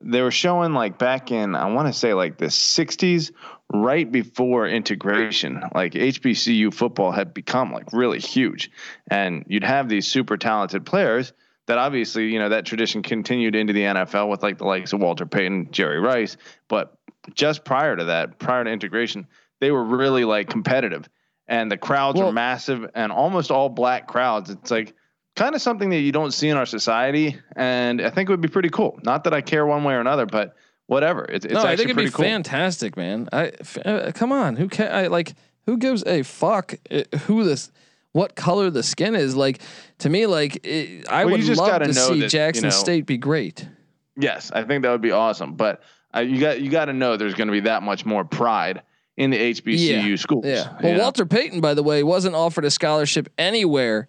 they 0.03 0.21
were 0.21 0.31
showing 0.31 0.73
like 0.73 0.97
back 0.97 1.31
in 1.31 1.55
I 1.55 1.71
want 1.71 1.87
to 1.87 1.93
say 1.93 2.13
like 2.13 2.37
the 2.37 2.45
'60s, 2.45 3.31
right 3.71 4.09
before 4.09 4.67
integration, 4.67 5.63
like 5.73 5.93
HBCU 5.93 6.73
football 6.73 7.11
had 7.11 7.33
become 7.33 7.71
like 7.71 7.91
really 7.93 8.19
huge, 8.19 8.71
and 9.09 9.45
you'd 9.47 9.63
have 9.63 9.89
these 9.89 10.07
super 10.07 10.37
talented 10.37 10.85
players 10.85 11.33
that 11.67 11.77
obviously 11.77 12.31
you 12.31 12.39
know 12.39 12.49
that 12.49 12.65
tradition 12.65 13.01
continued 13.01 13.55
into 13.55 13.73
the 13.73 13.81
NFL 13.83 14.29
with 14.29 14.43
like 14.43 14.57
the 14.57 14.65
likes 14.65 14.93
of 14.93 14.99
Walter 14.99 15.25
Payton, 15.25 15.69
Jerry 15.71 15.99
Rice, 15.99 16.37
but 16.67 16.97
just 17.33 17.63
prior 17.63 17.95
to 17.95 18.05
that, 18.05 18.37
prior 18.39 18.63
to 18.63 18.69
integration, 18.69 19.27
they 19.61 19.71
were 19.71 19.83
really 19.83 20.25
like 20.25 20.49
competitive 20.49 21.07
and 21.47 21.71
the 21.71 21.77
crowds 21.77 22.17
Well- 22.17 22.27
were 22.27 22.33
massive 22.33 22.89
and 22.95 23.11
almost 23.11 23.51
all 23.51 23.69
black 23.69 24.07
crowds. 24.07 24.49
It's 24.49 24.71
like 24.71 24.93
kind 25.36 25.56
of 25.56 25.62
something 25.62 25.89
that 25.89 26.00
you 26.00 26.12
don't 26.12 26.32
see 26.32 26.50
in 26.50 26.58
our 26.58 26.65
society, 26.65 27.38
and 27.56 28.02
I 28.02 28.10
think 28.10 28.30
it 28.30 28.34
would 28.34 28.41
be 28.41 28.48
pretty 28.48 28.69
cool. 28.69 29.00
Not 29.04 29.24
that 29.26 29.34
I 29.34 29.41
care 29.41 29.65
one 29.65 29.84
way 29.84 29.93
or 29.93 30.00
another, 30.00 30.26
but 30.26 30.56
whatever. 30.88 31.26
It's, 31.26 31.46
it's 31.46 31.54
no, 31.54 31.63
I 31.63 31.76
think 31.76 31.89
it'd 31.89 31.98
be 31.98 32.10
cool. 32.12 32.26
fantastic, 32.26 32.96
man. 32.98 33.30
I 33.32 33.52
uh, 33.86 34.12
come 34.13 34.32
on, 34.32 34.56
who 34.56 34.67
can 34.67 34.91
I 34.91 35.08
like? 35.08 35.34
Who 35.65 35.78
gives 35.78 36.04
a 36.06 36.24
fuck 36.24 36.76
uh, 36.91 37.04
who 37.26 37.43
this? 37.43 37.72
What 38.12 38.36
color 38.36 38.69
the 38.69 38.84
skin 38.84 39.15
is? 39.15 39.36
Like 39.36 39.60
to 40.00 40.10
me, 40.10 40.28
like 40.28 40.63
it, 40.65 41.08
I 41.10 41.26
Well, 41.26 41.32
would 41.34 41.41
just 41.41 41.60
love 41.60 41.67
gotta 41.69 41.91
see 41.93 42.10
that, 42.10 42.15
you 42.17 42.28
Jackson 42.30 42.63
know, 42.65 42.69
State 42.69 43.08
be 43.08 43.17
great. 43.17 43.67
Yes, 44.15 44.52
I 44.52 44.63
think 44.63 44.84
that 44.84 44.91
would 44.91 45.02
be 45.02 45.10
awesome. 45.12 45.56
But 45.56 45.82
uh, 46.15 46.19
you 46.19 46.39
got 46.39 46.62
you 46.62 46.69
got 46.69 46.86
to 46.86 46.93
know 46.93 47.17
there's 47.17 47.34
going 47.34 47.48
to 47.48 47.52
be 47.52 47.62
that 47.62 47.82
much 47.82 48.06
more 48.06 48.24
pride 48.24 48.84
in 49.17 49.32
the 49.32 49.38
HBCU 49.54 50.10
Yeah. 50.10 50.15
schools. 50.17 50.46
Yeah. 50.46 50.69
you 50.74 50.78
Well, 50.84 50.93
know? 50.93 51.00
Walter 51.00 51.26
Payton, 51.26 51.60
by 51.62 51.74
the 51.74 51.82
way, 51.82 52.04
wasn't 52.04 52.36
offered 52.36 52.65
a 52.65 52.69
scholarship 52.72 53.30
anywhere 53.39 54.08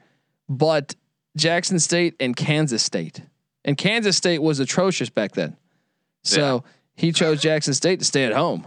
but 0.51 0.95
Jackson 1.37 1.79
State 1.79 2.15
and 2.21 2.37
Kansas 2.37 2.83
State. 2.83 3.21
And 3.65 3.77
Kansas 3.77 4.17
State 4.17 4.43
was 4.43 4.61
atrocious 4.61 5.09
back 5.11 5.33
then. 5.33 5.57
So 6.23 6.65
he 6.97 7.13
chose 7.13 7.41
Jackson 7.43 7.75
State 7.75 7.99
to 8.01 8.05
stay 8.05 8.25
at 8.25 8.33
home. 8.33 8.67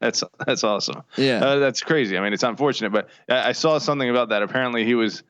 that's 0.00 0.22
that's 0.46 0.64
awesome. 0.64 1.02
Yeah. 1.16 1.44
Uh, 1.44 1.58
that's 1.58 1.82
crazy. 1.82 2.16
I 2.16 2.20
mean, 2.22 2.32
it's 2.32 2.42
unfortunate, 2.42 2.90
but 2.90 3.08
I, 3.28 3.50
I 3.50 3.52
saw 3.52 3.78
something 3.78 4.08
about 4.08 4.30
that. 4.30 4.42
Apparently, 4.42 4.84
he 4.84 4.94
was 4.94 5.22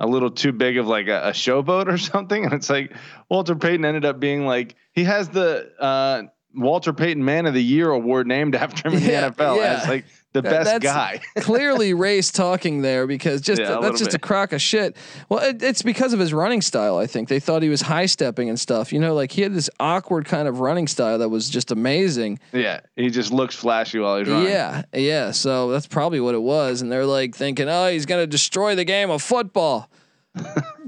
a 0.00 0.06
little 0.06 0.30
too 0.30 0.52
big 0.52 0.76
of 0.78 0.86
like 0.86 1.08
a, 1.08 1.28
a 1.28 1.30
showboat 1.30 1.88
or 1.92 1.98
something, 1.98 2.44
and 2.44 2.52
it's 2.54 2.70
like 2.70 2.92
Walter 3.28 3.56
Payton 3.56 3.84
ended 3.84 4.04
up 4.04 4.20
being 4.20 4.46
like 4.46 4.76
he 4.92 5.04
has 5.04 5.28
the 5.30 5.70
uh, 5.80 6.22
Walter 6.54 6.92
Payton 6.92 7.24
Man 7.24 7.46
of 7.46 7.54
the 7.54 7.62
Year 7.62 7.90
award 7.90 8.26
named 8.26 8.54
after 8.54 8.88
him 8.88 8.94
in 8.96 9.02
Yeah, 9.02 9.28
the 9.30 9.34
NFL. 9.34 9.56
yeah. 9.56 9.64
And 9.64 9.78
it's 9.78 9.88
like 9.88 10.04
the 10.34 10.42
That- 10.42 10.50
best 10.50 10.64
that's- 10.82 10.82
guy. 10.82 11.20
Clearly 11.40 11.94
race 11.94 12.30
talking 12.30 12.82
there 12.82 13.06
because 13.06 13.40
just 13.40 13.60
Yeah, 13.60 13.78
that's 13.80 13.98
just 13.98 14.10
a 14.12 14.18
bit. 14.18 14.22
crock 14.22 14.52
of 14.52 14.60
shit. 14.60 14.94
Well, 15.28 15.40
it, 15.40 15.62
it's 15.62 15.80
because 15.82 16.12
of 16.12 16.20
his 16.20 16.34
running 16.34 16.60
style. 16.60 16.98
I 16.98 17.06
think 17.06 17.28
they 17.28 17.40
thought 17.40 17.62
he 17.62 17.68
was 17.70 17.80
high 17.80 18.06
stepping 18.06 18.48
and 18.50 18.60
stuff. 18.60 18.92
You 18.92 19.00
know, 19.00 19.14
like 19.14 19.32
he 19.32 19.40
had 19.42 19.54
this 19.54 19.70
awkward 19.80 20.26
kind 20.26 20.46
of 20.46 20.60
running 20.60 20.86
style 20.86 21.18
that 21.18 21.30
was 21.30 21.48
just 21.48 21.70
amazing. 21.70 22.40
yeah, 22.52 22.80
he 22.96 23.08
just 23.10 23.32
looks 23.32 23.54
flashy 23.54 23.98
while 23.98 24.18
he's 24.18 24.28
running. 24.28 24.48
Yeah, 24.48 24.82
yeah. 24.92 25.30
So 25.30 25.70
that's 25.70 25.86
probably 25.86 26.20
what 26.20 26.34
it 26.34 26.42
was. 26.42 26.82
And 26.82 26.92
they're 26.92 27.06
like 27.06 27.34
thinking, 27.34 27.68
oh, 27.68 27.88
he's 27.88 28.04
gonna 28.06 28.26
destroy 28.26 28.74
the 28.74 28.84
game 28.84 29.10
of 29.10 29.22
football. 29.22 29.88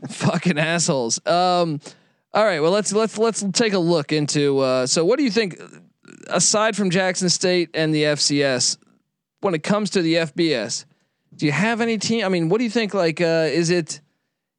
Fucking 0.08 0.58
assholes. 0.58 1.24
Um, 1.26 1.80
all 2.32 2.44
right. 2.44 2.60
Well, 2.60 2.70
let's 2.70 2.92
let's 2.92 3.18
let's 3.18 3.44
take 3.52 3.72
a 3.72 3.78
look 3.78 4.12
into. 4.12 4.58
Uh, 4.58 4.86
so, 4.86 5.04
what 5.04 5.18
do 5.18 5.24
you 5.24 5.30
think, 5.30 5.60
aside 6.28 6.76
from 6.76 6.90
Jackson 6.90 7.28
State 7.28 7.70
and 7.74 7.94
the 7.94 8.04
FCS, 8.04 8.76
when 9.40 9.54
it 9.54 9.62
comes 9.62 9.90
to 9.90 10.02
the 10.02 10.14
FBS, 10.14 10.84
do 11.34 11.46
you 11.46 11.52
have 11.52 11.80
any 11.80 11.98
team? 11.98 12.24
I 12.24 12.28
mean, 12.28 12.48
what 12.48 12.58
do 12.58 12.64
you 12.64 12.70
think? 12.70 12.94
Like, 12.94 13.20
uh, 13.20 13.48
is 13.50 13.70
it 13.70 14.00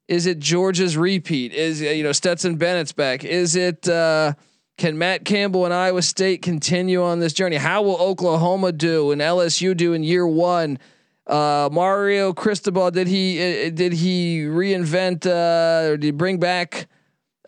is 0.08 0.26
it 0.26 0.38
Georgia's 0.38 0.96
repeat? 0.96 1.52
Is 1.52 1.82
uh, 1.82 1.86
you 1.86 2.02
know 2.02 2.12
Stetson 2.12 2.56
Bennett's 2.56 2.92
back? 2.92 3.24
Is 3.24 3.56
it? 3.56 3.88
Uh, 3.88 4.34
can 4.78 4.98
Matt 4.98 5.24
Campbell 5.24 5.64
and 5.64 5.74
Iowa 5.74 6.02
State 6.02 6.42
continue 6.42 7.02
on 7.02 7.20
this 7.20 7.32
journey? 7.32 7.56
How 7.56 7.82
will 7.82 7.96
Oklahoma 7.96 8.72
do 8.72 9.12
and 9.12 9.20
LSU 9.20 9.76
do 9.76 9.92
in 9.92 10.02
year 10.02 10.26
one? 10.26 10.78
Uh, 11.26 11.68
Mario 11.70 12.32
Cristobal 12.32 12.90
did 12.90 13.06
he 13.06 13.38
uh, 13.38 13.70
did 13.70 13.92
he 13.92 14.40
reinvent 14.40 15.26
uh, 15.26 15.90
or 15.90 15.96
did 15.96 16.06
he 16.06 16.10
bring 16.10 16.38
back 16.38 16.88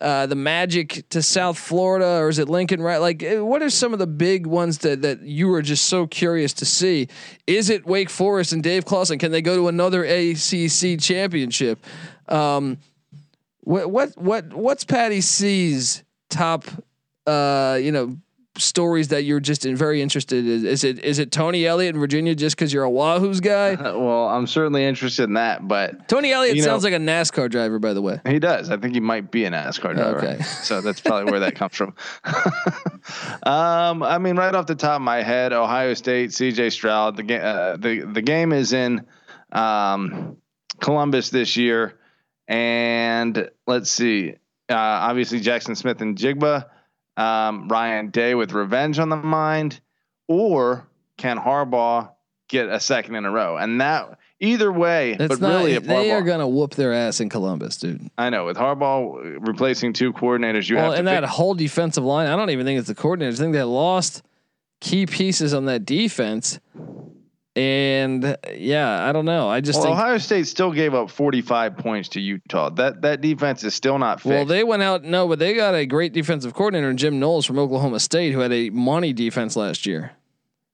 uh, 0.05 0.27
the 0.27 0.35
magic 0.35 1.03
to 1.09 1.19
South 1.23 1.57
Florida 1.57 2.19
or 2.19 2.29
is 2.29 2.37
it 2.37 2.47
Lincoln? 2.47 2.79
Right? 2.79 2.99
Like, 2.99 3.23
uh, 3.23 3.43
what 3.43 3.63
are 3.63 3.71
some 3.71 3.91
of 3.91 3.97
the 3.97 4.05
big 4.05 4.45
ones 4.45 4.77
that 4.79 5.01
that 5.01 5.23
you 5.23 5.47
were 5.47 5.63
just 5.63 5.85
so 5.85 6.05
curious 6.05 6.53
to 6.53 6.65
see? 6.65 7.07
Is 7.47 7.71
it 7.71 7.87
Wake 7.87 8.11
Forest 8.11 8.53
and 8.53 8.61
Dave 8.61 8.85
Clawson? 8.85 9.17
Can 9.17 9.31
they 9.31 9.41
go 9.41 9.55
to 9.55 9.67
another 9.67 10.03
ACC 10.05 10.99
championship? 10.99 11.83
Um, 12.27 12.77
what 13.61 13.89
what 13.89 14.15
what 14.15 14.53
what's 14.53 14.83
Patty 14.83 15.21
C's 15.21 16.03
top 16.29 16.65
uh 17.25 17.79
you 17.81 17.91
know 17.91 18.15
stories 18.57 19.09
that 19.09 19.23
you're 19.23 19.39
just 19.39 19.65
in, 19.65 19.75
very 19.75 20.01
interested 20.01 20.45
in? 20.45 20.65
Is 20.65 20.83
it 20.83 20.99
is 20.99 21.19
it 21.19 21.31
Tony 21.31 21.65
Elliott 21.65 21.95
in 21.95 21.99
Virginia 21.99 22.35
just 22.35 22.55
because 22.55 22.71
you're 22.73 22.83
a 22.83 22.89
Wahoo's 22.89 23.39
guy? 23.39 23.75
well, 23.81 24.27
I'm 24.29 24.47
certainly 24.47 24.85
interested 24.85 25.23
in 25.23 25.33
that, 25.33 25.67
but 25.67 26.07
Tony 26.07 26.31
Elliott 26.31 26.55
You 26.55 26.61
know- 26.61 26.67
sounds 26.67 26.83
like 26.83 26.93
a 26.93 26.97
NASCAR 26.97 27.49
driver, 27.49 27.79
by 27.79 27.93
the 27.93 28.01
way. 28.01 28.19
he 28.25 28.39
does. 28.39 28.69
I 28.69 28.77
think 28.77 28.93
he 28.93 28.99
might 28.99 29.31
be 29.31 29.45
a 29.45 29.51
NASCAR 29.51 29.95
driver. 29.95 30.17
Okay. 30.17 30.41
so 30.63 30.81
that's 30.81 31.01
probably 31.01 31.31
where 31.31 31.41
that 31.41 31.55
comes 31.55 31.75
from. 31.75 31.93
um, 33.43 34.03
I 34.03 34.17
mean, 34.17 34.35
right 34.37 34.53
off 34.53 34.67
the 34.67 34.75
top 34.75 34.95
of 34.97 35.01
my 35.01 35.21
head, 35.21 35.53
Ohio 35.53 35.93
State, 35.93 36.33
C.J. 36.33 36.69
Stroud. 36.71 37.17
The 37.17 37.23
game, 37.23 37.41
uh, 37.43 37.77
the 37.77 38.01
the 38.01 38.21
game 38.21 38.53
is 38.53 38.73
in 38.73 39.05
um, 39.51 40.37
Columbus 40.79 41.29
this 41.29 41.55
year, 41.57 41.99
and 42.47 43.49
let's 43.67 43.91
see. 43.91 44.35
Uh, 44.69 44.73
obviously, 44.75 45.41
Jaxon 45.41 45.77
Smith-Njigba, 45.77 46.65
um, 47.17 47.67
Ryan 47.67 48.09
Day 48.09 48.35
with 48.35 48.51
revenge 48.53 48.99
on 48.99 49.09
the 49.09 49.15
mind, 49.15 49.79
or 50.27 50.87
can 51.17 51.37
Harbaugh 51.37 52.11
get 52.47 52.69
a 52.69 52.79
second 52.79 53.15
in 53.15 53.25
a 53.25 53.31
row, 53.31 53.57
and 53.57 53.81
that 53.81 54.19
either 54.39 54.71
way. 54.71 55.13
It's 55.13 55.27
but 55.27 55.41
not, 55.41 55.49
really, 55.49 55.77
they 55.77 56.11
are 56.11 56.21
gonna 56.21 56.47
whoop 56.47 56.75
their 56.75 56.93
ass 56.93 57.19
in 57.19 57.29
Columbus, 57.29 57.77
dude. 57.77 58.09
I 58.17 58.29
know 58.29 58.45
with 58.45 58.57
Harbaugh 58.57 59.37
replacing 59.47 59.93
two 59.93 60.13
coordinators, 60.13 60.69
you 60.69 60.75
well, 60.75 60.85
have 60.85 60.93
to 60.93 60.99
and 60.99 61.07
that 61.07 61.21
fig- 61.23 61.29
whole 61.29 61.53
defensive 61.53 62.03
line, 62.03 62.27
I 62.27 62.35
don't 62.35 62.49
even 62.49 62.65
think 62.65 62.79
it's 62.79 62.87
the 62.87 62.95
coordinators. 62.95 63.33
I 63.33 63.37
think 63.37 63.53
they 63.53 63.63
lost 63.63 64.23
key 64.81 65.05
pieces 65.05 65.53
on 65.53 65.65
that 65.65 65.85
defense. 65.85 66.59
And 67.55 68.37
yeah, 68.53 69.07
I 69.07 69.13
don't 69.13 69.23
know. 69.23 69.47
I 69.47 69.61
just 69.61 69.77
Well, 69.77 69.85
think 69.85 69.97
Ohio 69.97 70.17
State 70.17 70.45
still 70.47 70.71
gave 70.73 70.93
up 70.93 71.09
45 71.09 71.77
points 71.77 72.09
to 72.09 72.19
Utah. 72.19 72.69
That 72.71 73.01
that 73.03 73.21
defense 73.21 73.63
is 73.63 73.73
still 73.73 73.97
not 73.97 74.19
fixed. 74.19 74.29
Well, 74.29 74.45
they 74.45 74.63
went 74.63 74.83
out 74.83 75.03
no, 75.03 75.27
but 75.27 75.39
they 75.39 75.53
got 75.53 75.73
a 75.73 75.85
great 75.85 76.11
defensive 76.11 76.53
coordinator 76.53 76.93
Jim 76.93 77.17
Knowles 77.19 77.45
from 77.45 77.57
Oklahoma 77.57 78.01
State, 78.01 78.33
who 78.33 78.39
had 78.41 78.51
a 78.51 78.69
money 78.71 79.13
defense 79.13 79.55
last 79.55 79.85
year. 79.85 80.11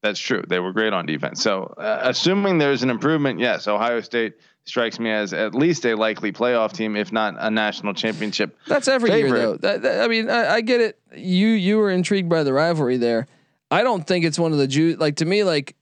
That's 0.02 0.20
true. 0.20 0.44
They 0.48 0.60
were 0.60 0.74
great 0.74 0.94
on 0.94 1.06
defense. 1.06 1.44
So, 1.44 1.76
uh, 1.78 2.00
assuming 2.02 2.58
there's 2.58 2.82
an 2.82 2.90
improvement, 2.90 3.40
yes, 3.40 3.68
Ohio 3.68 4.02
State 4.02 4.34
strikes 4.64 5.00
me 5.00 5.12
as 5.12 5.34
at 5.34 5.54
least 5.54 5.86
a 5.86 5.94
likely 5.94 6.32
playoff 6.32 6.72
team, 6.74 6.96
if 6.96 7.12
not 7.12 7.36
a 7.38 7.52
national 7.52 7.94
championship. 7.94 8.58
That's 8.68 8.88
every 8.88 9.12
year 9.12 9.30
though. 9.30 9.58
That, 9.58 9.84
that- 9.84 10.02
I 10.02 10.08
mean, 10.08 10.32
I, 10.32 10.56
I 10.56 10.62
get 10.62 10.82
it. 10.82 11.00
You 11.16 11.50
you 11.50 11.78
were 11.78 11.92
intrigued 11.92 12.30
by 12.30 12.44
the 12.44 12.54
rivalry 12.54 12.98
there. 12.98 13.28
I 13.70 13.84
don't 13.84 14.06
think 14.06 14.26
it's 14.26 14.40
one 14.40 14.52
of 14.52 14.58
the 14.58 14.68
Jew 14.68 14.96
like 15.00 15.18
to 15.18 15.26
me 15.26 15.44
like 15.44 15.76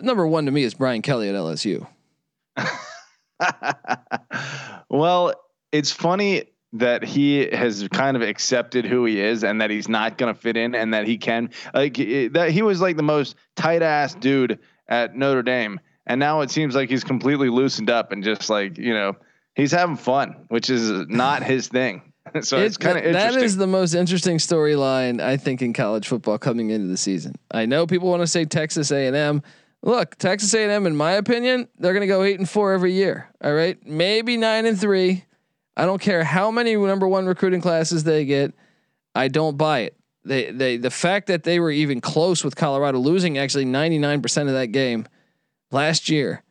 number 0.00 0.26
one 0.26 0.46
to 0.46 0.52
me 0.52 0.62
is 0.62 0.74
Brian 0.74 1.02
Kelly 1.02 1.28
at 1.28 1.34
LSU. 1.34 1.86
well, 4.88 5.34
it's 5.72 5.90
funny 5.90 6.44
that 6.72 7.02
he 7.04 7.46
has 7.46 7.86
kind 7.92 8.16
of 8.16 8.22
accepted 8.22 8.84
who 8.84 9.04
he 9.04 9.20
is 9.20 9.44
and 9.44 9.60
that 9.60 9.70
he's 9.70 9.88
not 9.88 10.18
going 10.18 10.34
to 10.34 10.38
fit 10.38 10.56
in 10.56 10.74
and 10.74 10.92
that 10.92 11.06
he 11.06 11.16
can 11.16 11.50
like 11.72 11.98
it- 11.98 12.32
that 12.34 12.50
he 12.50 12.62
was 12.62 12.80
like 12.80 12.96
the 12.96 13.02
most 13.02 13.36
tight 13.54 13.82
ass 13.82 14.14
dude 14.14 14.58
at 14.88 15.14
Notre 15.16 15.42
Dame 15.42 15.80
and 16.06 16.20
now 16.20 16.40
it 16.40 16.50
seems 16.50 16.74
like 16.74 16.88
he's 16.90 17.04
completely 17.04 17.48
loosened 17.48 17.90
up 17.90 18.12
and 18.12 18.22
just 18.22 18.48
like, 18.48 18.78
you 18.78 18.94
know, 18.94 19.16
he's 19.54 19.72
having 19.72 19.96
fun, 19.96 20.36
which 20.48 20.70
is 20.70 20.90
not 21.08 21.42
his 21.42 21.66
thing. 21.68 22.12
so 22.42 22.58
it's 22.58 22.76
kind 22.76 22.98
of 22.98 23.12
that 23.12 23.36
is 23.36 23.56
the 23.56 23.66
most 23.66 23.94
interesting 23.94 24.38
storyline 24.38 25.20
I 25.20 25.36
think 25.36 25.62
in 25.62 25.72
college 25.72 26.06
football 26.08 26.38
coming 26.38 26.70
into 26.70 26.88
the 26.88 26.96
season. 26.96 27.34
I 27.50 27.66
know 27.66 27.86
people 27.86 28.08
want 28.08 28.22
to 28.22 28.26
say 28.26 28.44
Texas 28.44 28.90
A 28.90 29.06
and 29.06 29.16
M. 29.16 29.42
Look, 29.86 30.16
Texas 30.16 30.52
A 30.52 30.64
and 30.64 30.72
M, 30.72 30.86
in 30.86 30.96
my 30.96 31.12
opinion, 31.12 31.68
they're 31.78 31.92
going 31.92 32.00
to 32.00 32.08
go 32.08 32.24
eight 32.24 32.40
and 32.40 32.48
four 32.48 32.72
every 32.72 32.92
year. 32.92 33.28
All 33.42 33.54
right, 33.54 33.78
maybe 33.86 34.36
nine 34.36 34.66
and 34.66 34.78
three. 34.78 35.24
I 35.76 35.84
don't 35.86 36.00
care 36.00 36.24
how 36.24 36.50
many 36.50 36.74
number 36.74 37.06
one 37.06 37.26
recruiting 37.26 37.60
classes 37.60 38.02
they 38.02 38.24
get. 38.24 38.52
I 39.14 39.28
don't 39.28 39.56
buy 39.56 39.80
it. 39.80 39.96
They 40.24 40.50
they 40.50 40.76
the 40.76 40.90
fact 40.90 41.28
that 41.28 41.44
they 41.44 41.60
were 41.60 41.70
even 41.70 42.00
close 42.00 42.42
with 42.42 42.56
Colorado 42.56 42.98
losing 42.98 43.38
actually 43.38 43.64
ninety 43.64 43.98
nine 43.98 44.22
percent 44.22 44.48
of 44.48 44.56
that 44.56 44.68
game 44.68 45.06
last 45.70 46.08
year 46.08 46.42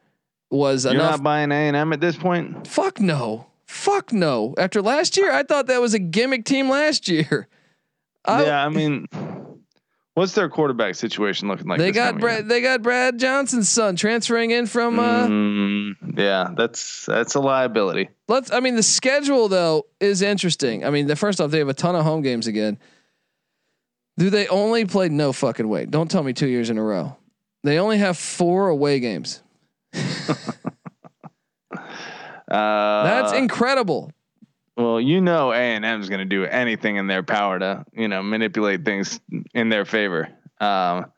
was 0.49 0.85
You're 0.85 0.93
enough. 0.93 1.11
not 1.17 1.23
buying 1.23 1.51
A 1.51 1.55
and 1.55 1.75
M 1.75 1.91
at 1.91 1.99
this 1.99 2.15
point. 2.15 2.65
Fuck 2.65 3.01
no. 3.01 3.47
Fuck 3.65 4.13
no. 4.13 4.53
After 4.57 4.81
last 4.81 5.17
year, 5.17 5.29
I 5.33 5.43
thought 5.43 5.67
that 5.67 5.81
was 5.81 5.93
a 5.93 5.99
gimmick 5.99 6.45
team 6.45 6.69
last 6.69 7.09
year. 7.09 7.49
I- 8.23 8.45
yeah, 8.45 8.65
I 8.65 8.69
mean, 8.69 9.07
what's 10.15 10.33
their 10.33 10.49
quarterback 10.49 10.95
situation 10.95 11.47
looking 11.47 11.67
like? 11.67 11.77
they 11.77 11.91
this 11.91 11.95
got 11.95 12.15
year? 12.15 12.19
Brad. 12.19 12.49
They 12.49 12.61
got 12.61 12.81
Brad 12.81 13.19
Johnson's 13.19 13.69
son 13.69 13.95
transferring 13.95 14.51
in 14.51 14.65
from. 14.65 14.99
Uh, 14.99 15.27
Mm, 15.27 16.17
yeah, 16.17 16.49
that's 16.57 17.05
that's 17.05 17.35
a 17.35 17.39
liability. 17.39 18.09
let's. 18.27 18.51
I 18.51 18.59
mean, 18.59 18.75
the 18.75 18.83
schedule 18.83 19.47
though 19.47 19.85
is 19.99 20.21
interesting. 20.21 20.83
I 20.83 20.89
mean, 20.89 21.05
the 21.07 21.15
first 21.15 21.39
off, 21.39 21.51
they 21.51 21.59
have 21.59 21.69
a 21.69 21.73
ton 21.73 21.95
of 21.95 22.03
home 22.03 22.21
games 22.23 22.47
again. 22.47 22.77
Do 24.17 24.29
they 24.29 24.47
only 24.47 24.85
play? 24.85 25.09
No 25.09 25.31
fucking 25.33 25.67
way. 25.67 25.85
Don't 25.85 26.09
tell 26.09 26.23
me 26.23 26.33
two 26.33 26.47
years 26.47 26.69
in 26.69 26.77
a 26.77 26.83
row. 26.83 27.15
They 27.63 27.79
only 27.79 27.97
have 27.99 28.17
four 28.17 28.69
away 28.69 28.99
games. 28.99 29.41
Uh, 32.47 33.03
That's 33.03 33.33
incredible. 33.33 34.11
Well, 34.75 34.99
you 34.99 35.21
know, 35.21 35.51
A 35.51 35.55
and 35.55 35.85
M 35.85 36.01
is 36.01 36.09
going 36.09 36.19
to 36.19 36.25
do 36.25 36.43
anything 36.45 36.97
in 36.97 37.07
their 37.07 37.23
power 37.23 37.59
to 37.59 37.85
you 37.93 38.07
know 38.07 38.21
manipulate 38.23 38.85
things 38.85 39.19
in 39.53 39.69
their 39.69 39.85
favor. 39.85 40.29
Um, 40.59 41.11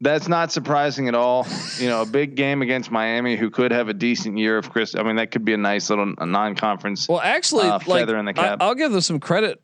that's 0.00 0.28
not 0.28 0.52
surprising 0.52 1.08
at 1.08 1.14
all. 1.14 1.46
You 1.78 1.88
know, 1.88 2.02
a 2.02 2.06
big 2.06 2.34
game 2.34 2.62
against 2.62 2.90
Miami, 2.90 3.36
who 3.36 3.50
could 3.50 3.72
have 3.72 3.88
a 3.88 3.94
decent 3.94 4.36
year 4.36 4.58
of 4.58 4.70
Chris. 4.70 4.94
I 4.94 5.02
mean, 5.02 5.16
that 5.16 5.30
could 5.30 5.44
be 5.44 5.54
a 5.54 5.58
nice 5.58 5.88
little 5.88 6.12
non-conference. 6.20 7.08
Well, 7.08 7.20
actually, 7.20 7.66
Uh, 7.66 7.78
like 7.86 8.08
in 8.08 8.24
the 8.26 8.30
I, 8.30 8.32
cap. 8.34 8.58
I'll 8.60 8.74
give 8.74 8.92
them 8.92 9.00
some 9.00 9.20
credit. 9.20 9.62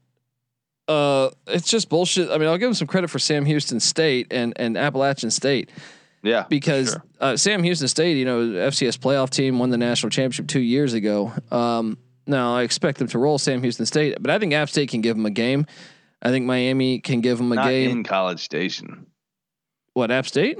Uh, 0.88 1.30
it's 1.46 1.68
just 1.68 1.88
bullshit. 1.88 2.30
I 2.30 2.38
mean, 2.38 2.48
I'll 2.48 2.58
give 2.58 2.66
them 2.66 2.74
some 2.74 2.88
credit 2.88 3.08
for 3.08 3.18
Sam 3.18 3.44
Houston 3.44 3.78
State 3.78 4.28
and 4.30 4.52
and 4.56 4.76
Appalachian 4.76 5.30
State 5.30 5.70
yeah, 6.22 6.46
because 6.48 6.90
sure. 6.90 7.04
uh, 7.20 7.36
Sam 7.36 7.62
Houston 7.62 7.88
State, 7.88 8.16
you 8.16 8.24
know, 8.24 8.40
FCS 8.40 8.98
playoff 8.98 9.30
team 9.30 9.58
won 9.58 9.70
the 9.70 9.76
national 9.76 10.10
championship 10.10 10.46
two 10.48 10.60
years 10.60 10.94
ago. 10.94 11.32
Um, 11.50 11.98
now 12.26 12.56
I 12.56 12.62
expect 12.62 12.98
them 12.98 13.08
to 13.08 13.18
roll 13.18 13.38
Sam 13.38 13.62
Houston 13.62 13.86
State, 13.86 14.16
but 14.20 14.30
I 14.30 14.38
think 14.38 14.52
App 14.52 14.68
State 14.68 14.88
can 14.90 15.00
give 15.00 15.16
them 15.16 15.26
a 15.26 15.30
game. 15.30 15.66
I 16.22 16.28
think 16.30 16.46
Miami 16.46 17.00
can 17.00 17.20
give 17.20 17.38
them 17.38 17.50
a 17.52 17.56
not 17.56 17.66
game. 17.66 17.90
in 17.90 18.04
College 18.04 18.40
Station. 18.40 19.06
what 19.94 20.10
App 20.10 20.26
State? 20.26 20.58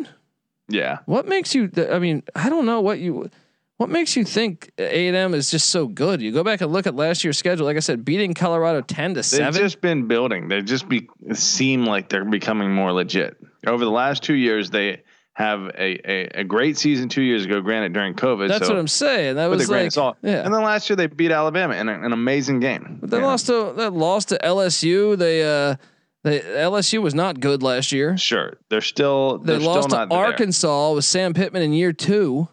Yeah, 0.69 0.99
What 1.07 1.27
makes 1.27 1.55
you? 1.55 1.69
th- 1.69 1.91
I 1.91 1.99
mean, 1.99 2.23
I 2.35 2.49
don't 2.49 2.65
know 2.67 2.81
what 2.81 2.99
you. 2.99 3.31
What 3.79 3.91
makes 3.91 4.17
you 4.17 4.25
think 4.25 4.71
A 4.79 5.09
and 5.09 5.17
M 5.17 5.35
is 5.35 5.51
just 5.51 5.71
so 5.71 5.89
good? 5.89 6.23
You 6.23 6.31
go 6.31 6.45
back 6.45 6.61
and 6.61 6.73
look 6.73 6.87
at 6.87 6.95
last 6.95 7.25
year's 7.25 7.37
schedule. 7.37 7.67
Like 7.67 7.77
I 7.77 7.81
said, 7.81 8.05
beating 8.05 8.33
Colorado 8.33 8.81
ten 8.81 9.15
to 9.15 9.23
seven. 9.25 9.53
They've 9.53 9.63
just 9.63 9.81
been 9.81 10.07
building. 10.07 10.47
They 10.49 10.63
just 10.63 10.89
be 10.89 11.09
seem 11.33 11.85
like 11.85 12.09
they're 12.09 12.25
becoming 12.25 12.73
more 12.73 12.93
legit. 12.93 13.37
Over 13.67 13.85
the 13.85 13.91
last 13.91 14.23
two 14.23 14.35
years, 14.35 14.71
they 14.71 15.03
have 15.35 15.61
a, 15.79 16.11
a, 16.11 16.41
a 16.41 16.45
great 16.45 16.77
season 16.77 17.09
two 17.09 17.23
years 17.23 17.45
ago, 17.47 17.61
granted 17.63 17.93
during 17.95 18.13
COVID. 18.15 18.49
That's 18.49 18.67
so 18.67 18.75
what 18.75 18.79
I'm 18.81 18.87
saying. 18.89 19.37
That 19.37 19.49
was 19.49 19.69
like, 19.69 19.91
salt. 19.91 20.19
yeah. 20.23 20.45
And 20.45 20.53
then 20.53 20.63
last 20.63 20.91
year 20.91 20.97
they 20.97 21.07
beat 21.07 21.31
Alabama 21.31 21.75
in 21.75 21.89
a, 21.89 22.01
an 22.03 22.13
amazing 22.13 22.61
game. 22.61 22.99
But 23.01 23.11
they 23.11 23.19
Yeah. 23.19 23.25
lost 23.27 23.47
to 23.47 23.73
that 23.77 23.93
lost 23.95 24.29
to 24.29 24.39
LSU. 24.43 25.17
They 25.17 25.43
uh, 25.43 25.77
they 26.23 26.41
LSU 26.41 27.01
was 27.01 27.15
not 27.15 27.41
good 27.41 27.63
last 27.63 27.93
year. 27.93 28.17
Sure, 28.19 28.59
they're 28.69 28.81
still 28.83 29.39
They 29.39 29.53
they're 29.53 29.61
lost 29.61 29.89
still 29.89 29.99
to 29.99 30.07
not 30.07 30.09
there. 30.11 30.19
Arkansas 30.27 30.93
with 30.93 31.05
Sam 31.07 31.33
Pittman 31.33 31.63
in 31.63 31.73
year 31.73 31.93
two. 31.95 32.49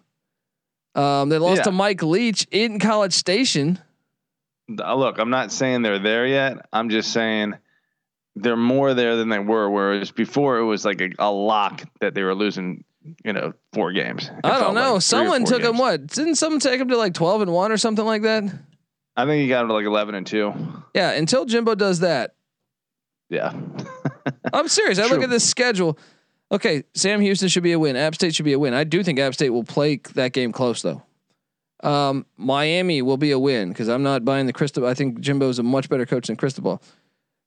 Um, 0.96 1.30
they 1.30 1.38
lost 1.38 1.58
Yeah. 1.58 1.64
to 1.64 1.72
Mike 1.72 2.02
Leach 2.02 2.48
in 2.50 2.80
College 2.80 3.14
Station. 3.14 3.80
Look, 4.70 5.18
I'm 5.20 5.30
not 5.30 5.52
saying 5.52 5.82
they're 5.82 6.00
there 6.00 6.26
yet. 6.28 6.66
I'm 6.72 6.90
just 6.90 7.12
saying 7.12 7.56
they're 8.36 8.56
more 8.58 8.94
there 8.94 9.16
than 9.16 9.30
they 9.30 9.40
were. 9.40 9.70
Whereas 9.70 10.12
before 10.12 10.58
it 10.60 10.66
was 10.66 10.86
like 10.86 11.02
a, 11.02 11.10
a 11.20 11.32
lock 11.32 11.84
that 12.02 12.14
they 12.14 12.24
were 12.24 12.36
losing. 12.36 12.84
You 13.24 13.32
know, 13.32 13.54
four 13.72 13.94
games. 13.94 14.26
It 14.30 14.46
I 14.46 14.60
don't 14.60 14.76
know. 14.76 14.96
like 14.96 15.02
Someone 15.02 15.46
took 15.46 15.62
him. 15.62 15.72
games. 15.72 15.80
What 15.80 16.08
didn't 16.08 16.36
someone 16.36 16.60
take 16.60 16.80
him 16.82 16.90
to 16.90 16.98
like 16.98 17.14
twelve 17.14 17.42
and 17.42 17.52
one 17.52 17.72
or 17.72 17.78
something 17.78 18.04
like 18.06 18.24
that? 18.24 18.44
I 19.16 19.26
think 19.26 19.42
he 19.42 19.48
got 19.48 19.64
him 19.64 19.68
to 19.70 19.74
like 19.74 19.86
11 19.86 20.16
and 20.16 20.28
two. 20.28 20.54
Yeah. 20.94 21.12
Until 21.12 21.46
Jimbo 21.46 21.76
does 21.76 22.00
that, 22.02 22.36
Yeah. 23.30 23.54
I'm 24.54 24.68
serious. 24.68 25.00
I 25.00 25.08
look 25.08 25.24
at 25.24 25.30
this 25.30 25.48
schedule. 25.48 25.98
Okay, 26.52 26.84
Sam 26.94 27.20
Houston 27.22 27.48
should 27.50 27.64
be 27.64 27.72
a 27.74 27.80
win. 27.80 27.96
App 27.96 28.16
State 28.16 28.34
should 28.36 28.46
be 28.46 28.54
a 28.54 28.60
win. 28.60 28.74
I 28.74 28.84
do 28.84 29.04
think 29.04 29.20
App 29.20 29.34
State 29.34 29.50
will 29.50 29.64
play 29.64 29.98
that 30.16 30.34
game 30.34 30.52
close 30.52 30.82
though. 30.82 31.02
Um, 31.84 32.26
Miami 32.38 33.02
will 33.02 33.18
be 33.18 33.32
a 33.32 33.40
win 33.40 33.70
because 33.70 33.88
I'm 33.88 34.04
not 34.04 34.26
buying 34.26 34.46
the 34.46 34.54
Cristobal. 34.54 34.88
I 34.88 34.94
think 34.94 35.20
Jimbo's 35.20 35.60
a 35.60 35.64
much 35.64 35.90
better 35.90 36.06
coach 36.06 36.28
than 36.28 36.36
Cristobal. 36.36 36.82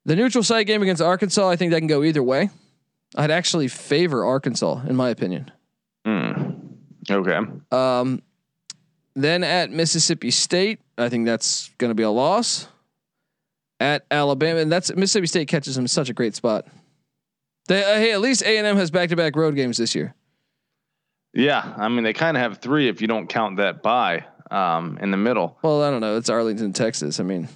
The 0.04 0.16
neutral 0.16 0.42
site 0.42 0.66
game 0.66 0.82
against 0.82 1.00
Arkansas, 1.00 1.48
I 1.48 1.56
think 1.56 1.70
that 1.72 1.78
can 1.78 1.86
go 1.86 2.02
either 2.02 2.22
way. 2.22 2.50
I'd 3.14 3.30
actually 3.30 3.68
favor 3.68 4.24
Arkansas 4.24 4.82
in 4.88 4.96
my 4.96 5.10
opinion. 5.10 5.50
Mm. 6.06 6.76
Okay. 7.10 7.38
Um, 7.70 8.22
then 9.14 9.44
at 9.44 9.70
Mississippi 9.70 10.30
State, 10.30 10.80
I 10.96 11.08
think 11.08 11.26
that's 11.26 11.70
going 11.78 11.90
to 11.90 11.94
be 11.94 12.02
a 12.02 12.10
loss. 12.10 12.68
At 13.80 14.06
Alabama, 14.12 14.60
and 14.60 14.70
that's 14.70 14.94
Mississippi 14.94 15.26
State 15.26 15.48
catches 15.48 15.74
them 15.74 15.84
in 15.84 15.88
such 15.88 16.08
a 16.08 16.14
great 16.14 16.36
spot. 16.36 16.66
They, 17.66 17.82
uh, 17.82 17.96
hey, 17.96 18.12
at 18.12 18.20
least 18.20 18.42
A 18.42 18.56
and 18.56 18.66
M 18.66 18.76
has 18.76 18.92
back 18.92 19.08
to 19.08 19.16
back 19.16 19.34
road 19.34 19.56
games 19.56 19.76
this 19.76 19.94
year. 19.94 20.14
Yeah, 21.34 21.74
I 21.76 21.88
mean 21.88 22.04
they 22.04 22.12
kind 22.12 22.36
of 22.36 22.42
have 22.42 22.58
three 22.58 22.88
if 22.88 23.00
you 23.00 23.08
don't 23.08 23.26
count 23.26 23.56
that 23.56 23.82
bye 23.82 24.24
um, 24.52 24.98
in 25.00 25.10
the 25.10 25.16
middle. 25.16 25.58
Well, 25.62 25.82
I 25.82 25.90
don't 25.90 26.00
know. 26.00 26.16
It's 26.16 26.28
Arlington, 26.28 26.72
Texas. 26.72 27.18
I 27.18 27.24
mean, 27.24 27.48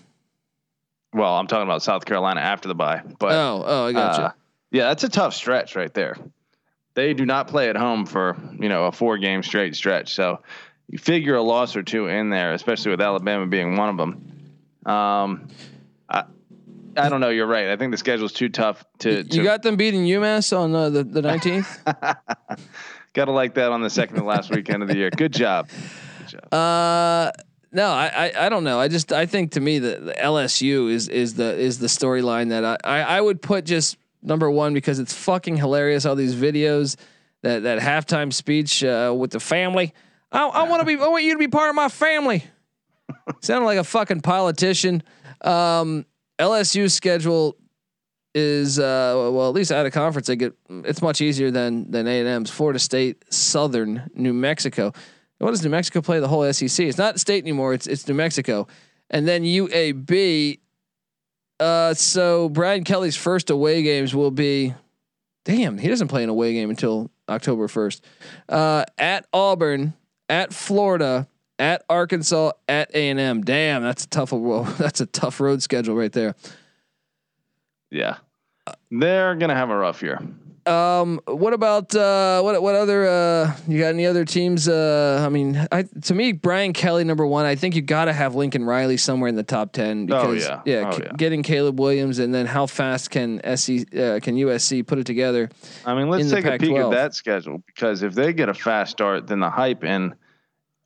Well, 1.17 1.35
I'm 1.35 1.47
talking 1.47 1.63
about 1.63 1.83
South 1.83 2.05
Carolina 2.05 2.41
after 2.41 2.69
the 2.69 2.75
bye, 2.75 3.01
but 3.19 3.33
oh, 3.33 3.65
oh, 3.67 3.87
I 3.87 3.93
got 3.93 4.21
uh, 4.21 4.33
yeah, 4.71 4.89
that's 4.89 5.03
a 5.03 5.09
tough 5.09 5.33
stretch 5.33 5.75
right 5.75 5.93
there. 5.95 6.19
They 6.93 7.15
do 7.15 7.25
not 7.25 7.49
play 7.49 7.71
at 7.71 7.77
home 7.77 8.05
for 8.05 8.37
you 8.61 8.69
know 8.69 8.85
a 8.85 8.93
four 8.93 9.17
game 9.17 9.43
straight 9.43 9.75
stretch, 9.75 10.15
so 10.15 10.43
you 10.91 10.99
figure 10.99 11.35
a 11.35 11.43
loss 11.43 11.75
or 11.75 11.83
two 11.83 12.09
in 12.09 12.29
there, 12.29 12.53
especially 12.53 12.91
with 12.91 13.01
Alabama 13.01 13.47
being 13.47 13.77
one 13.77 13.89
of 13.89 13.97
them. 13.97 14.93
Um, 14.93 15.49
I 16.11 16.25
I 16.99 17.09
don't 17.09 17.23
know. 17.23 17.31
You're 17.31 17.47
right. 17.47 17.69
I 17.69 17.77
think 17.77 17.93
the 17.93 17.99
schedule's 17.99 18.35
too 18.35 18.51
tough 18.51 18.85
to. 18.99 19.17
you. 19.17 19.23
to 19.25 19.37
You 19.39 19.43
got 19.43 19.63
them 19.63 19.77
beating 19.77 20.03
UMass 20.03 20.55
on 20.55 20.75
uh, 20.75 20.91
the 20.91 21.03
the 21.03 21.23
nineteenth. 21.23 21.83
Gotta 23.15 23.33
like 23.33 23.55
that 23.55 23.73
on 23.73 23.81
the 23.81 23.89
second 23.89 24.17
to 24.17 24.25
last 24.25 24.51
weekend 24.51 24.83
of 24.83 24.91
the 24.91 24.97
year. 24.97 25.09
Good 25.09 25.33
job. 25.33 25.71
Good 26.19 26.41
job. 26.51 26.53
uh, 26.53 27.33
no, 27.77 27.91
I, 27.91 28.07
I 28.07 28.47
I 28.47 28.49
don't 28.49 28.65
know. 28.65 28.81
I 28.81 28.89
just 28.89 29.13
I 29.13 29.27
think 29.27 29.53
to 29.53 29.61
me 29.61 29.79
that 29.81 30.07
the 30.07 30.15
LSU 30.15 30.91
is 30.91 31.09
is 31.09 31.35
the 31.35 31.55
is 31.55 31.79
the 31.79 31.89
storyline 31.89 32.49
that 32.49 32.65
I, 32.65 32.77
I 32.83 33.03
I 33.19 33.21
would 33.21 33.43
put 33.43 33.67
just 33.67 33.99
number 34.23 34.51
one 34.51 34.73
because 34.73 34.99
it's 34.99 35.13
fucking 35.13 35.59
hilarious. 35.59 36.07
All 36.07 36.17
these 36.17 36.35
videos 36.35 36.97
that 37.43 37.65
that 37.65 37.79
halftime 37.79 38.33
speech 38.33 38.83
uh, 38.83 39.15
with 39.17 39.31
the 39.33 39.41
family. 39.41 39.93
I, 40.33 40.47
I 40.47 40.63
want 40.69 40.81
to 40.81 40.87
be. 40.87 40.95
I 40.95 41.07
want 41.09 41.25
you 41.25 41.35
to 41.35 41.39
be 41.39 41.49
part 41.49 41.69
of 41.69 41.75
my 41.75 41.91
family. 41.91 42.45
Sounded 43.43 43.67
like 43.67 43.79
a 43.79 43.85
fucking 43.85 44.23
politician. 44.23 45.03
Um, 45.43 46.07
LSU's 46.39 46.95
schedule 46.95 47.59
is 48.35 48.79
uh, 48.79 49.13
well, 49.33 49.49
at 49.49 49.55
least 49.55 49.71
out 49.71 49.85
of 49.85 49.93
conference, 49.93 50.29
they 50.29 50.37
get 50.37 50.55
it's 50.71 51.03
much 51.03 51.21
easier 51.21 51.51
than 51.51 51.91
than 51.91 52.07
A 52.07 52.21
and 52.21 52.29
M's. 52.29 52.49
Florida 52.49 52.79
State, 52.79 53.23
Southern, 53.31 54.11
New 54.15 54.33
Mexico. 54.33 54.95
What 55.39 55.51
does 55.51 55.63
New 55.63 55.71
Mexico 55.71 56.01
play 56.01 56.19
the 56.21 56.29
whole 56.29 56.51
SEC? 56.53 56.87
It's 56.87 56.99
not 56.99 57.21
state 57.21 57.45
anymore. 57.45 57.75
It's 57.75 57.87
it's 57.87 58.09
New 58.09 58.15
Mexico, 58.15 58.67
and 59.11 59.29
then 59.29 59.43
UAB. 59.43 60.61
Uh, 61.59 61.95
so 61.95 62.49
Brian 62.49 62.85
Kelly's 62.85 63.17
first 63.17 63.49
away 63.49 63.83
games 63.83 64.15
will 64.15 64.31
be, 64.31 64.75
damn, 65.45 65.79
he 65.79 65.89
doesn't 65.89 66.09
play 66.09 66.23
an 66.23 66.29
away 66.29 66.53
game 66.53 66.69
until 66.69 67.11
October 67.29 67.67
first. 67.67 68.05
Uh, 68.49 68.85
at 68.99 69.27
Auburn, 69.33 69.95
at 70.29 70.53
Florida, 70.53 71.27
at 71.59 71.83
Arkansas, 71.89 72.53
at 72.69 72.95
A 72.95 73.09
and 73.09 73.19
M. 73.19 73.43
Damn, 73.43 73.83
that's 73.83 74.05
a 74.05 74.09
tough. 74.09 74.31
That's 74.79 75.01
a 75.01 75.07
tough 75.07 75.41
road 75.41 75.63
schedule 75.63 75.95
right 75.95 76.13
there. 76.13 76.35
Yeah, 77.91 78.17
they're 78.91 79.35
gonna 79.35 79.55
have 79.55 79.71
a 79.71 79.77
rough 79.77 80.03
year. 80.03 80.21
Um, 80.67 81.21
what 81.27 81.53
about 81.53 81.95
uh, 81.95 82.41
what 82.43 82.61
what 82.61 82.75
other 82.75 83.07
uh, 83.07 83.57
you 83.69 83.79
got 83.79 83.89
any 83.89 84.05
other 84.05 84.25
teams? 84.25 84.69
Uh, 84.69 85.23
I 85.25 85.29
mean, 85.29 85.65
I, 85.71 85.85
to 86.03 86.15
me, 86.15 86.33
Brian 86.33 86.73
Kelly 86.73 87.05
number 87.05 87.25
one. 87.25 87.47
I 87.47 87.55
think 87.55 87.77
you 87.77 87.83
got 87.83 88.07
to 88.07 88.13
have 88.13 88.35
Lincoln 88.35 88.65
Riley 88.65 88.97
somewhere 88.97 89.29
in 89.29 89.37
the 89.37 89.45
top 89.45 89.73
ten. 89.73 90.07
because 90.07 90.45
yeah. 90.45 90.63
yeah, 90.65 90.91
Oh, 90.93 90.99
yeah. 91.01 91.13
getting 91.17 91.45
Caleb 91.45 91.79
Williams 91.79 92.19
and 92.19 92.35
then 92.35 92.47
how 92.47 92.67
fast 92.67 93.11
can 93.11 93.39
SC 93.57 93.87
uh, 93.95 94.19
can 94.21 94.37
USC 94.37 94.85
put 94.85 94.99
it 94.99 95.07
together? 95.07 95.51
I 95.85 95.95
mean, 95.95 96.11
let's 96.11 96.31
take 96.31 96.45
a 96.45 96.59
peek 96.59 96.75
Pac-12. 96.75 96.85
at 96.85 96.91
that 96.91 97.15
schedule 97.15 97.63
because 97.67 98.03
if 98.03 98.15
they 98.15 98.33
get 98.33 98.49
a 98.49 98.55
fast 98.55 98.91
start, 98.91 99.29
then 99.29 99.39
the 99.39 99.51
hype 99.51 99.85
in 99.85 100.17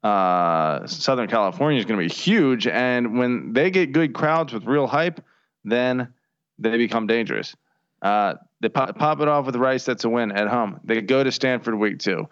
uh, 0.02 0.86
Southern 0.86 1.28
California 1.28 1.78
is 1.78 1.86
going 1.86 1.98
to 1.98 2.06
be 2.06 2.12
huge. 2.12 2.66
And 2.66 3.18
when 3.18 3.52
they 3.54 3.70
get 3.70 3.92
good 3.92 4.12
crowds 4.14 4.52
with 4.52 4.64
real 4.64 4.86
hype, 4.86 5.24
then 5.64 6.12
they 6.58 6.76
become 6.76 7.06
dangerous. 7.06 7.54
Uh, 8.02 8.34
they 8.60 8.68
pop, 8.68 8.96
pop 8.98 9.20
it 9.20 9.28
off 9.28 9.46
with 9.46 9.56
Rice. 9.56 9.84
That's 9.84 10.04
a 10.04 10.08
win 10.08 10.32
at 10.32 10.48
home. 10.48 10.80
They 10.84 11.00
go 11.00 11.22
to 11.22 11.32
Stanford 11.32 11.74
week 11.74 11.98
two. 11.98 12.28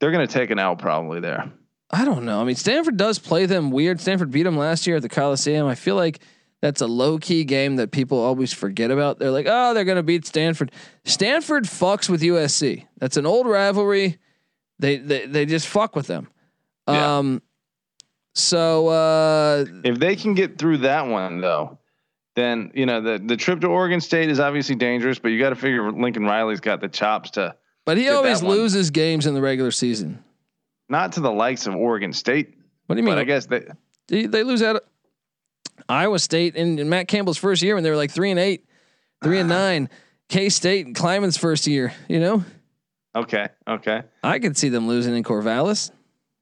They're 0.00 0.10
going 0.10 0.26
to 0.26 0.32
take 0.32 0.50
an 0.50 0.58
L 0.58 0.76
probably 0.76 1.20
there. 1.20 1.50
I 1.90 2.04
don't 2.04 2.24
know. 2.24 2.40
I 2.40 2.44
mean, 2.44 2.56
Stanford 2.56 2.96
does 2.96 3.18
play 3.18 3.46
them 3.46 3.70
weird. 3.70 4.00
Stanford 4.00 4.30
beat 4.30 4.42
them 4.42 4.56
last 4.56 4.86
year 4.86 4.96
at 4.96 5.02
the 5.02 5.08
Coliseum. 5.08 5.66
I 5.66 5.74
feel 5.74 5.94
like 5.94 6.20
that's 6.60 6.80
a 6.80 6.86
low 6.86 7.18
key 7.18 7.44
game 7.44 7.76
that 7.76 7.92
people 7.92 8.18
always 8.18 8.52
forget 8.52 8.90
about. 8.90 9.18
They're 9.18 9.30
like, 9.30 9.46
oh, 9.48 9.72
they're 9.72 9.84
going 9.84 9.96
to 9.96 10.02
beat 10.02 10.26
Stanford. 10.26 10.72
Stanford 11.04 11.64
fucks 11.64 12.08
with 12.08 12.22
USC. 12.22 12.86
That's 12.98 13.16
an 13.16 13.26
old 13.26 13.46
rivalry. 13.46 14.18
They 14.78 14.96
they 14.96 15.26
they 15.26 15.46
just 15.46 15.68
fuck 15.68 15.96
with 15.96 16.06
them. 16.06 16.28
Yeah. 16.88 17.18
Um. 17.18 17.42
So 18.34 18.88
uh, 18.88 19.64
If 19.84 19.98
they 19.98 20.16
can 20.16 20.34
get 20.34 20.58
through 20.58 20.78
that 20.78 21.06
one 21.06 21.40
though, 21.40 21.78
then 22.36 22.70
you 22.74 22.86
know 22.86 23.00
the 23.00 23.18
the 23.18 23.36
trip 23.36 23.60
to 23.62 23.66
Oregon 23.66 24.00
State 24.00 24.28
is 24.30 24.38
obviously 24.38 24.76
dangerous, 24.76 25.18
but 25.18 25.28
you 25.28 25.40
got 25.40 25.50
to 25.50 25.56
figure 25.56 25.90
Lincoln 25.90 26.24
Riley's 26.24 26.60
got 26.60 26.80
the 26.80 26.88
chops 26.88 27.30
to 27.32 27.56
but 27.84 27.96
he 27.96 28.08
always 28.08 28.42
loses 28.42 28.90
games 28.90 29.26
in 29.26 29.34
the 29.34 29.40
regular 29.40 29.70
season. 29.70 30.22
not 30.88 31.12
to 31.12 31.20
the 31.20 31.30
likes 31.32 31.66
of 31.66 31.74
Oregon 31.74 32.12
State, 32.12 32.54
What 32.86 32.94
do 32.96 33.00
you 33.00 33.04
mean? 33.06 33.14
but 33.14 33.20
I 33.20 33.24
guess 33.24 33.46
they 33.46 33.64
They, 34.08 34.26
they 34.26 34.42
lose 34.44 34.62
out 34.62 34.84
Iowa 35.88 36.18
State 36.18 36.56
in, 36.56 36.78
in 36.78 36.88
Matt 36.88 37.06
Campbell's 37.08 37.38
first 37.38 37.62
year 37.62 37.74
when 37.74 37.84
they 37.84 37.90
were 37.90 37.96
like 37.96 38.10
three 38.10 38.30
and 38.30 38.40
eight, 38.40 38.64
three 39.22 39.38
and 39.40 39.48
nine. 39.48 39.88
K 40.28 40.48
State 40.48 40.86
and 40.86 40.94
Klieman's 40.96 41.36
first 41.36 41.66
year. 41.68 41.92
You 42.08 42.18
know, 42.18 42.44
okay, 43.14 43.48
okay. 43.68 44.02
I 44.24 44.40
could 44.40 44.56
see 44.56 44.68
them 44.68 44.88
losing 44.88 45.14
in 45.14 45.22
Corvallis. 45.22 45.92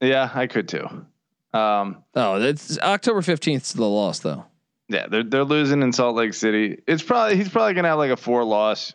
Yeah, 0.01 0.31
I 0.35 0.47
could 0.47 0.69
too. 0.69 0.87
Um, 1.53 2.03
Oh, 2.15 2.39
that's 2.39 2.79
October 2.79 3.21
fifteenth. 3.21 3.71
The 3.75 3.85
loss 3.85 4.21
though. 4.21 4.47
Yeah, 4.89 5.07
they're 5.09 5.25
they're 5.25 5.45
losing 5.45 5.83
in 5.83 5.93
Salt 5.93 6.17
Lake 6.17 6.35
City. 6.35 6.79
It's 6.87 7.03
probably 7.03 7.37
he's 7.37 7.49
probably 7.49 7.75
gonna 7.75 7.89
have 7.89 7.99
like 7.99 8.11
a 8.11 8.17
four 8.17 8.45
loss 8.45 8.95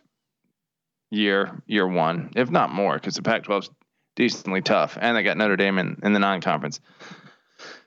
year 1.10 1.62
year 1.66 1.86
one, 1.86 2.32
if 2.36 2.50
not 2.50 2.72
more, 2.72 2.94
because 2.94 3.16
the 3.16 3.22
Pac-12's 3.22 3.70
decently 4.16 4.62
tough, 4.62 4.98
and 5.00 5.16
they 5.16 5.22
got 5.22 5.36
Notre 5.36 5.56
Dame 5.56 5.78
in, 5.78 6.00
in 6.02 6.12
the 6.12 6.18
non-conference. 6.18 6.80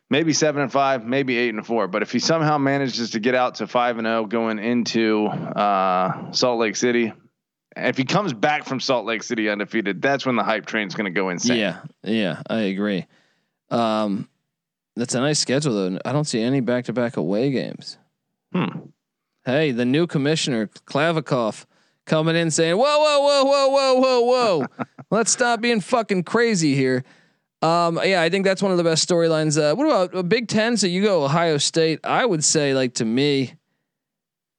Maybe 0.10 0.34
seven 0.34 0.62
and 0.62 0.72
five, 0.72 1.06
maybe 1.06 1.38
eight 1.38 1.54
and 1.54 1.66
four. 1.66 1.88
But 1.88 2.01
if 2.01 2.12
he 2.12 2.20
somehow 2.20 2.58
manages 2.58 3.12
to 3.12 3.20
get 3.20 3.36
out 3.36 3.56
to 3.56 3.68
five 3.68 3.97
and 3.97 4.06
zero 4.06 4.26
going 4.26 4.60
into 4.60 5.26
uh, 5.28 6.32
Salt 6.34 6.60
Lake 6.60 6.76
City, 6.76 7.14
if 7.76 7.97
he 7.97 8.04
comes 8.04 8.34
back 8.34 8.66
from 8.66 8.80
Salt 8.80 9.06
Lake 9.06 9.24
City 9.24 9.49
undefeated, 9.49 10.01
that's 10.01 10.26
when 10.26 10.36
the 10.36 10.43
hype 10.43 10.66
train's 10.66 10.93
going 10.93 11.12
to 11.12 11.20
go 11.20 11.30
insane. 11.30 11.58
Yeah, 11.58 11.80
yeah, 12.04 12.41
I 12.47 12.62
agree. 12.62 13.08
Um, 13.72 14.30
that's 14.96 15.16
a 15.16 15.20
nice 15.20 15.39
schedule 15.39 15.74
though. 15.74 16.00
I 16.06 16.12
don't 16.12 16.26
see 16.26 16.41
any 16.41 16.60
back 16.60 16.86
to 16.86 16.94
back 16.94 17.18
away 17.18 17.52
games. 17.52 17.98
Hmm. 18.54 18.80
Hey, 19.46 19.72
the 19.72 19.86
new 19.86 20.08
commissioner 20.08 20.68
Kliavkoff 20.68 21.66
coming 22.06 22.36
in 22.36 22.52
saying, 22.52 22.78
"Whoa, 22.78 22.98
whoa, 22.98 23.20
whoa, 23.22 23.44
whoa, 23.44 23.68
whoa, 23.70 23.94
whoa, 24.00 24.22
whoa! 24.22 24.86
Let's 25.12 25.32
stop 25.32 25.62
being 25.62 25.82
fucking 25.82 26.24
crazy 26.24 26.76
here." 26.76 27.04
Um, 27.62 28.00
yeah, 28.04 28.22
I 28.22 28.30
think 28.30 28.46
that's 28.46 28.62
one 28.62 28.72
of 28.72 28.78
the 28.78 28.84
best 28.84 29.08
storylines. 29.08 29.58
Uh, 29.58 29.74
what 29.76 29.86
about 29.86 30.16
uh, 30.16 30.22
Big 30.22 30.48
Ten? 30.48 30.76
So 30.76 30.86
you 30.86 31.02
go 31.02 31.24
Ohio 31.24 31.58
State. 31.58 32.00
I 32.04 32.26
would 32.26 32.44
say, 32.44 32.74
like 32.74 32.96
to 32.96 33.06
me, 33.06 33.54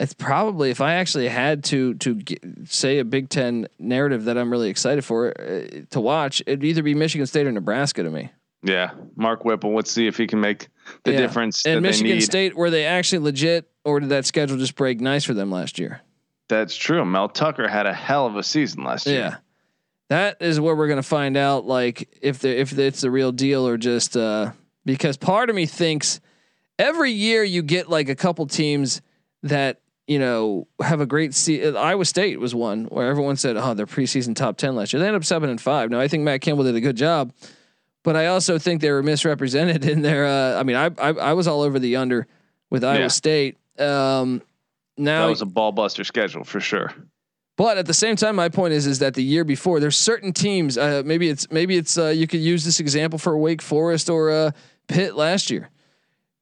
it's 0.00 0.14
probably 0.14 0.70
if 0.70 0.80
I 0.80 0.94
actually 0.94 1.28
had 1.28 1.64
to 1.64 1.94
to 1.94 2.14
get, 2.14 2.42
say 2.64 2.98
a 2.98 3.04
Big 3.04 3.28
Ten 3.28 3.68
narrative 3.78 4.24
that 4.24 4.38
I'm 4.38 4.50
really 4.50 4.70
excited 4.70 5.04
for 5.04 5.38
uh, 5.38 5.84
to 5.90 6.00
watch, 6.00 6.42
it'd 6.46 6.64
either 6.64 6.82
be 6.82 6.94
Michigan 6.94 7.26
State 7.26 7.46
or 7.46 7.52
Nebraska 7.52 8.02
to 8.02 8.10
me. 8.10 8.30
Yeah, 8.64 8.92
Mark 9.14 9.44
Whipple. 9.44 9.74
Let's 9.74 9.90
see 9.90 10.06
if 10.06 10.16
he 10.16 10.26
can 10.26 10.40
make 10.40 10.68
the 11.04 11.12
Yeah. 11.12 11.18
difference 11.18 11.64
And 11.66 11.82
Michigan. 11.82 12.20
State, 12.22 12.56
were 12.56 12.70
they 12.70 12.86
actually 12.86 13.18
legit, 13.18 13.68
or 13.84 14.00
did 14.00 14.08
that 14.08 14.24
schedule 14.24 14.56
just 14.56 14.74
break 14.74 15.00
nice 15.00 15.22
for 15.24 15.34
them 15.34 15.50
last 15.50 15.78
year? 15.78 16.00
That's 16.48 16.74
true. 16.74 17.04
Mel 17.04 17.28
Tucker 17.28 17.68
had 17.68 17.86
a 17.86 17.92
hell 17.92 18.26
of 18.26 18.36
a 18.36 18.42
season 18.42 18.82
last 18.84 19.06
year. 19.06 19.18
Yeah, 19.18 19.36
that 20.08 20.38
is 20.40 20.58
where 20.60 20.74
we're 20.74 20.88
gonna 20.88 21.02
find 21.02 21.36
out, 21.36 21.66
like 21.66 22.08
if 22.22 22.38
the 22.38 22.58
if 22.58 22.76
it's 22.78 23.02
the 23.02 23.10
real 23.10 23.32
deal 23.32 23.66
or 23.68 23.76
just 23.76 24.16
uh, 24.16 24.52
because 24.84 25.16
part 25.18 25.50
of 25.50 25.56
me 25.56 25.66
thinks 25.66 26.20
every 26.78 27.10
year 27.12 27.44
you 27.44 27.62
get 27.62 27.88
like 27.90 28.08
a 28.08 28.14
couple 28.14 28.46
teams 28.46 29.00
that 29.42 29.80
you 30.06 30.18
know 30.18 30.66
have 30.82 31.00
a 31.00 31.06
great 31.06 31.34
se- 31.34 31.74
Iowa 31.74 32.04
State 32.04 32.38
was 32.40 32.54
one 32.54 32.84
where 32.86 33.08
everyone 33.08 33.36
said, 33.36 33.56
oh, 33.56 33.74
they're 33.74 33.86
preseason 33.86 34.34
top 34.34 34.56
ten 34.56 34.74
last 34.74 34.92
year. 34.92 35.00
They 35.00 35.06
ended 35.06 35.20
up 35.20 35.24
seven 35.24 35.48
and 35.50 35.60
five. 35.60 35.90
Now 35.90 36.00
I 36.00 36.08
think 36.08 36.22
Matt 36.24 36.40
Campbell 36.42 36.64
did 36.64 36.76
a 36.76 36.80
good 36.80 36.96
job, 36.96 37.32
but 38.04 38.14
I 38.14 38.26
also 38.26 38.58
think 38.58 38.80
they 38.80 38.92
were 38.92 39.02
misrepresented 39.02 39.84
in 39.84 40.02
their. 40.02 40.24
Uh, 40.26 40.60
I 40.60 40.62
mean, 40.62 40.76
I, 40.76 40.90
I 40.98 41.08
I 41.08 41.32
was 41.32 41.48
all 41.48 41.62
over 41.62 41.80
the 41.80 41.96
under 41.96 42.28
with 42.70 42.84
Iowa 42.84 43.00
Yeah. 43.00 43.08
State. 43.08 43.56
Um, 43.78 44.40
now 44.96 45.24
That 45.24 45.30
was 45.30 45.42
a 45.42 45.46
ball 45.46 45.72
buster 45.72 46.04
schedule 46.04 46.44
for 46.44 46.60
sure. 46.60 46.92
but 47.56 47.78
at 47.78 47.86
the 47.86 47.94
same 47.94 48.14
time, 48.14 48.36
my 48.36 48.48
point 48.48 48.72
is 48.74 48.86
is 48.86 49.00
that 49.00 49.14
the 49.14 49.24
year 49.24 49.42
before, 49.44 49.80
there's 49.80 49.98
certain 49.98 50.32
teams. 50.32 50.78
Uh, 50.78 51.02
maybe 51.04 51.28
it's 51.28 51.50
maybe 51.50 51.76
it's 51.76 51.98
uh, 51.98 52.08
you 52.08 52.26
could 52.28 52.40
use 52.40 52.64
this 52.64 52.78
example 52.78 53.18
for 53.18 53.36
Wake 53.36 53.60
Forest 53.62 54.08
or 54.08 54.30
uh, 54.30 54.50
Pitt 54.86 55.16
last 55.16 55.50
year. 55.50 55.70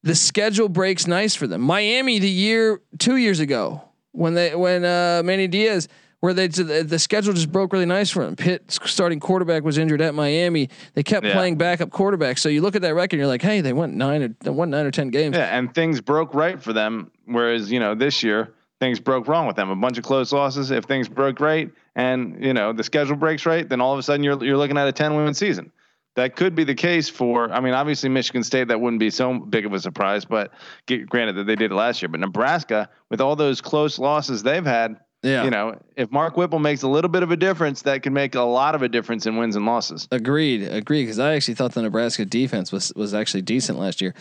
The 0.02 0.14
schedule 0.16 0.68
breaks 0.68 1.06
nice 1.06 1.34
for 1.36 1.46
them. 1.46 1.60
Miami 1.62 2.18
the 2.18 2.28
year 2.28 2.80
two 2.98 3.16
years 3.16 3.38
ago 3.40 3.80
when 4.10 4.34
they 4.34 4.54
when 4.54 4.84
uh, 4.84 5.22
Manny 5.24 5.46
Diaz 5.46 5.86
where 6.23 6.33
they 6.33 6.47
the, 6.47 6.85
the 6.87 7.01
schedule 7.01 7.35
just 7.35 7.51
broke 7.51 7.73
really 7.73 7.85
nice 7.85 8.09
for 8.09 8.25
them. 8.25 8.37
Pitt 8.37 8.62
starting 8.68 9.18
quarterback 9.18 9.64
was 9.64 9.77
injured 9.77 10.01
at 10.01 10.14
Miami. 10.14 10.68
They 10.95 11.03
kept 11.03 11.27
Yeah. 11.27 11.33
playing 11.33 11.57
backup 11.57 11.91
quarterback. 11.91 12.39
So 12.39 12.49
you 12.49 12.62
look 12.62 12.77
at 12.77 12.83
that 12.83 12.95
record, 12.95 13.16
you're 13.16 13.27
like, 13.27 13.43
hey, 13.43 13.61
they 13.61 13.73
went 13.73 13.95
nine 13.95 14.23
or 14.23 14.29
they 14.41 14.51
won 14.51 14.70
nine 14.70 14.87
or 14.87 14.93
ten 14.93 15.09
games. 15.11 15.37
Yeah, 15.37 15.57
and 15.59 15.75
things 15.75 16.01
broke 16.01 16.33
right 16.33 16.62
for 16.62 16.73
them. 16.73 17.11
Whereas 17.27 17.73
you 17.73 17.81
know 17.81 17.97
this 17.97 18.23
year 18.23 18.55
things 18.79 19.01
broke 19.01 19.27
wrong 19.27 19.49
with 19.49 19.57
them. 19.57 19.68
A 19.70 19.75
bunch 19.75 19.99
of 19.99 20.05
close 20.05 20.33
losses. 20.33 20.70
If 20.70 20.85
things 20.85 21.09
broke 21.09 21.41
right 21.41 21.73
and 21.97 22.37
you 22.43 22.55
know 22.55 22.73
the 22.73 22.85
schedule 22.85 23.16
breaks 23.16 23.45
right, 23.45 23.68
then 23.68 23.81
all 23.81 23.93
of 23.93 23.99
a 23.99 24.03
sudden 24.05 24.23
you're 24.23 24.43
you're 24.45 24.57
looking 24.57 24.79
at 24.79 24.87
a 24.87 24.93
10 24.93 25.16
win 25.16 25.35
season. 25.35 25.73
That 26.14 26.37
could 26.37 26.55
be 26.55 26.62
the 26.62 26.75
case 26.77 27.09
for. 27.09 27.51
I 27.51 27.59
mean, 27.59 27.75
obviously 27.75 28.11
Michigan 28.11 28.45
State 28.45 28.68
that 28.68 28.81
wouldn't 28.81 29.01
be 29.01 29.11
so 29.11 29.41
big 29.41 29.66
of 29.66 29.73
a 29.73 29.81
surprise, 29.81 30.25
but 30.25 30.53
get, 30.87 31.09
granted 31.09 31.33
that 31.35 31.45
they 31.49 31.57
did 31.57 31.73
it 31.73 31.75
last 31.75 32.01
year. 32.01 32.11
But 32.11 32.20
Nebraska, 32.20 32.91
with 33.11 33.20
all 33.20 33.35
those 33.35 33.61
close 33.61 33.99
losses 33.99 34.45
they've 34.45 34.64
had, 34.64 34.99
Yeah. 35.23 35.45
you 35.45 35.51
know, 35.51 35.79
if 35.97 36.11
Mark 36.11 36.37
Whipple 36.37 36.59
makes 36.59 36.83
a 36.83 36.89
little 36.89 37.09
bit 37.09 37.23
of 37.23 37.31
a 37.31 37.37
difference, 37.37 37.83
that 37.83 38.03
can 38.03 38.12
make 38.12 38.35
a 38.35 38.43
lot 38.43 38.75
of 38.75 38.83
a 38.83 38.89
difference 38.89 39.25
in 39.27 39.37
wins 39.37 39.55
and 39.55 39.64
losses. 39.64 40.09
Agreed, 40.11 40.64
agreed. 40.64 41.05
Because 41.05 41.20
I 41.20 41.35
actually 41.35 41.55
thought 41.55 41.73
the 41.73 41.83
Nebraska 41.83 42.25
defense 42.25 42.73
was 42.73 42.93
was 42.97 43.14
actually 43.14 43.43
decent 43.43 43.79
last 43.79 44.01
year. 44.01 44.14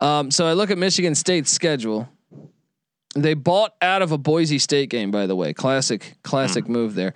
Um, 0.00 0.30
so 0.30 0.46
I 0.46 0.54
look 0.54 0.70
at 0.70 0.78
Michigan 0.78 1.14
State's 1.14 1.50
schedule. 1.50 2.08
They 3.14 3.34
bought 3.34 3.74
out 3.82 4.00
of 4.02 4.12
a 4.12 4.18
Boise 4.18 4.58
State 4.58 4.90
game, 4.90 5.10
by 5.10 5.26
the 5.26 5.34
way. 5.36 5.52
Classic, 5.52 6.16
classic 6.22 6.68
move 6.68 6.94
there, 6.94 7.14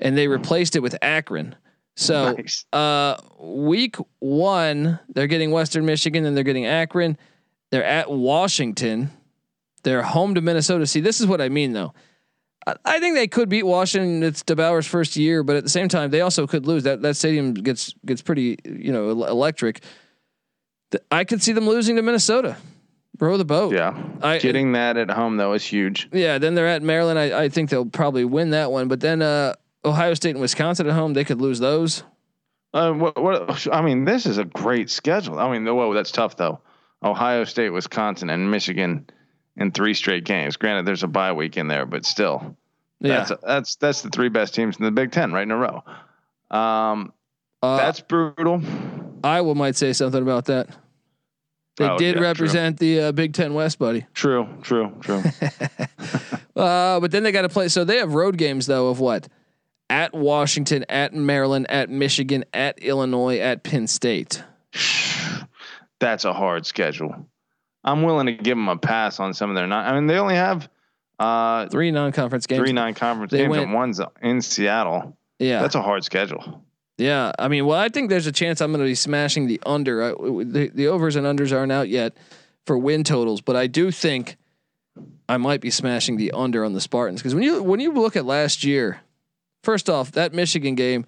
and 0.00 0.16
they 0.16 0.26
replaced 0.28 0.74
it 0.76 0.80
with 0.80 0.96
Akron. 1.02 1.54
So 1.94 2.32
Nice. 2.32 2.64
uh, 2.72 3.16
week 3.38 3.96
one, 4.18 4.98
they're 5.08 5.26
getting 5.26 5.50
Western 5.50 5.84
Michigan, 5.84 6.24
and 6.24 6.36
they're 6.36 6.44
getting 6.44 6.64
Akron. 6.66 7.18
They're 7.70 7.84
at 7.84 8.10
Washington. 8.10 9.10
They're 9.82 10.02
home 10.02 10.34
to 10.36 10.40
Minnesota. 10.40 10.86
See, 10.86 11.00
this 11.00 11.20
is 11.20 11.26
what 11.26 11.40
I 11.40 11.48
mean, 11.48 11.72
though. 11.72 11.92
I, 12.66 13.00
think 13.00 13.16
they 13.16 13.26
could 13.26 13.48
beat 13.48 13.64
Washington. 13.64 14.22
It's 14.22 14.42
DeBoer's 14.42 14.86
first 14.86 15.16
year, 15.16 15.42
but 15.42 15.56
at 15.56 15.64
the 15.64 15.70
same 15.70 15.88
time, 15.88 16.10
they 16.10 16.20
also 16.20 16.46
could 16.46 16.66
lose. 16.66 16.84
That 16.84 17.02
that 17.02 17.16
stadium 17.16 17.54
gets 17.54 17.94
gets 18.06 18.22
pretty 18.22 18.58
you 18.64 18.92
know 18.92 19.10
electric. 19.10 19.82
I 21.10 21.24
could 21.24 21.42
see 21.42 21.52
them 21.52 21.66
losing 21.66 21.96
to 21.96 22.02
Minnesota. 22.02 22.56
Row 23.18 23.36
the 23.36 23.44
boat. 23.44 23.72
Yeah, 23.72 23.96
I- 24.22 24.38
getting 24.38 24.72
that 24.72 24.96
at 24.96 25.10
home 25.10 25.36
though 25.36 25.52
is 25.52 25.64
huge. 25.64 26.08
Yeah, 26.12 26.38
then 26.38 26.54
they're 26.54 26.66
at 26.66 26.82
Maryland. 26.82 27.18
I, 27.18 27.44
I 27.44 27.48
think 27.48 27.70
they'll 27.70 27.86
probably 27.86 28.24
win 28.24 28.50
that 28.50 28.70
one. 28.70 28.88
But 28.88 29.00
then 29.00 29.22
uh, 29.22 29.54
Ohio 29.84 30.14
State 30.14 30.30
and 30.30 30.40
Wisconsin 30.40 30.86
at 30.86 30.92
home, 30.92 31.14
they 31.14 31.24
could 31.24 31.40
lose 31.40 31.58
those. 31.58 32.04
Uh, 32.74 32.92
what, 32.92 33.22
what? 33.22 33.68
I 33.72 33.82
mean, 33.82 34.04
this 34.04 34.26
is 34.26 34.38
a 34.38 34.44
great 34.44 34.90
schedule. 34.90 35.38
I 35.38 35.50
mean, 35.50 35.64
whoa, 35.64 35.92
that's 35.94 36.10
tough 36.10 36.36
though. 36.36 36.60
Ohio 37.02 37.44
State, 37.44 37.70
Wisconsin, 37.70 38.30
and 38.30 38.50
Michigan 38.50 39.06
in 39.56 39.70
three 39.72 39.94
straight 39.94 40.24
games. 40.24 40.56
Granted, 40.56 40.86
there's 40.86 41.02
a 41.02 41.08
bye 41.08 41.32
week 41.32 41.56
in 41.56 41.68
there, 41.68 41.86
but 41.86 42.04
still, 42.04 42.56
Yeah, 43.00 43.24
that's 43.24 43.42
that's 43.42 43.76
that's 43.76 44.02
the 44.02 44.10
three 44.10 44.28
best 44.28 44.54
teams 44.54 44.76
in 44.78 44.84
the 44.84 44.90
Big 44.90 45.12
Ten 45.12 45.32
right 45.32 45.42
in 45.42 45.50
a 45.50 45.56
row. 45.56 45.82
Um, 46.50 47.12
uh, 47.62 47.76
that's 47.76 48.00
brutal. 48.00 48.62
Iowa 49.24 49.54
might 49.54 49.76
say 49.76 49.92
something 49.92 50.22
about 50.22 50.46
that. 50.46 50.68
They 51.76 51.88
Oh, 51.88 51.96
did 51.96 52.16
yeah, 52.16 52.20
represent 52.22 52.78
the 52.78 53.00
uh, 53.00 53.12
Big 53.12 53.32
Ten 53.32 53.54
West, 53.54 53.78
buddy. 53.78 54.06
True, 54.14 54.46
true, 54.62 54.92
true. 55.00 55.22
Uh, 56.54 57.00
but 57.00 57.10
then 57.10 57.22
they 57.22 57.32
got 57.32 57.42
to 57.42 57.48
play. 57.48 57.66
So 57.68 57.82
they 57.82 57.96
have 57.96 58.12
road 58.12 58.36
games 58.36 58.66
though 58.66 58.88
of 58.88 59.00
what? 59.00 59.26
At 59.88 60.12
Washington, 60.12 60.84
at 60.90 61.14
Maryland, 61.14 61.66
at 61.70 61.88
Michigan, 61.88 62.44
at 62.52 62.78
Illinois, 62.78 63.38
at 63.38 63.62
Penn 63.62 63.86
State. 63.86 64.44
that's 65.98 66.26
a 66.26 66.32
hard 66.34 66.66
schedule. 66.66 67.26
I'm 67.84 68.02
willing 68.02 68.26
to 68.26 68.32
give 68.32 68.56
them 68.56 68.68
a 68.68 68.76
pass 68.76 69.18
on 69.20 69.34
some 69.34 69.50
of 69.50 69.56
their 69.56 69.66
non. 69.66 69.84
I 69.86 69.92
mean, 69.94 70.06
they 70.06 70.18
only 70.18 70.36
have 70.36 70.68
uh, 71.18 71.68
Three 71.68 71.90
non-conference 71.90 72.46
games. 72.46 72.60
three 72.60 72.72
non-conference 72.72 73.30
They 73.32 73.38
games, 73.38 73.50
went- 73.50 73.62
and 73.64 73.72
one's 73.74 74.00
in 74.22 74.40
Seattle. 74.42 75.16
yeah, 75.38 75.60
That's 75.62 75.74
a 75.74 75.82
hard 75.82 76.04
schedule. 76.04 76.62
yeah. 76.98 77.32
I 77.38 77.48
mean, 77.48 77.66
well, 77.66 77.78
I 77.78 77.88
think 77.88 78.08
there's 78.10 78.26
a 78.26 78.32
chance 78.32 78.60
I'm 78.60 78.70
going 78.72 78.80
to 78.84 78.88
be 78.90 78.94
smashing 78.94 79.46
the 79.46 79.60
under. 79.66 80.02
I, 80.02 80.08
the, 80.10 80.70
the 80.74 80.86
overs 80.88 81.16
and 81.16 81.26
unders 81.26 81.56
aren't 81.56 81.72
out 81.72 81.88
yet 81.88 82.16
for 82.66 82.78
win 82.78 83.02
totals, 83.04 83.40
but 83.40 83.56
I 83.56 83.66
do 83.66 83.90
think 83.90 84.36
I 85.28 85.36
might 85.36 85.60
be 85.60 85.70
smashing 85.70 86.16
the 86.16 86.32
under 86.32 86.64
on 86.64 86.72
the 86.74 86.80
Spartans 86.80 87.20
because 87.20 87.34
when 87.34 87.42
you 87.42 87.62
when 87.62 87.80
you 87.80 87.92
look 87.92 88.14
at 88.16 88.24
last 88.24 88.62
year, 88.64 89.00
first 89.64 89.88
off, 89.90 90.12
that 90.12 90.32
Michigan 90.32 90.74
game, 90.74 91.06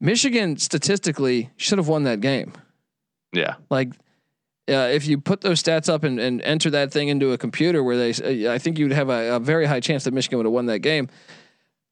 Michigan 0.00 0.56
statistically 0.56 1.50
should 1.56 1.78
have 1.78 1.88
won 1.88 2.04
that 2.04 2.20
game. 2.20 2.52
Yeah. 3.32 3.54
Like, 3.70 3.92
uh, 4.72 4.86
if 4.86 5.06
you 5.06 5.18
put 5.18 5.40
those 5.40 5.62
stats 5.62 5.88
up 5.88 6.04
and, 6.04 6.18
and 6.18 6.40
enter 6.42 6.70
that 6.70 6.92
thing 6.92 7.08
into 7.08 7.32
a 7.32 7.38
computer 7.38 7.82
where 7.82 7.96
they, 7.96 8.46
uh, 8.48 8.52
I 8.52 8.58
think 8.58 8.78
you'd 8.78 8.92
have 8.92 9.08
a, 9.08 9.36
a 9.36 9.40
very 9.40 9.66
high 9.66 9.80
chance 9.80 10.04
that 10.04 10.14
Michigan 10.14 10.38
would 10.38 10.46
have 10.46 10.52
won 10.52 10.66
that 10.66 10.80
game. 10.80 11.08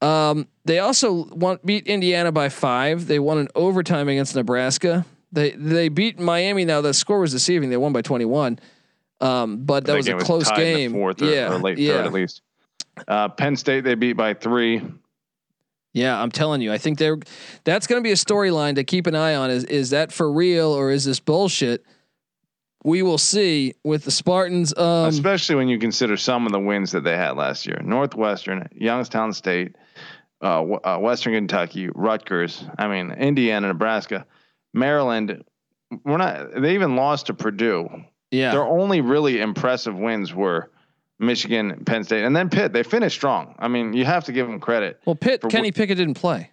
Um, 0.03 0.49
they 0.65 0.79
also 0.79 1.27
won, 1.27 1.59
beat 1.65 1.87
Indiana 1.87 2.33
by 2.33 2.49
five. 2.49 3.07
They 3.07 3.19
won 3.19 3.39
an 3.39 3.49
overtime 3.55 4.09
against 4.09 4.35
Nebraska. 4.35 5.05
They 5.33 5.51
they 5.51 5.89
beat 5.89 6.19
Miami. 6.19 6.65
Now 6.65 6.81
the 6.81 6.93
score 6.93 7.21
was 7.21 7.33
deceiving. 7.33 7.71
They 7.71 7.77
won 7.77 7.93
by 7.93 8.03
twenty 8.03 8.25
one. 8.25 8.59
Um, 9.21 9.65
but 9.65 9.85
that, 9.85 9.97
was 9.97 10.09
a 10.09 10.17
close 10.17 10.51
game. 10.53 10.93
fourth 10.93 11.21
or, 11.23 11.27
yeah, 11.27 11.53
or 11.53 11.59
late 11.59 11.79
yeah, 11.79 11.93
third 11.93 12.07
at 12.07 12.13
least. 12.13 12.43
Uh, 13.07 13.29
Penn 13.29 13.55
State 13.55 13.85
they 13.85 13.95
beat 13.95 14.15
by 14.15 14.35
three. 14.35 14.83
yeah. 15.93 16.21
I'm 16.21 16.31
telling 16.31 16.63
you, 16.63 16.73
I 16.73 16.79
think 16.79 16.99
they're. 16.99 17.19
That's 17.65 17.87
going 17.87 18.03
to 18.03 18.03
be 18.03 18.13
a 18.13 18.17
storyline 18.17 18.75
to 18.77 18.85
keep 18.85 19.07
an 19.07 19.15
eye 19.15 19.35
on. 19.35 19.51
Is 19.51 19.65
is 19.65 19.91
that 19.91 20.11
for 20.11 20.33
real 20.33 20.73
or 20.73 20.91
is 20.91 21.05
this 21.05 21.21
bullshit? 21.21 21.85
We 22.85 23.03
will 23.03 23.19
see 23.19 23.75
with 23.85 24.05
the 24.05 24.11
Spartans. 24.11 24.77
Um, 24.77 25.07
especially 25.09 25.57
when 25.57 25.69
you 25.69 25.79
consider 25.79 26.17
some 26.17 26.47
of 26.47 26.53
the 26.53 26.61
wins 26.61 26.93
that 26.93 27.05
they 27.05 27.17
had 27.17 27.33
last 27.37 27.67
year: 27.67 27.81
Northwestern, 27.85 28.69
Youngstown 28.75 29.33
State, 29.33 29.77
uh, 30.41 30.57
w- 30.61 30.81
uh, 30.83 30.99
Western 30.99 31.35
Kentucky, 31.35 31.89
Rutgers. 31.95 32.65
I 32.79 32.89
mean, 32.89 33.11
Indiana, 33.13 33.69
Nebraska, 33.69 34.27
Maryland. 34.73 35.45
We're 36.05 36.17
not. 36.19 36.61
They 36.61 36.75
even 36.75 36.97
lost 36.97 37.27
to 37.27 37.35
Purdue. 37.35 37.89
yeah, 38.31 38.53
Their 38.53 38.63
only 38.65 39.01
really 39.01 39.41
impressive 39.41 39.95
wins 39.97 40.33
were 40.33 40.71
Michigan, 41.19 41.85
Penn 41.85 42.05
State, 42.05 42.25
and 42.25 42.35
then 42.35 42.49
Pitt. 42.49 42.73
They 42.73 42.83
finished 42.85 43.17
strong. 43.17 43.57
I 43.59 43.69
mean, 43.69 43.93
you 43.93 44.05
have 44.05 44.25
to 44.25 44.33
give 44.33 44.47
them 44.47 44.61
credit. 44.61 45.01
Well, 45.05 45.17
Pitt, 45.17 45.43
Kenny 45.51 45.73
Pickett 45.73 45.99
didn't 45.99 46.15
play, 46.15 46.51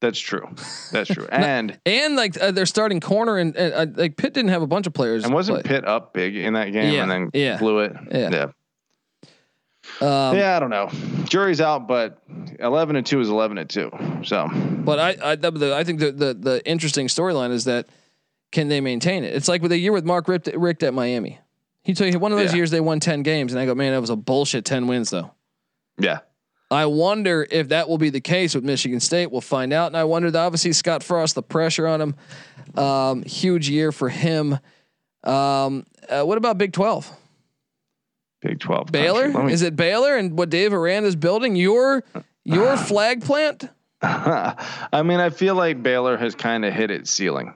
That's 0.00 0.18
true. 0.18 0.46
That's 0.92 1.08
true. 1.08 1.26
And 1.32 1.78
and 1.86 2.16
like 2.16 2.40
uh, 2.40 2.50
their 2.50 2.66
starting 2.66 3.00
corner 3.00 3.38
and 3.38 3.56
uh, 3.56 3.60
uh, 3.60 3.86
like 3.94 4.16
Pitt 4.16 4.34
didn't 4.34 4.50
have 4.50 4.62
a 4.62 4.66
bunch 4.66 4.86
of 4.86 4.92
players. 4.92 5.24
and 5.24 5.32
wasn't 5.32 5.64
play. 5.64 5.68
Pitt 5.76 5.86
up 5.86 6.12
big 6.12 6.36
in 6.36 6.52
that 6.54 6.72
game 6.72 6.92
Yeah, 6.92 7.02
and 7.02 7.10
then 7.10 7.30
yeah, 7.32 7.56
blew 7.58 7.78
it? 7.80 7.96
yeah. 8.10 8.30
yeah. 8.30 8.46
Um, 10.00 10.36
yeah, 10.36 10.56
I 10.56 10.60
don't 10.60 10.70
know. 10.70 10.90
Jury's 11.24 11.60
out, 11.60 11.86
but 11.88 12.22
eleven 12.58 12.96
and 12.96 13.06
two 13.06 13.20
is 13.20 13.28
eleven 13.30 13.56
and 13.56 13.70
two. 13.70 13.90
So 14.24 14.48
But 14.52 14.98
I 14.98 15.16
I, 15.32 15.36
the, 15.36 15.50
the, 15.52 15.74
I 15.76 15.84
think 15.84 16.00
the, 16.00 16.12
the 16.12 16.34
the 16.34 16.68
interesting 16.68 17.06
storyline 17.06 17.50
is 17.52 17.64
that 17.64 17.86
can 18.52 18.68
they 18.68 18.80
maintain 18.80 19.24
it? 19.24 19.34
It's 19.34 19.48
like 19.48 19.62
with 19.62 19.72
a 19.72 19.78
year 19.78 19.92
with 19.92 20.04
Mark 20.04 20.28
Richt, 20.28 20.48
Richt 20.54 20.82
at 20.82 20.92
Miami. 20.92 21.38
He 21.82 21.94
told 21.94 22.12
you 22.12 22.18
one 22.18 22.32
of 22.32 22.38
those 22.38 22.50
Yeah. 22.50 22.56
years 22.56 22.70
they 22.70 22.80
won 22.80 23.00
ten 23.00 23.22
games, 23.22 23.52
and 23.52 23.60
I 23.60 23.64
go, 23.64 23.74
man, 23.74 23.92
that 23.92 24.00
was 24.00 24.10
a 24.10 24.16
bullshit 24.16 24.64
ten 24.64 24.86
wins 24.88 25.10
though. 25.10 25.30
yeah, 25.98 26.18
I 26.70 26.86
wonder 26.86 27.46
if 27.50 27.68
that 27.68 27.88
will 27.88 27.98
be 27.98 28.10
the 28.10 28.20
case 28.20 28.54
with 28.54 28.64
Michigan 28.64 28.98
State. 29.00 29.30
We'll 29.30 29.40
find 29.40 29.72
out. 29.72 29.86
And 29.88 29.96
I 29.96 30.04
wonder, 30.04 30.30
that 30.30 30.38
obviously, 30.38 30.72
Scott 30.72 31.02
Frost, 31.02 31.34
the 31.36 31.42
pressure 31.42 31.86
on 31.86 32.00
him, 32.00 32.14
um, 32.76 33.22
huge 33.22 33.68
year 33.68 33.92
for 33.92 34.08
him. 34.08 34.58
Um, 35.22 35.86
uh, 36.08 36.22
what 36.24 36.38
about 36.38 36.58
Big 36.58 36.72
12? 36.72 37.10
Big 38.42 38.60
Twelve. 38.60 38.92
Baylor? 38.92 39.28
me- 39.44 39.52
Is 39.52 39.62
it 39.62 39.74
Baylor 39.76 40.16
and 40.16 40.36
what 40.38 40.50
Dave 40.50 40.72
Aranda 40.72 41.08
is 41.08 41.16
building? 41.16 41.56
Your 41.56 42.04
your 42.44 42.76
flag 42.76 43.22
plant? 43.24 43.68
I 44.02 45.02
mean, 45.04 45.18
I 45.20 45.30
feel 45.30 45.54
like 45.56 45.82
Baylor 45.82 46.16
has 46.16 46.34
kind 46.34 46.64
of 46.64 46.72
hit 46.74 46.90
its 46.90 47.10
ceiling. 47.10 47.54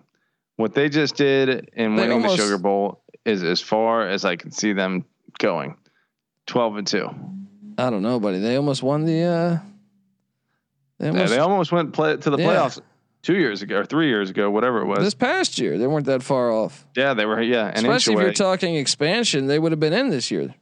What 0.56 0.74
they 0.74 0.88
just 0.88 1.14
did 1.16 1.68
in 1.74 1.94
They 1.96 2.02
winning 2.02 2.12
almost- 2.22 2.38
the 2.38 2.42
Sugar 2.42 2.58
Bowl 2.58 3.02
is 3.24 3.44
as 3.44 3.60
far 3.60 4.08
as 4.08 4.24
I 4.24 4.36
can 4.36 4.50
see 4.50 4.72
them 4.72 5.04
going. 5.38 5.76
Twelve 6.46 6.76
and 6.76 6.86
two. 6.86 7.08
I 7.86 7.90
don't 7.90 8.02
know, 8.02 8.20
buddy. 8.20 8.38
They 8.38 8.56
almost 8.56 8.82
won 8.82 9.04
the. 9.04 9.22
Uh, 9.22 9.58
they 10.98 11.06
Yeah, 11.06 11.12
almost, 11.12 11.30
they 11.32 11.38
almost 11.38 11.72
went 11.72 11.92
play 11.92 12.16
to 12.16 12.30
the 12.30 12.36
Yeah. 12.38 12.46
playoffs 12.46 12.80
two 13.22 13.36
years 13.36 13.62
ago 13.62 13.78
or 13.78 13.84
three 13.84 14.08
years 14.08 14.30
ago, 14.30 14.50
whatever 14.50 14.80
it 14.82 14.86
was. 14.86 14.98
this 15.00 15.14
past 15.14 15.58
year, 15.58 15.78
they 15.78 15.86
weren't 15.86 16.06
that 16.06 16.22
far 16.22 16.50
off. 16.52 16.86
yeah, 16.96 17.14
they 17.14 17.24
were. 17.26 17.40
Yeah, 17.42 17.68
Especially 17.74 18.14
if 18.14 18.20
you're 18.20 18.32
talking 18.32 18.74
expansion, 18.76 19.46
they 19.46 19.58
would 19.58 19.72
have 19.72 19.80
been 19.80 19.92
in 19.92 20.10
this 20.10 20.30
year. 20.30 20.54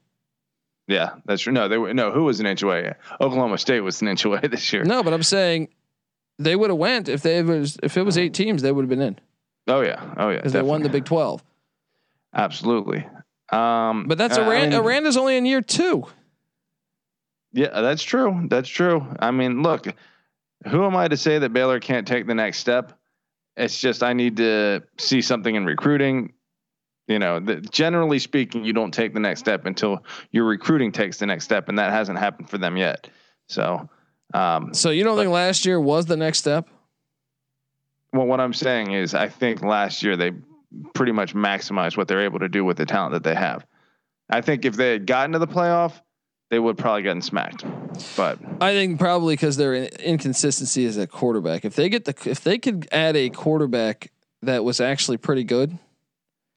yeah, 0.87 1.11
that's 1.25 1.43
true. 1.43 1.53
No, 1.53 1.69
they 1.69 1.79
were. 1.79 1.93
No, 1.95 2.13
who 2.13 2.25
was 2.25 2.41
an 2.41 2.47
inch 2.47 2.63
away? 2.63 2.95
Oklahoma 3.21 3.59
State 3.59 3.81
was 3.81 4.01
an 4.03 4.09
inch 4.09 4.25
away 4.27 4.41
this 4.41 4.73
year. 4.73 4.85
No, 4.85 5.03
but 5.03 5.13
I'm 5.13 5.23
saying 5.25 5.69
they 6.39 6.55
would 6.57 6.71
have 6.71 6.79
went 6.79 7.09
if 7.09 7.23
they 7.23 7.43
was 7.43 7.79
if 7.83 7.97
it 7.97 8.03
was 8.03 8.17
eight 8.17 8.33
teams, 8.35 8.63
they 8.63 8.71
would 8.73 8.83
have 8.83 8.89
been 8.91 9.03
in 9.03 9.19
Oh 9.67 9.81
yeah. 9.81 10.15
Oh 10.17 10.29
yeah. 10.31 10.37
because 10.37 10.53
they 10.53 10.63
won 10.63 10.83
the. 10.83 10.89
Big 10.89 11.05
Twelve. 11.05 11.43
Absolutely. 12.33 13.07
Um, 13.51 14.07
But 14.07 14.19
that's 14.19 14.37
uh, 14.39 14.43
Aran- 14.43 14.73
I 14.75 14.77
mean, 14.77 14.87
Aranda's 14.87 15.17
only 15.17 15.37
in 15.37 15.47
year 15.47 15.63
two. 15.63 16.07
Yeah, 17.53 17.81
that's 17.81 18.03
true. 18.03 18.47
That's 18.49 18.69
true. 18.69 19.07
I 19.19 19.31
mean, 19.31 19.63
look, 19.63 19.87
who 20.67 20.85
am 20.85 20.97
I 20.97 21.09
to 21.09 21.17
say 21.17 21.39
that 21.39 21.53
Baylor 21.53 21.81
can't 21.81 22.07
take 22.07 22.27
the 22.27 22.35
next 22.35 22.59
step? 22.59 22.93
It's 23.57 23.79
just 23.79 24.03
I 24.03 24.13
need 24.13 24.37
to 24.37 24.83
see 24.99 25.21
something 25.21 25.55
in 25.55 25.65
recruiting. 25.65 26.33
You 27.07 27.19
know, 27.19 27.41
the, 27.41 27.57
generally 27.57 28.19
speaking, 28.19 28.65
you 28.65 28.73
don't 28.73 28.93
take 28.93 29.15
the 29.15 29.21
next 29.21 29.41
step 29.41 29.65
until 29.65 30.05
your 30.31 30.45
recruiting 30.45 30.93
takes 30.93 31.19
the 31.19 31.27
next 31.27 31.45
step, 31.45 31.69
and 31.69 31.79
that 31.79 31.91
hasn't 31.91 32.19
happened 32.19 32.51
for 32.51 32.59
them 32.59 32.77
yet. 32.77 33.09
So, 33.49 33.89
um, 34.35 34.75
So 34.75 34.91
you 34.91 35.05
don't 35.05 35.17
think 35.17 35.31
last 35.31 35.65
year 35.65 35.81
was 35.81 36.07
the 36.07 36.17
next 36.17 36.39
step? 36.39 36.69
well, 38.13 38.27
what 38.27 38.41
I'm 38.41 38.53
saying 38.55 38.93
is, 38.93 39.15
I 39.15 39.29
think 39.29 39.63
last 39.63 40.03
year 40.03 40.17
they 40.17 40.33
pretty 40.95 41.13
much 41.13 41.35
maximized 41.35 41.97
what 41.97 42.09
they're 42.09 42.25
able 42.25 42.39
to 42.41 42.49
do 42.49 42.65
with 42.65 42.77
the 42.77 42.87
talent 42.87 43.13
that 43.13 43.23
they 43.23 43.35
have. 43.35 43.67
I 44.31 44.41
think 44.41 44.65
if 44.65 44.77
they 44.77 44.93
had 44.93 45.07
gotten 45.07 45.33
to 45.33 45.39
the 45.39 45.47
playoff, 45.47 46.01
they 46.51 46.59
would 46.59 46.79
probably 46.79 47.03
gotten 47.03 47.23
smacked. 47.23 47.65
But 48.17 48.39
I 48.61 48.73
think 48.73 48.99
probably 48.99 49.35
because 49.35 49.57
their 49.57 49.75
inconsistency 49.75 50.85
is 50.85 50.97
at 50.99 51.11
quarterback. 51.11 51.65
If 51.65 51.77
they 51.77 51.89
get 51.89 52.05
the 52.05 52.15
if 52.29 52.43
they 52.43 52.59
could 52.59 52.89
add 52.93 53.17
a 53.17 53.31
quarterback 53.31 54.11
that 54.43 54.65
was 54.65 54.81
actually 54.81 55.19
pretty 55.19 55.45
good, 55.45 55.79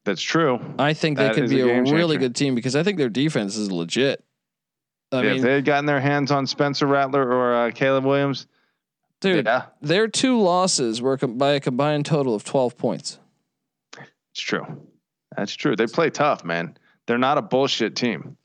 that's 0.06 0.22
true. 0.22 0.60
I 0.80 0.94
think 0.94 1.18
they 1.18 1.30
could 1.32 1.50
be 1.50 1.62
a 1.62 1.80
a, 1.80 1.92
really 1.92 2.18
good 2.18 2.36
team 2.36 2.56
because 2.56 2.76
I 2.76 2.84
think 2.84 2.98
their 2.98 3.10
defense 3.10 3.56
is 3.56 3.72
legit. 3.72 4.24
I 5.12 5.22
Yeah, 5.22 5.30
if 5.30 5.34
mean, 5.34 5.42
they 5.44 5.54
had 5.56 5.66
gotten 5.66 5.86
their 5.86 6.00
hands 6.00 6.32
on 6.32 6.48
Spencer 6.48 6.88
Rattler 6.88 7.24
or 7.24 7.54
uh, 7.54 7.72
Caleb 7.72 8.06
Williams, 8.06 8.48
dude, 9.20 9.46
yeah, 9.46 9.66
their 9.82 10.08
two 10.08 10.40
losses 10.40 11.02
were 11.02 11.18
com- 11.18 11.38
by 11.38 11.52
a 11.52 11.60
combined 11.60 12.06
total 12.06 12.34
of 12.34 12.44
twelve 12.44 12.78
points. 12.78 13.20
it's 13.98 14.42
true. 14.42 14.66
That's 15.36 15.54
true. 15.54 15.76
They 15.76 15.88
play 15.88 16.10
tough, 16.10 16.44
man. 16.44 16.78
They're 17.08 17.18
not 17.18 17.38
a 17.38 17.42
bullshit 17.42 17.96
team. 17.96 18.38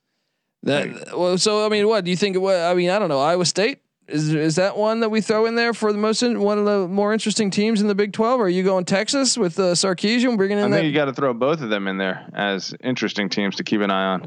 That 0.66 1.16
well, 1.16 1.38
so 1.38 1.64
I 1.64 1.68
mean, 1.68 1.86
what 1.86 2.04
do 2.04 2.10
you 2.10 2.16
think? 2.16 2.36
What 2.38 2.56
I 2.56 2.74
mean, 2.74 2.90
I 2.90 2.98
don't 2.98 3.08
know. 3.08 3.20
Iowa 3.20 3.44
State 3.44 3.78
is 4.08 4.34
is 4.34 4.56
that 4.56 4.76
one 4.76 4.98
that 5.00 5.10
we 5.10 5.20
throw 5.20 5.46
in 5.46 5.54
there 5.54 5.72
for 5.72 5.92
the 5.92 5.98
most 5.98 6.24
in, 6.24 6.40
one 6.40 6.58
of 6.58 6.64
the 6.64 6.88
more 6.88 7.12
interesting 7.12 7.50
teams 7.50 7.80
in 7.80 7.86
the 7.86 7.94
Big 7.94 8.12
Twelve? 8.12 8.40
Or 8.40 8.44
Are 8.44 8.48
you 8.48 8.64
going 8.64 8.84
Texas 8.84 9.38
with 9.38 9.58
uh, 9.60 9.74
Sarkisian 9.74 10.36
bringing 10.36 10.58
in? 10.58 10.64
I 10.64 10.66
think 10.66 10.82
that? 10.82 10.84
you 10.86 10.92
got 10.92 11.04
to 11.04 11.12
throw 11.12 11.32
both 11.34 11.60
of 11.60 11.70
them 11.70 11.86
in 11.86 11.98
there 11.98 12.28
as 12.34 12.74
interesting 12.82 13.28
teams 13.28 13.56
to 13.56 13.64
keep 13.64 13.80
an 13.80 13.90
eye 13.90 14.18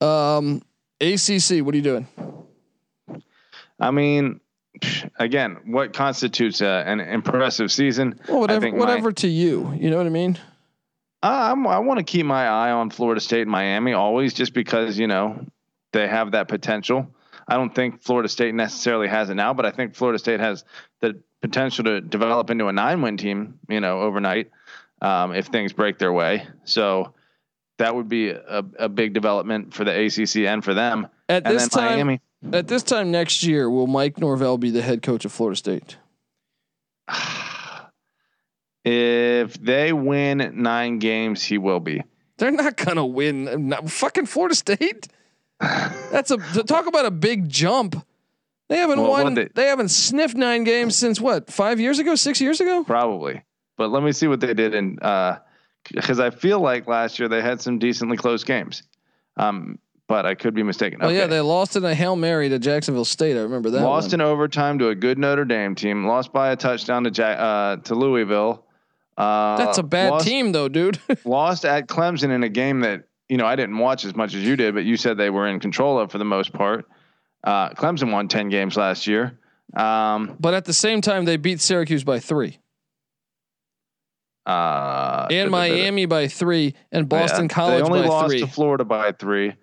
on. 0.00 0.36
Um, 0.38 0.62
ACC, 1.00 1.64
what 1.64 1.74
are 1.74 1.78
you 1.78 1.82
doing? 1.82 2.08
I 3.78 3.92
mean, 3.92 4.40
again, 5.18 5.58
what 5.66 5.92
constitutes 5.92 6.60
a, 6.60 6.82
an 6.86 7.00
impressive 7.00 7.70
season? 7.70 8.18
Well, 8.28 8.40
whatever, 8.40 8.70
my- 8.72 8.78
whatever 8.78 9.12
to 9.12 9.28
you. 9.28 9.72
You 9.78 9.90
know 9.90 9.96
what 9.98 10.06
I 10.06 10.10
mean? 10.10 10.38
Uh, 11.22 11.50
I'm, 11.52 11.66
I 11.66 11.78
want 11.78 11.98
to 11.98 12.04
keep 12.04 12.26
my 12.26 12.46
eye 12.46 12.70
on 12.70 12.90
Florida 12.90 13.20
State 13.20 13.42
and 13.42 13.50
Miami 13.50 13.92
always, 13.92 14.34
just 14.34 14.52
because 14.52 14.98
you 14.98 15.06
know 15.06 15.46
they 15.92 16.06
have 16.06 16.32
that 16.32 16.48
potential. 16.48 17.08
I 17.48 17.56
don't 17.56 17.74
think 17.74 18.02
Florida 18.02 18.28
State 18.28 18.54
necessarily 18.54 19.08
has 19.08 19.30
it 19.30 19.34
now, 19.34 19.54
but 19.54 19.64
I 19.64 19.70
think 19.70 19.94
Florida 19.94 20.18
State 20.18 20.40
has 20.40 20.64
the 21.00 21.20
potential 21.40 21.84
to 21.84 22.00
develop 22.00 22.50
into 22.50 22.66
a 22.66 22.72
nine-win 22.72 23.16
team. 23.16 23.58
You 23.68 23.80
know, 23.80 24.00
overnight 24.00 24.50
um, 25.00 25.34
if 25.34 25.46
things 25.46 25.72
break 25.72 25.98
their 25.98 26.12
way. 26.12 26.46
So 26.64 27.14
that 27.78 27.94
would 27.94 28.08
be 28.08 28.30
a, 28.30 28.64
a 28.78 28.88
big 28.88 29.14
development 29.14 29.72
for 29.74 29.84
the 29.84 30.06
ACC 30.06 30.46
and 30.48 30.62
for 30.62 30.74
them. 30.74 31.08
At 31.28 31.46
And 31.46 31.54
this 31.54 31.68
time, 31.68 31.92
Miami. 31.92 32.20
at 32.52 32.68
this 32.68 32.82
time 32.82 33.10
next 33.10 33.42
year, 33.42 33.70
will 33.70 33.86
Mike 33.86 34.18
Norvell 34.18 34.58
be 34.58 34.70
the 34.70 34.82
head 34.82 35.02
coach 35.02 35.24
of 35.24 35.32
Florida 35.32 35.56
State? 35.56 35.96
If 38.88 39.54
they 39.54 39.92
win 39.92 40.52
nine 40.54 41.00
games, 41.00 41.42
he 41.42 41.58
will 41.58 41.80
be. 41.80 42.02
They're 42.38 42.52
not 42.52 42.76
gonna 42.76 43.04
win. 43.04 43.68
Not, 43.68 43.90
fucking 43.90 44.26
Florida 44.26 44.54
State. 44.54 45.08
That's 45.58 46.30
a 46.30 46.36
talk 46.62 46.86
about 46.86 47.04
a 47.06 47.10
big 47.10 47.48
jump. 47.48 47.96
They 48.68 48.76
haven't 48.78 49.00
Well, 49.00 49.10
won. 49.10 49.34
They, 49.34 49.48
they- 49.54 49.66
haven't 49.66 49.88
sniffed 49.88 50.36
nine 50.36 50.64
games 50.64 50.94
since 50.96 51.20
what? 51.20 51.50
Five 51.50 51.80
years 51.80 51.98
ago? 51.98 52.14
Six 52.14 52.40
years 52.40 52.60
ago? 52.60 52.84
Probably. 52.84 53.42
But 53.76 53.90
let 53.90 54.02
me 54.02 54.12
see 54.12 54.26
what 54.28 54.40
they 54.40 54.54
did 54.54 54.74
in 54.74 54.94
because 55.92 56.20
I 56.20 56.30
feel 56.30 56.60
like 56.60 56.86
last 56.86 57.18
year 57.18 57.28
they 57.28 57.42
had 57.42 57.60
some 57.60 57.78
decently 57.78 58.16
close 58.16 58.44
games. 58.44 58.82
Um, 59.36 59.78
but 60.08 60.24
I 60.26 60.34
could 60.36 60.54
be 60.54 60.62
mistaken. 60.62 61.00
Oh 61.02 61.08
yeah, 61.08 61.26
they 61.26 61.40
lost 61.40 61.74
in 61.74 61.84
a 61.84 61.94
hail 61.94 62.14
mary 62.14 62.48
to 62.48 62.58
Jacksonville 62.60 63.04
State. 63.04 63.36
I 63.36 63.40
remember 63.40 63.70
that. 63.70 63.82
lost 63.82 64.12
one. 64.12 64.20
in 64.20 64.26
overtime 64.26 64.78
to 64.78 64.88
a 64.88 64.94
good 64.94 65.18
Notre 65.18 65.44
Dame 65.44 65.74
team. 65.74 66.06
Lost 66.06 66.32
by 66.32 66.52
a 66.52 66.56
touchdown 66.56 67.02
to 67.04 67.10
ja- 67.10 67.24
uh, 67.24 67.76
to 67.78 67.94
Louisville. 67.96 68.64
Uh, 69.16 69.56
That's 69.56 69.78
a 69.78 69.82
bad 69.82 70.10
lost, 70.10 70.26
team 70.26 70.52
though, 70.52 70.68
dude. 70.68 70.98
Lost 71.24 71.64
at 71.64 71.88
Clemson 71.88 72.30
in 72.30 72.42
a 72.42 72.50
game 72.50 72.80
that 72.80 73.04
you 73.28 73.38
know 73.38 73.46
I 73.46 73.56
didn't 73.56 73.78
watch 73.78 74.04
as 74.04 74.14
much 74.14 74.34
as 74.34 74.42
you 74.42 74.56
did, 74.56 74.74
but 74.74 74.84
you 74.84 74.96
said 74.98 75.16
they 75.16 75.30
were 75.30 75.46
in 75.46 75.58
control 75.58 75.98
of 75.98 76.12
for 76.12 76.18
the 76.18 76.24
most 76.24 76.52
part. 76.52 76.86
Uh, 77.42 77.70
Clemson 77.70 78.12
won 78.12 78.28
ten 78.28 78.50
games 78.50 78.76
last 78.76 79.06
year. 79.06 79.38
Um, 79.74 80.36
but 80.38 80.52
at 80.52 80.66
the 80.66 80.74
same 80.74 81.00
time, 81.00 81.24
they 81.24 81.38
beat 81.38 81.60
Syracuse 81.60 82.04
by 82.04 82.18
three 82.18 82.58
uh, 84.46 85.26
and 85.30 85.50
Miami 85.50 86.06
by 86.06 86.28
three 86.28 86.74
and 86.92 87.08
Boston 87.08 87.44
Yeah, 87.44 87.48
College 87.48 87.82
They 87.82 87.88
only 87.88 88.02
by 88.02 88.06
lost 88.06 88.30
three. 88.30 88.40
to 88.40 88.46
Florida 88.46 88.84
by 88.84 89.12
three. 89.12 89.54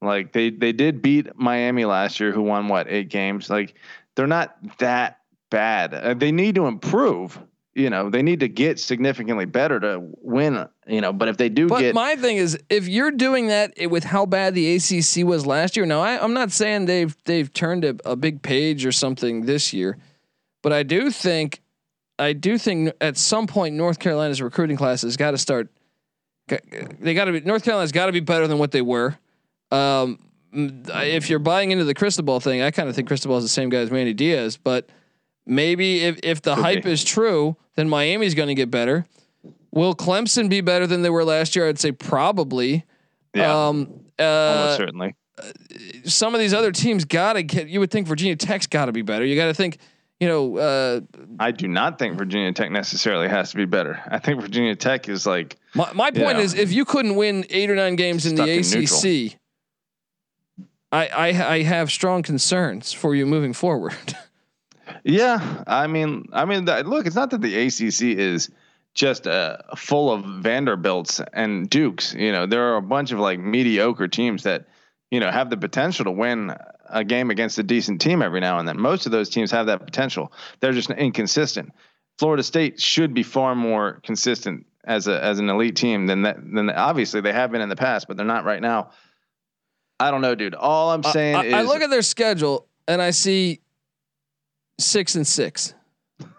Like 0.00 0.32
they 0.32 0.50
they 0.50 0.72
did 0.72 1.02
beat 1.02 1.28
Miami 1.36 1.84
last 1.84 2.18
year, 2.18 2.32
who 2.32 2.42
won 2.42 2.66
what 2.68 2.88
eight 2.88 3.08
games. 3.10 3.50
Like 3.50 3.74
they're 4.16 4.26
not 4.26 4.56
that 4.78 5.18
bad. 5.50 5.94
Uh, 5.94 6.14
they 6.14 6.32
need 6.32 6.54
to 6.56 6.66
improve. 6.66 7.38
You 7.74 7.88
know, 7.88 8.10
they 8.10 8.22
need 8.22 8.40
to 8.40 8.48
get 8.48 8.78
significantly 8.78 9.46
better 9.46 9.80
to 9.80 10.02
win. 10.20 10.66
You 10.86 11.00
know, 11.00 11.12
but 11.12 11.28
if 11.28 11.38
they 11.38 11.48
do 11.48 11.68
But 11.68 11.80
get, 11.80 11.94
my 11.94 12.16
thing 12.16 12.36
is, 12.36 12.58
if 12.68 12.86
you're 12.86 13.10
doing 13.10 13.46
that 13.46 13.72
with 13.88 14.04
how 14.04 14.26
bad 14.26 14.54
the 14.54 14.76
ACC 14.76 15.24
was 15.24 15.46
last 15.46 15.76
year, 15.76 15.86
now 15.86 16.00
I, 16.00 16.22
I'm 16.22 16.34
not 16.34 16.52
saying 16.52 16.84
they've 16.84 17.16
they've 17.24 17.50
turned 17.52 17.84
a, 17.84 17.96
a 18.04 18.14
big 18.14 18.42
page 18.42 18.84
or 18.84 18.92
something 18.92 19.46
this 19.46 19.72
year, 19.72 19.96
but 20.62 20.72
I 20.72 20.82
do 20.82 21.10
think, 21.10 21.62
I 22.18 22.34
do 22.34 22.58
think 22.58 22.92
at 23.00 23.16
some 23.16 23.46
point 23.46 23.74
North 23.74 23.98
Carolina's 23.98 24.42
recruiting 24.42 24.76
class 24.76 25.02
has 25.02 25.16
got 25.16 25.30
to 25.30 25.38
start. 25.38 25.70
They 26.48 27.14
got 27.14 27.24
to 27.26 27.32
be 27.32 27.40
North 27.40 27.64
Carolina's 27.64 27.92
got 27.92 28.06
to 28.06 28.12
be 28.12 28.20
better 28.20 28.46
than 28.46 28.58
what 28.58 28.72
they 28.72 28.82
were. 28.82 29.16
Um, 29.70 30.18
if 30.52 31.30
you're 31.30 31.38
buying 31.38 31.70
into 31.70 31.84
the 31.84 31.94
Cristobal 31.94 32.38
thing, 32.40 32.60
I 32.60 32.70
kind 32.70 32.90
of 32.90 32.94
think 32.94 33.08
Cristobal 33.08 33.38
is 33.38 33.44
the 33.44 33.48
same 33.48 33.70
guy 33.70 33.78
as 33.78 33.90
Manny 33.90 34.12
Diaz, 34.12 34.58
but 34.62 34.90
maybe 35.46 36.04
if 36.04 36.18
if 36.22 36.42
the 36.42 36.54
Could 36.54 36.62
hype 36.64 36.84
be. 36.84 36.92
is 36.92 37.04
true, 37.04 37.56
then 37.76 37.88
Miami's 37.88 38.34
going 38.34 38.48
to 38.48 38.54
get 38.54 38.70
better. 38.70 39.06
Will 39.70 39.94
Clemson 39.94 40.48
be 40.50 40.60
better 40.60 40.86
than 40.86 41.02
they 41.02 41.10
were 41.10 41.24
last 41.24 41.56
year? 41.56 41.68
I'd 41.68 41.78
say 41.78 41.92
probably. 41.92 42.84
yeah, 43.34 43.50
Um, 43.68 43.86
almost 44.18 44.20
uh, 44.20 44.76
certainly. 44.76 45.14
some 46.04 46.34
of 46.34 46.40
these 46.40 46.52
other 46.52 46.72
teams 46.72 47.04
got 47.06 47.34
to 47.34 47.42
get. 47.42 47.68
You 47.68 47.80
would 47.80 47.90
think 47.90 48.06
Virginia 48.06 48.36
Tech's 48.36 48.66
got 48.66 48.86
to 48.86 48.92
be 48.92 49.00
better. 49.02 49.24
You 49.24 49.34
got 49.34 49.46
to 49.46 49.54
think, 49.54 49.78
you 50.20 50.28
know, 50.28 50.58
uh, 50.58 51.00
I 51.40 51.50
do 51.52 51.66
not 51.68 51.98
think 51.98 52.18
Virginia 52.18 52.52
Tech 52.52 52.70
necessarily 52.70 53.28
has 53.28 53.50
to 53.52 53.56
be 53.56 53.64
better. 53.64 53.98
I 54.06 54.18
think 54.18 54.42
Virginia 54.42 54.76
Tech 54.76 55.08
is 55.08 55.26
like 55.26 55.56
my 55.74 55.90
my 55.94 56.10
point 56.10 56.36
Yeah. 56.36 56.44
is 56.44 56.52
if 56.54 56.70
you 56.70 56.84
couldn't 56.84 57.16
win 57.16 57.46
eight 57.48 57.70
or 57.70 57.74
nine 57.74 57.96
games 57.96 58.26
in 58.26 58.34
the 58.34 58.44
in 58.44 58.58
ACC, 58.60 59.38
I, 60.92 61.06
I 61.08 61.54
I 61.54 61.62
have 61.62 61.90
strong 61.90 62.22
concerns 62.22 62.92
for 62.92 63.14
you 63.14 63.24
moving 63.26 63.54
forward. 63.54 63.94
Yeah, 65.04 65.64
I 65.66 65.86
mean, 65.86 66.28
I 66.32 66.44
mean, 66.44 66.64
look, 66.64 67.06
it's 67.06 67.16
not 67.16 67.30
that 67.30 67.40
the 67.40 67.66
ACC 67.66 68.16
is 68.18 68.50
just 68.94 69.26
uh, 69.26 69.58
full 69.76 70.12
of 70.12 70.24
Vanderbilts 70.42 71.20
and 71.32 71.68
Dukes. 71.68 72.14
You 72.14 72.32
know, 72.32 72.46
there 72.46 72.72
are 72.72 72.76
a 72.76 72.82
bunch 72.82 73.12
of 73.12 73.18
like 73.18 73.40
mediocre 73.40 74.08
teams 74.08 74.44
that 74.44 74.66
you 75.10 75.20
know 75.20 75.30
have 75.30 75.50
the 75.50 75.56
potential 75.56 76.04
to 76.04 76.10
win 76.10 76.54
a 76.88 77.04
game 77.04 77.30
against 77.30 77.58
a 77.58 77.62
decent 77.62 78.00
team 78.00 78.22
every 78.22 78.40
now 78.40 78.58
and 78.58 78.68
then. 78.68 78.78
Most 78.78 79.06
of 79.06 79.12
those 79.12 79.28
teams 79.28 79.50
have 79.50 79.66
that 79.66 79.84
potential. 79.84 80.32
They're 80.60 80.72
just 80.72 80.90
inconsistent. 80.90 81.72
Florida 82.18 82.42
State 82.42 82.80
should 82.80 83.14
be 83.14 83.22
far 83.22 83.54
more 83.54 84.00
consistent 84.04 84.66
as 84.84 85.08
a 85.08 85.22
as 85.22 85.38
an 85.38 85.48
elite 85.48 85.76
team 85.76 86.06
than 86.06 86.22
that. 86.22 86.36
Than 86.36 86.70
obviously 86.70 87.20
they 87.22 87.32
have 87.32 87.50
been 87.50 87.60
in 87.60 87.68
the 87.68 87.76
past, 87.76 88.06
but 88.06 88.16
they're 88.16 88.26
not 88.26 88.44
right 88.44 88.60
now. 88.60 88.90
I 89.98 90.10
don't 90.10 90.20
know, 90.20 90.34
dude. 90.34 90.54
All 90.54 90.90
I'm 90.90 91.02
saying 91.02 91.36
I, 91.36 91.44
is, 91.44 91.54
I 91.54 91.62
look 91.62 91.80
at 91.80 91.90
their 91.90 92.02
schedule 92.02 92.66
and 92.88 93.00
I 93.00 93.10
see 93.10 93.60
six 94.78 95.14
and 95.14 95.26
six. 95.26 95.74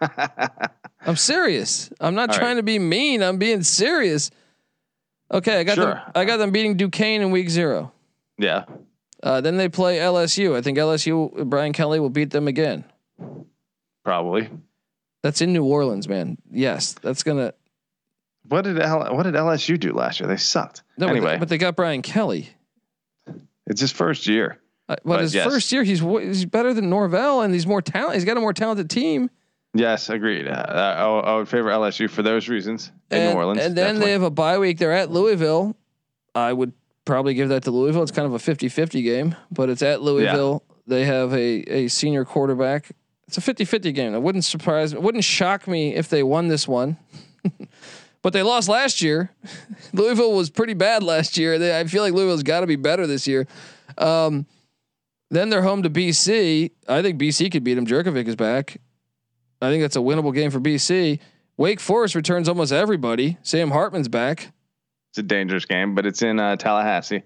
I'm 1.06 1.16
serious. 1.16 1.90
I'm 2.00 2.14
not 2.14 2.30
All 2.30 2.36
trying 2.36 2.48
right. 2.56 2.60
to 2.60 2.62
be 2.62 2.78
mean. 2.78 3.22
I'm 3.22 3.38
being 3.38 3.62
serious. 3.62 4.30
Okay, 5.30 5.58
I 5.60 5.64
got 5.64 5.76
them. 5.76 5.98
I 6.14 6.24
got 6.24 6.36
them 6.38 6.50
beating 6.52 6.76
Duquesne 6.76 7.20
in 7.22 7.30
week 7.30 7.50
zero. 7.50 7.92
yeah, 8.38 8.64
Uh, 9.22 9.40
then 9.40 9.56
they 9.56 9.68
play 9.68 9.98
LSU. 9.98 10.54
I 10.56 10.62
think 10.62 10.78
LSU. 10.78 11.44
Brian 11.48 11.72
Kelly 11.72 11.98
will 12.00 12.10
beat 12.10 12.30
them 12.30 12.46
again. 12.48 12.84
probably. 14.04 14.48
That's 15.22 15.40
in 15.40 15.52
New 15.52 15.64
Orleans, 15.64 16.08
man. 16.08 16.36
Yes, 16.50 16.92
that's 16.94 17.22
gonna. 17.22 17.54
What 18.48 18.62
did 18.64 18.78
L- 18.80 19.14
what 19.16 19.22
did 19.22 19.34
LSU 19.34 19.78
do 19.80 19.92
last 19.94 20.20
year? 20.20 20.28
They 20.28 20.36
sucked. 20.36 20.82
No, 20.98 21.06
but- 21.06 21.16
anyway, 21.16 21.38
but 21.38 21.48
they 21.48 21.58
got 21.58 21.76
Brian 21.76 22.02
Kelly. 22.02 22.50
it's 23.66 23.80
his 23.80 23.92
first 23.92 24.26
year. 24.26 24.58
Uh, 24.88 24.96
but, 24.96 25.04
But 25.04 25.20
his 25.20 25.34
yes. 25.34 25.46
first 25.46 25.72
year, 25.72 25.82
he's 25.82 26.00
he's 26.00 26.44
better 26.44 26.74
than 26.74 26.90
Norvell, 26.90 27.40
and 27.40 27.54
he's 27.54 27.66
more 27.66 27.80
talent. 27.80 28.14
He's 28.14 28.24
got 28.24 28.36
a 28.36 28.40
more 28.40 28.52
talented 28.52 28.90
team. 28.90 29.30
Yes, 29.74 30.08
agreed. 30.08 30.46
Uh, 30.46 30.64
I, 30.68 31.30
I 31.30 31.36
would 31.36 31.48
favor 31.48 31.68
LSU 31.68 32.08
for 32.08 32.22
those 32.22 32.48
reasons 32.48 32.92
in 33.10 33.18
and, 33.18 33.32
New 33.32 33.36
Orleans. 33.36 33.60
And 33.60 33.76
then 33.76 33.86
definitely. 33.86 34.06
they 34.06 34.12
have 34.12 34.22
a 34.22 34.30
bye 34.30 34.58
week. 34.58 34.78
They're 34.78 34.92
at 34.92 35.10
Louisville. 35.10 35.76
I 36.34 36.52
would 36.52 36.72
probably 37.04 37.34
give 37.34 37.48
that 37.48 37.64
to 37.64 37.70
Louisville. 37.70 38.02
It's 38.02 38.12
kind 38.12 38.26
of 38.26 38.34
a 38.34 38.38
50-50 38.38 39.02
game, 39.02 39.34
but 39.50 39.68
it's 39.68 39.82
at 39.82 40.00
Louisville. 40.00 40.62
They 40.86 41.04
have 41.06 41.32
a 41.32 41.84
a 41.86 41.88
senior 41.88 42.24
quarterback. 42.24 42.90
It's 43.26 43.38
a 43.38 43.40
50-50 43.40 43.94
game. 43.94 44.14
It 44.14 44.22
wouldn't 44.22 44.44
surprise 44.44 44.92
it 44.92 45.02
wouldn't 45.02 45.24
shock 45.24 45.66
me 45.66 45.94
if 45.94 46.08
they 46.08 46.22
won 46.22 46.48
this 46.48 46.68
one. 46.68 46.98
but 48.22 48.32
they 48.32 48.42
lost 48.42 48.68
last 48.68 49.02
year. 49.02 49.30
Louisville 49.92 50.32
was 50.32 50.50
pretty 50.50 50.74
bad 50.74 51.02
last 51.02 51.36
year. 51.36 51.58
They, 51.58 51.78
I 51.78 51.84
feel 51.84 52.02
like 52.02 52.12
Louisville's 52.12 52.42
got 52.42 52.60
to 52.60 52.66
be 52.66 52.76
better 52.76 53.06
this 53.06 53.26
year. 53.26 53.46
Um, 53.98 54.46
then 55.30 55.50
they're 55.50 55.62
home 55.62 55.82
to 55.82 55.90
BC. 55.90 56.70
I 56.88 57.02
think 57.02 57.20
BC 57.20 57.50
could 57.50 57.64
beat 57.64 57.74
them. 57.74 57.86
Jurkovec 57.86 58.26
is 58.26 58.36
back. 58.36 58.78
I 59.60 59.70
think 59.70 59.82
that's 59.82 59.96
a 59.96 60.00
winnable 60.00 60.34
game 60.34 60.50
for 60.50 60.60
BC. 60.60 61.20
Wake 61.56 61.80
Forest 61.80 62.14
returns 62.14 62.48
almost 62.48 62.72
everybody. 62.72 63.38
Sam 63.42 63.70
Hartman's 63.70 64.08
back. 64.08 64.52
it's 65.10 65.18
a 65.18 65.22
dangerous 65.22 65.64
game, 65.64 65.94
but 65.94 66.04
it's 66.06 66.22
in 66.22 66.40
uh, 66.40 66.56
Tallahassee. 66.56 67.22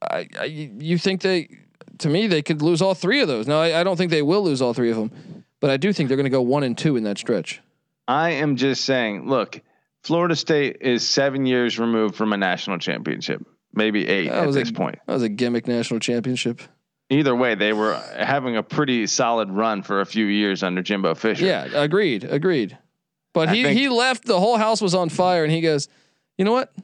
I, 0.00 0.28
I, 0.38 0.44
you 0.44 0.98
think 0.98 1.20
they, 1.20 1.58
to 1.98 2.08
me, 2.08 2.26
they 2.26 2.42
could 2.42 2.62
lose 2.62 2.82
all 2.82 2.94
three 2.94 3.20
of 3.20 3.28
those. 3.28 3.46
Now, 3.46 3.60
I, 3.60 3.80
I 3.80 3.84
don't 3.84 3.96
think 3.96 4.10
they 4.10 4.22
will 4.22 4.42
lose 4.42 4.60
all 4.60 4.74
three 4.74 4.90
of 4.90 4.96
them, 4.96 5.44
but 5.60 5.70
I 5.70 5.76
do 5.76 5.92
think 5.92 6.08
they're 6.08 6.16
going 6.16 6.24
to 6.24 6.30
go 6.30 6.42
one 6.42 6.64
and 6.64 6.76
two 6.76 6.96
in 6.96 7.04
that 7.04 7.18
stretch. 7.18 7.60
I 8.08 8.30
am 8.30 8.56
just 8.56 8.84
saying. 8.84 9.28
Look, 9.28 9.60
Florida 10.02 10.34
State 10.34 10.78
is 10.80 11.08
seven 11.08 11.46
years 11.46 11.78
removed 11.78 12.16
from 12.16 12.32
a 12.32 12.36
national 12.36 12.78
championship, 12.78 13.46
maybe 13.74 14.06
eight 14.08 14.28
That 14.28 14.38
at 14.42 14.46
was 14.46 14.56
this 14.56 14.70
a- 14.70 14.72
point. 14.72 14.98
That 15.06 15.14
was 15.14 15.22
a 15.22 15.28
gimmick 15.28 15.66
national 15.66 16.00
championship. 16.00 16.60
Either 17.10 17.34
way, 17.36 17.54
they 17.54 17.72
were 17.74 17.94
having 18.18 18.56
a 18.56 18.62
pretty 18.62 19.06
solid 19.06 19.50
run 19.50 19.82
for 19.82 20.00
a 20.00 20.06
few 20.06 20.24
years 20.26 20.62
under 20.62 20.80
Jimbo 20.82 21.14
Fisher. 21.14 21.44
Yeah, 21.44 21.64
agreed, 21.74 22.24
agreed. 22.24 22.78
But 23.34 23.48
I 23.50 23.54
he 23.54 23.62
think- 23.64 23.78
he 23.78 23.88
left. 23.88 24.24
The 24.24 24.38
whole 24.40 24.56
house 24.56 24.80
was 24.80 24.94
on 24.94 25.08
fire, 25.08 25.44
and 25.44 25.52
he 25.52 25.60
goes, 25.60 25.88
"You 26.38 26.44
know 26.44 26.52
what? 26.52 26.72
I 26.78 26.82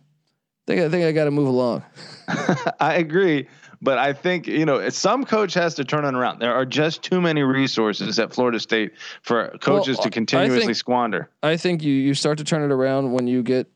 think 0.67 0.81
I 0.83 0.89
think 0.91 1.05
I 1.07 1.13
got 1.13 1.25
to 1.25 1.31
move 1.31 1.49
along." 1.49 1.83
I 2.81 2.95
agree, 2.97 3.49
but 3.81 3.97
I 3.99 4.13
think 4.13 4.47
you 4.47 4.67
know 4.67 4.89
some 4.91 5.25
coach 5.25 5.55
has 5.55 5.75
to 5.77 5.85
turn 5.85 6.05
it 6.05 6.15
around. 6.15 6.41
There 6.41 6.55
are 6.55 6.67
just 6.67 7.03
too 7.03 7.21
many 7.21 7.43
resources 7.43 8.19
at 8.19 8.33
Florida 8.35 8.61
State 8.61 8.93
for 9.23 9.57
coaches 9.61 9.97
Well, 9.99 10.05
to 10.05 10.11
continuously 10.11 10.61
think- 10.67 10.77
squander. 10.77 11.31
I 11.43 11.57
think 11.57 11.83
you 11.83 11.93
you 11.93 12.15
start 12.15 12.39
to 12.39 12.45
turn 12.45 12.63
it 12.63 12.73
around 12.73 13.13
when 13.13 13.27
you 13.27 13.43
get 13.43 13.67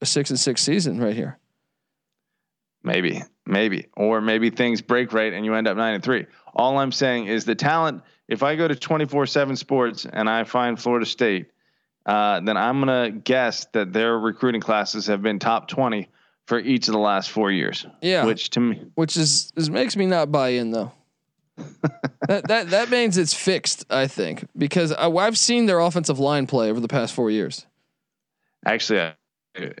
a 0.00 0.06
six 0.06 0.30
and 0.30 0.38
six 0.38 0.62
season 0.62 1.00
right 1.00 1.14
here. 1.16 1.37
Maybe, 2.82 3.22
maybe, 3.44 3.88
or 3.96 4.20
maybe 4.20 4.50
things 4.50 4.80
break 4.80 5.12
right 5.12 5.32
and 5.32 5.44
you 5.44 5.54
end 5.54 5.66
up 5.66 5.76
nine 5.76 5.94
and 5.94 6.02
three. 6.02 6.26
All 6.54 6.78
I'm 6.78 6.92
saying 6.92 7.26
is 7.26 7.44
the 7.44 7.54
talent. 7.54 8.02
If 8.28 8.42
I 8.42 8.56
go 8.56 8.68
to 8.68 8.74
24 8.74 9.26
seven 9.26 9.56
sports 9.56 10.06
and 10.10 10.28
I 10.28 10.44
find 10.44 10.80
Florida 10.80 11.06
State, 11.06 11.50
uh, 12.06 12.40
then 12.40 12.56
I'm 12.56 12.78
gonna 12.80 13.10
guess 13.10 13.66
that 13.72 13.92
their 13.92 14.18
recruiting 14.18 14.60
classes 14.60 15.06
have 15.08 15.22
been 15.22 15.38
top 15.38 15.68
20 15.68 16.08
for 16.46 16.58
each 16.58 16.88
of 16.88 16.92
the 16.92 16.98
last 16.98 17.30
four 17.30 17.50
years. 17.50 17.86
Yeah, 18.00 18.24
which 18.24 18.50
to 18.50 18.60
me, 18.60 18.82
which 18.94 19.16
is, 19.16 19.52
is 19.56 19.68
makes 19.68 19.96
me 19.96 20.06
not 20.06 20.32
buy 20.32 20.50
in 20.50 20.70
though. 20.70 20.92
that 22.28 22.48
that 22.48 22.70
that 22.70 22.90
means 22.90 23.18
it's 23.18 23.34
fixed. 23.34 23.84
I 23.90 24.06
think 24.06 24.46
because 24.56 24.92
I, 24.92 25.08
I've 25.08 25.36
seen 25.36 25.66
their 25.66 25.80
offensive 25.80 26.18
line 26.18 26.46
play 26.46 26.70
over 26.70 26.80
the 26.80 26.88
past 26.88 27.12
four 27.12 27.30
years. 27.30 27.66
Actually, 28.64 29.00
I 29.00 29.14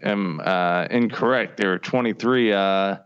am 0.02 0.40
uh, 0.40 0.86
incorrect. 0.90 1.56
They 1.56 1.66
were 1.66 1.78
23 1.78 2.52
uh, 2.52 2.96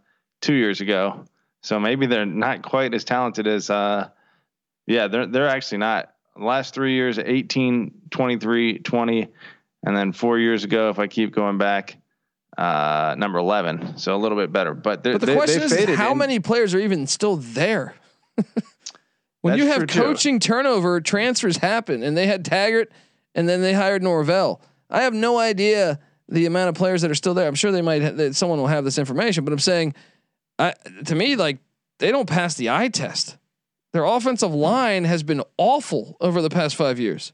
two 0.41 0.55
years 0.55 0.81
ago, 0.81 1.25
so 1.63 1.79
maybe 1.79 2.07
they're 2.07 2.27
not 2.27 2.63
quite 2.63 2.95
as 2.95 3.05
talented 3.05 3.47
as. 3.47 3.71
Uh, 3.71 4.09
yeah, 4.87 5.09
they're 5.09 5.27
they're 5.27 5.49
actually 5.49 5.79
not. 5.79 6.13
last 6.37 6.75
three 6.75 6.95
years, 6.95 7.19
18, 7.19 7.93
23, 8.11 8.79
20, 8.79 9.29
and 9.85 9.97
then 9.97 10.13
four 10.13 10.39
years 10.39 10.65
ago, 10.65 10.91
if 10.91 10.99
I 10.99 11.07
keep 11.07 11.35
going 11.35 11.59
back, 11.59 11.97
uh, 12.57 13.15
number 13.19 13.39
11. 13.39 13.99
So 13.99 14.15
a 14.15 14.19
little 14.19 14.39
bit 14.39 14.53
better. 14.53 14.75
But, 14.75 15.03
but 15.03 15.21
the 15.21 15.27
they, 15.27 15.35
question 15.35 15.61
they 15.69 15.85
is, 15.85 15.99
how 15.99 16.13
in, 16.13 16.19
many 16.19 16.41
players 16.41 16.75
are 16.75 16.81
even 16.81 17.07
still 17.07 17.37
there? 17.37 17.95
when 19.41 19.53
That's 19.53 19.59
you 19.59 19.67
have 19.69 19.79
true, 19.79 19.87
too. 19.87 20.01
coaching 20.01 20.39
turnover, 20.41 21.01
transfers 21.01 21.59
happen, 21.59 22.03
and 22.03 22.17
they 22.17 22.27
had 22.27 22.45
Taggart, 22.45 22.91
and 23.35 23.49
then 23.49 23.63
they 23.63 23.73
hired 23.73 24.03
Norvell. 24.03 24.61
I 24.91 25.03
have 25.03 25.15
no 25.15 25.39
idea 25.39 25.99
the 26.33 26.47
amount 26.47 26.71
of 26.71 26.75
players 26.75 27.03
that 27.03 27.11
are 27.11 27.15
still 27.15 27.35
there. 27.35 27.47
I'm 27.47 27.55
sure 27.55 27.71
they 27.71 27.83
might. 27.83 28.03
Ha- 28.03 28.11
that 28.13 28.35
someone 28.35 28.59
will 28.59 28.67
have 28.67 28.85
this 28.85 28.99
information, 28.99 29.45
but 29.45 29.53
I'm 29.53 29.59
saying, 29.59 29.95
I, 30.59 30.75
to 31.07 31.15
me, 31.15 31.37
like 31.37 31.59
they 31.99 32.11
don't 32.11 32.29
pass 32.29 32.55
the 32.55 32.71
eye 32.71 32.89
test. 32.89 33.37
Their 33.93 34.05
offensive 34.05 34.55
line 34.55 35.05
has 35.05 35.23
been 35.23 35.43
awful 35.59 36.17
over 36.21 36.41
the 36.41 36.49
past 36.49 36.77
five 36.77 36.99
years. 36.99 37.33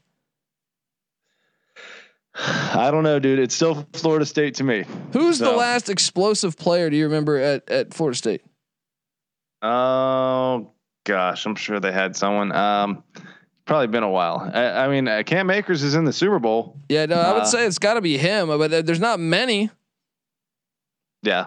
I 2.35 2.91
don't 2.91 3.03
know, 3.03 3.19
dude. 3.19 3.39
It's 3.39 3.55
still 3.55 3.87
Florida 3.93 4.25
State 4.25 4.55
to 4.55 4.63
me. 4.63 4.83
Who's 5.13 5.39
the 5.39 5.51
last 5.51 5.89
explosive 5.89 6.57
player 6.57 6.89
do 6.89 6.97
you 6.97 7.05
remember 7.05 7.37
at 7.37 7.69
at 7.69 7.93
Florida 7.93 8.17
State? 8.17 8.41
Oh 9.61 10.71
gosh, 11.05 11.45
I'm 11.45 11.55
sure 11.55 11.79
they 11.79 11.91
had 11.91 12.15
someone. 12.15 12.51
Um, 12.51 13.03
probably 13.69 13.87
been 13.87 14.03
a 14.03 14.09
while. 14.09 14.51
I, 14.53 14.85
I 14.85 14.87
mean, 14.89 15.07
uh, 15.07 15.23
Cam 15.25 15.49
Akers 15.49 15.83
is 15.83 15.95
in 15.95 16.03
the 16.03 16.11
Super 16.11 16.39
Bowl. 16.39 16.75
Yeah, 16.89 17.05
no, 17.05 17.15
I 17.15 17.33
would 17.33 17.43
Uh, 17.43 17.45
say 17.45 17.65
it's 17.65 17.79
got 17.79 17.93
to 17.93 18.01
be 18.01 18.17
him, 18.17 18.47
but 18.49 18.85
there's 18.85 18.99
not 18.99 19.19
many. 19.19 19.69
Yeah, 21.23 21.45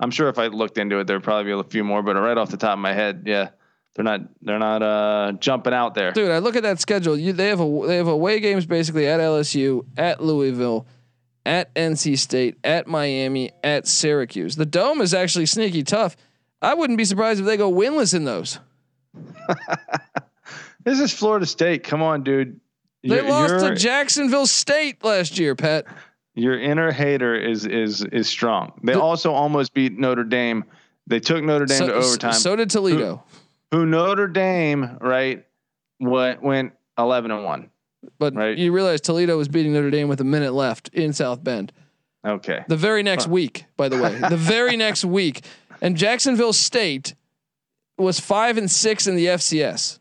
I'm 0.00 0.10
sure 0.10 0.28
if 0.28 0.38
I 0.38 0.46
looked 0.46 0.78
into 0.78 0.98
it, 0.98 1.06
there'd 1.06 1.22
probably 1.22 1.52
be 1.52 1.58
a 1.58 1.62
few 1.64 1.84
more. 1.84 2.02
But 2.02 2.14
right 2.16 2.38
off 2.38 2.50
the 2.50 2.56
top 2.56 2.74
of 2.74 2.78
my 2.78 2.92
head, 2.92 3.24
yeah, 3.26 3.50
they're 3.94 4.04
not 4.04 4.20
they're 4.40 4.58
not 4.58 4.82
uh, 4.82 5.32
jumping 5.40 5.72
out 5.74 5.94
there. 5.94 6.12
Dude, 6.12 6.30
I 6.30 6.38
look 6.38 6.56
at 6.56 6.62
that 6.62 6.80
schedule. 6.80 7.16
You 7.18 7.32
they 7.32 7.48
have 7.48 7.60
a 7.60 7.86
they 7.86 7.96
have 7.96 8.08
away 8.08 8.40
games 8.40 8.64
basically 8.66 9.06
at 9.06 9.18
LSU, 9.20 9.84
at 9.96 10.22
Louisville, 10.22 10.86
at 11.44 11.74
NC 11.74 12.18
State, 12.18 12.56
at 12.62 12.86
Miami, 12.86 13.50
at 13.64 13.86
Syracuse. 13.88 14.56
The 14.56 14.66
dome 14.66 15.00
is 15.00 15.12
actually 15.14 15.46
sneaky 15.46 15.82
tough. 15.82 16.16
I 16.60 16.74
wouldn't 16.74 16.96
be 16.98 17.04
surprised 17.04 17.40
if 17.40 17.46
they 17.46 17.56
go 17.56 17.72
winless 17.72 18.14
in 18.14 18.24
those. 18.24 18.60
This 20.84 21.00
is 21.00 21.12
Florida 21.12 21.46
State. 21.46 21.84
Come 21.84 22.02
on, 22.02 22.22
dude. 22.22 22.60
They 23.02 23.16
Your- 23.16 23.28
lost 23.28 23.50
your, 23.60 23.70
to 23.70 23.76
Jacksonville 23.76 24.46
State 24.46 25.02
last 25.04 25.38
year, 25.38 25.54
Pat. 25.54 25.86
your 26.34 26.58
inner 26.58 26.90
hater 26.92 27.34
is 27.34 27.66
is 27.66 28.02
is 28.04 28.28
strong. 28.28 28.72
They 28.82 28.92
The- 28.94 29.00
also 29.00 29.32
almost 29.32 29.74
beat 29.74 29.98
Notre 29.98 30.24
Dame. 30.24 30.64
They 31.06 31.18
took 31.20 31.42
Notre 31.42 31.66
Dame 31.66 31.78
So, 31.78 31.86
to 31.88 31.94
overtime. 31.94 32.32
so 32.34 32.54
did 32.56 32.70
Toledo. 32.70 33.22
who 33.72 33.86
Notre 33.86 34.28
Dame 34.28 34.98
right 35.00 35.44
What 35.98 36.42
went 36.42 36.72
eleven 36.98 37.30
and 37.30 37.44
one. 37.44 37.70
But 38.18 38.34
Right. 38.34 38.56
you 38.58 38.72
realize 38.72 39.00
Toledo 39.00 39.36
was 39.36 39.46
beating 39.48 39.72
Notre 39.72 39.90
Dame 39.90 40.08
with 40.08 40.20
a 40.20 40.24
minute 40.24 40.52
left 40.52 40.88
in 40.92 41.12
South 41.12 41.42
Bend. 41.44 41.72
Okay. 42.26 42.64
The 42.68 42.76
very 42.76 43.02
next 43.02 43.26
week, 43.28 43.64
by 43.76 43.88
the 43.88 44.00
way, 44.00 44.16
the 44.28 44.36
very 44.36 44.76
next 44.76 45.04
week, 45.04 45.44
and 45.80 45.96
Jacksonville 45.96 46.52
State 46.52 47.14
was 47.98 48.18
five 48.20 48.56
and 48.58 48.70
six 48.70 49.06
in 49.08 49.14
the 49.16 49.26
FCS. 49.28 49.98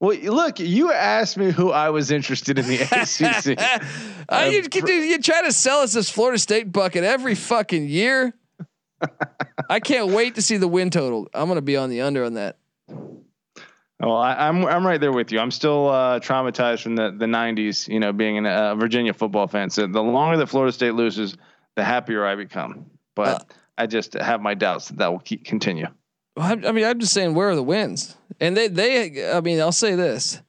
Well, 0.00 0.16
look, 0.16 0.60
you 0.60 0.92
asked 0.92 1.36
me 1.36 1.50
who 1.50 1.72
I 1.72 1.90
was 1.90 2.10
interested 2.10 2.58
in 2.58 2.66
the 2.66 2.80
ACC. 2.80 3.46
You, 3.46 3.56
Uh, 4.28 4.50
you, 4.50 4.94
you 4.94 5.18
try 5.20 5.42
to 5.42 5.52
sell 5.52 5.80
us 5.80 5.92
this 5.94 6.08
Florida 6.10 6.38
State 6.38 6.70
bucket 6.70 7.02
every 7.02 7.34
fucking 7.34 7.88
year. 7.88 8.34
I 9.70 9.80
can't 9.80 10.08
wait 10.12 10.34
to 10.36 10.42
see 10.42 10.56
the 10.56 10.68
win 10.68 10.90
total. 10.90 11.28
I'm 11.34 11.48
gonna 11.48 11.62
be 11.62 11.76
on 11.76 11.88
the 11.90 12.02
under 12.02 12.24
on 12.24 12.34
that. 12.34 12.58
Well, 14.00 14.16
I, 14.16 14.34
I'm 14.34 14.64
I'm 14.64 14.86
right 14.86 15.00
there 15.00 15.12
with 15.12 15.32
you. 15.32 15.40
I'm 15.40 15.50
still 15.50 15.88
uh, 15.88 16.20
traumatized 16.20 16.82
from 16.82 16.94
the 16.94 17.10
the 17.10 17.26
'90s. 17.26 17.88
You 17.88 17.98
know, 17.98 18.12
being 18.12 18.44
a 18.46 18.48
uh, 18.48 18.74
Virginia 18.76 19.12
football 19.12 19.48
fan. 19.48 19.70
So 19.70 19.86
the 19.86 20.02
longer 20.02 20.36
that 20.36 20.46
Florida 20.46 20.72
State 20.72 20.94
loses, 20.94 21.36
the 21.74 21.82
happier 21.84 22.24
I 22.24 22.36
become. 22.36 22.86
But 23.16 23.28
Uh, 23.28 23.44
I 23.78 23.86
just 23.86 24.14
have 24.14 24.40
my 24.40 24.54
doubts 24.54 24.88
that 24.88 24.98
that 24.98 25.10
will 25.10 25.18
keep 25.20 25.44
continue. 25.44 25.86
I, 26.38 26.52
I 26.52 26.72
mean, 26.72 26.84
I'm 26.84 26.98
just 26.98 27.12
saying, 27.12 27.34
where 27.34 27.50
are 27.50 27.56
the 27.56 27.62
wins? 27.62 28.16
And 28.40 28.56
they, 28.56 28.68
they, 28.68 29.30
I 29.32 29.40
mean, 29.40 29.60
I'll 29.60 29.72
say 29.72 29.94
this: 29.94 30.40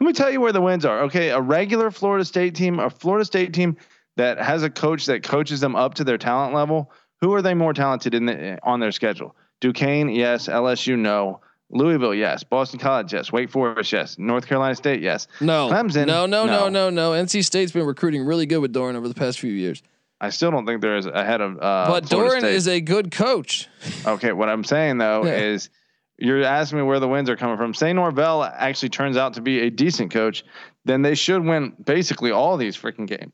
Let 0.00 0.06
me 0.06 0.12
tell 0.12 0.30
you 0.30 0.40
where 0.40 0.52
the 0.52 0.62
wins 0.62 0.84
are. 0.84 1.02
Okay, 1.02 1.30
a 1.30 1.40
regular 1.40 1.90
Florida 1.90 2.24
State 2.24 2.54
team, 2.54 2.78
a 2.78 2.90
Florida 2.90 3.24
State 3.24 3.52
team 3.52 3.76
that 4.16 4.38
has 4.38 4.62
a 4.62 4.70
coach 4.70 5.06
that 5.06 5.22
coaches 5.22 5.60
them 5.60 5.76
up 5.76 5.94
to 5.94 6.04
their 6.04 6.18
talent 6.18 6.54
level. 6.54 6.92
Who 7.20 7.34
are 7.34 7.42
they 7.42 7.54
more 7.54 7.72
talented 7.72 8.14
in 8.14 8.26
the, 8.26 8.58
on 8.62 8.80
their 8.80 8.92
schedule? 8.92 9.34
Duquesne, 9.60 10.10
yes. 10.10 10.48
LSU, 10.48 10.98
no. 10.98 11.40
Louisville, 11.70 12.14
yes. 12.14 12.44
Boston 12.44 12.78
College, 12.78 13.12
yes. 13.12 13.32
Wake 13.32 13.50
Forest, 13.50 13.92
yes. 13.92 14.18
North 14.18 14.46
Carolina 14.46 14.74
State, 14.74 15.00
yes. 15.00 15.26
no, 15.40 15.68
Clemson, 15.70 16.06
no, 16.06 16.26
no, 16.26 16.44
no, 16.44 16.68
no. 16.68 16.90
no, 16.90 16.90
no. 16.90 17.10
NC 17.12 17.44
State's 17.44 17.72
been 17.72 17.86
recruiting 17.86 18.24
really 18.24 18.46
good 18.46 18.58
with 18.58 18.72
Doeren 18.72 18.94
over 18.94 19.08
the 19.08 19.14
past 19.14 19.40
few 19.40 19.52
years, 19.52 19.82
I 20.24 20.30
still 20.30 20.50
don't 20.50 20.66
think 20.66 20.80
they're 20.80 20.96
as 20.96 21.06
ahead 21.06 21.40
of. 21.40 21.56
Uh, 21.58 21.86
but 21.88 22.08
Florida 22.08 22.36
Doeren 22.36 22.40
State. 22.40 22.54
is 22.54 22.68
a 22.68 22.80
good 22.80 23.10
coach. 23.10 23.68
Okay, 24.06 24.32
what 24.32 24.48
I'm 24.48 24.64
saying 24.64 24.98
though 24.98 25.24
Yeah. 25.24 25.36
is 25.36 25.70
you're 26.18 26.42
asking 26.44 26.78
me 26.78 26.84
where 26.84 27.00
the 27.00 27.08
wins 27.08 27.28
are 27.28 27.36
coming 27.36 27.56
from. 27.56 27.74
Say 27.74 27.92
Norvell 27.92 28.42
actually 28.44 28.88
turns 28.90 29.16
out 29.16 29.34
to 29.34 29.40
be 29.42 29.60
a 29.60 29.70
decent 29.70 30.12
coach, 30.12 30.44
then 30.84 31.02
they 31.02 31.14
should 31.14 31.44
win 31.44 31.72
basically 31.84 32.30
all 32.30 32.56
these 32.56 32.76
freaking 32.76 33.06
games. 33.06 33.32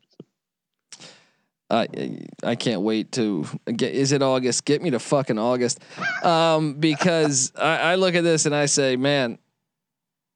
I 1.71 1.87
I 2.43 2.57
can't 2.57 2.81
wait 2.81 3.13
to 3.13 3.47
get. 3.77 3.95
Is 3.95 4.11
it 4.13 4.23
August? 4.23 4.65
Get 4.65 4.83
me 4.83 4.91
to 4.91 4.99
fucking 4.99 5.39
August, 5.39 5.79
um, 6.25 6.75
because 6.75 7.53
I, 7.57 7.93
I 7.93 7.95
look 7.95 8.15
at 8.17 8.25
this 8.25 8.45
and 8.47 8.55
I 8.55 8.67
say, 8.67 8.97
man, 8.97 9.39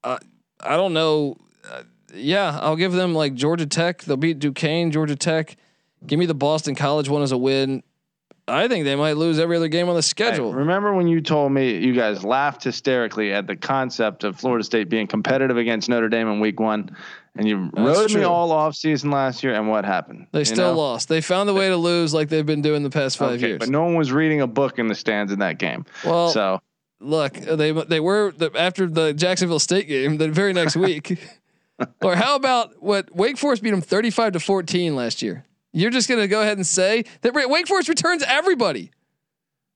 uh, 0.05 0.19
I 0.61 0.77
don't 0.77 0.93
know. 0.93 1.37
Uh, 1.69 1.83
yeah, 2.15 2.57
I'll 2.63 2.77
give 2.77 2.93
them 2.93 3.15
like 3.15 3.35
Georgia 3.35 3.67
Tech. 3.67 4.03
They'll 4.05 4.17
beat 4.17 4.39
Duquesne, 4.39 4.93
Georgia 4.93 5.17
Tech. 5.17 5.57
Give 6.07 6.19
me 6.19 6.27
the 6.27 6.35
Boston 6.35 6.75
College 6.75 7.09
one 7.09 7.23
as 7.23 7.33
a 7.33 7.39
win. 7.39 7.83
I 8.47 8.69
think 8.69 8.85
they 8.85 8.95
might 8.95 9.15
lose 9.17 9.39
every 9.39 9.57
other 9.57 9.69
game 9.69 9.89
on 9.89 9.95
the 9.95 9.99
Hey, 10.01 10.03
schedule. 10.03 10.53
remember 10.53 10.93
when 10.93 11.07
you 11.09 11.23
told 11.23 11.51
me 11.53 11.79
you 11.79 11.95
guys 11.95 12.25
laughed 12.25 12.63
hysterically 12.65 13.33
at 13.33 13.47
the 13.47 13.57
concept 13.57 14.23
of 14.23 14.37
Florida 14.39 14.63
State 14.63 14.91
being 14.91 15.07
competitive 15.07 15.57
against 15.57 15.89
Notre 15.89 16.11
Dame 16.11 16.29
in 16.29 16.41
week 16.41 16.61
one, 16.61 16.95
and 17.37 17.49
you 17.49 17.71
That's 17.75 17.99
rode 18.13 18.15
me 18.15 18.23
all 18.23 18.53
off 18.53 18.75
season 18.75 19.11
last 19.11 19.43
year, 19.43 19.55
and 19.55 19.71
what 19.71 19.87
happened? 19.87 20.27
they 20.33 20.41
You 20.41 20.45
still 20.45 20.73
know? 20.75 20.79
lost. 20.79 21.09
They 21.09 21.23
found 21.23 21.49
the 21.49 21.55
way 21.55 21.71
to 21.71 21.77
lose 21.79 22.13
like 22.13 22.29
they've 22.29 22.45
been 22.45 22.61
doing 22.61 22.83
the 22.83 22.91
past 22.91 23.17
five 23.17 23.33
Okay, 23.39 23.49
years. 23.49 23.61
but 23.61 23.71
no 23.71 23.83
one 23.85 23.95
was 23.95 24.13
reading 24.13 24.43
a 24.43 24.47
book 24.47 24.79
in 24.79 24.89
the 24.89 24.95
stands 24.95 25.33
in 25.33 25.39
that 25.39 25.57
game. 25.59 25.87
well, 26.05 26.29
so 26.29 26.61
look, 27.01 27.33
they 27.33 27.73
they 27.73 28.01
were 28.01 28.31
the, 28.37 28.51
after 28.55 28.87
the 28.87 29.15
Jacksonville 29.15 29.59
State 29.59 29.89
game 29.89 30.19
the 30.19 30.29
very 30.29 30.53
next 30.53 30.77
week. 30.77 31.19
or 32.03 32.15
how 32.15 32.37
about 32.37 32.83
what 32.83 33.17
Wake 33.17 33.39
Forest 33.39 33.63
beat 33.63 33.71
them 33.71 33.81
thirty 33.81 34.11
five 34.11 34.35
to 34.35 34.41
fourteen 34.41 34.95
last 34.95 35.23
year? 35.23 35.47
You're 35.75 35.91
just 35.91 36.09
gonna 36.09 36.29
go 36.29 36.41
ahead 36.41 36.57
and 36.57 36.67
say 36.67 37.05
that 37.23 37.35
Wake 37.35 37.67
Forest 37.67 37.89
returns 37.89 38.23
everybody. 38.27 38.93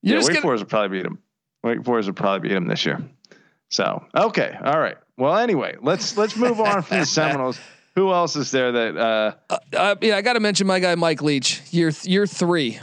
You're 0.01 0.19
yeah, 0.19 0.23
Wake 0.23 0.29
gonna, 0.29 0.43
Forest 0.43 0.63
will 0.63 0.69
probably 0.69 0.99
beat 0.99 1.03
them. 1.03 1.19
Wake 1.65 1.85
Forest 1.85 2.09
will 2.09 2.15
probably 2.15 2.49
beat 2.49 2.55
them 2.55 2.69
this 2.69 2.87
year. 2.87 3.03
So 3.69 4.05
okay, 4.15 4.57
all 4.65 4.79
right. 4.79 4.97
Well, 5.17 5.37
anyway, 5.37 5.77
let's 5.83 6.17
let's 6.17 6.37
move 6.37 6.61
on 6.61 6.83
from 6.83 7.01
the 7.01 7.07
Seminoles. 7.07 7.59
Who 7.97 8.13
else 8.13 8.37
is 8.37 8.53
there 8.53 8.71
that? 8.71 8.97
Uh, 8.97 9.33
uh, 9.51 9.59
uh, 9.77 9.97
yeah, 10.01 10.17
I 10.17 10.23
got 10.23 10.35
to 10.35 10.41
mention 10.41 10.69
my 10.69 10.79
guy 10.79 10.95
Mike 10.95 11.21
Leach. 11.21 11.63
Year 11.73 11.91
year 12.05 12.29
three, 12.29 12.79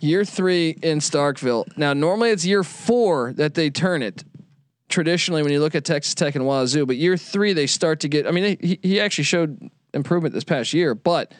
year 0.00 0.24
three 0.24 0.70
in 0.82 1.00
Starkville. 1.00 1.66
Now 1.76 1.92
normally 1.92 2.30
it's 2.30 2.46
year 2.46 2.64
four 2.64 3.34
that 3.34 3.52
they 3.54 3.68
turn 3.68 4.02
it. 4.02 4.24
Traditionally, 4.88 5.42
when 5.42 5.52
you 5.52 5.60
look 5.60 5.74
at 5.74 5.84
Texas 5.84 6.14
Tech 6.14 6.34
and 6.34 6.46
Wazoo, 6.46 6.86
but 6.86 6.96
year 6.96 7.18
three 7.18 7.52
they 7.52 7.66
start 7.66 8.00
to 8.00 8.08
get. 8.08 8.26
I 8.26 8.30
mean, 8.30 8.56
he 8.58 8.78
he 8.82 9.00
actually 9.00 9.24
showed 9.24 9.70
improvement 9.92 10.34
this 10.34 10.44
past 10.44 10.72
year, 10.72 10.94
but 10.94 11.32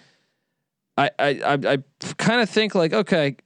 I 0.97 1.11
I 1.19 1.29
I, 1.29 1.53
I 1.75 1.79
kind 2.19 2.41
of 2.41 2.49
think 2.51 2.75
like 2.75 2.93
okay, 2.93 3.37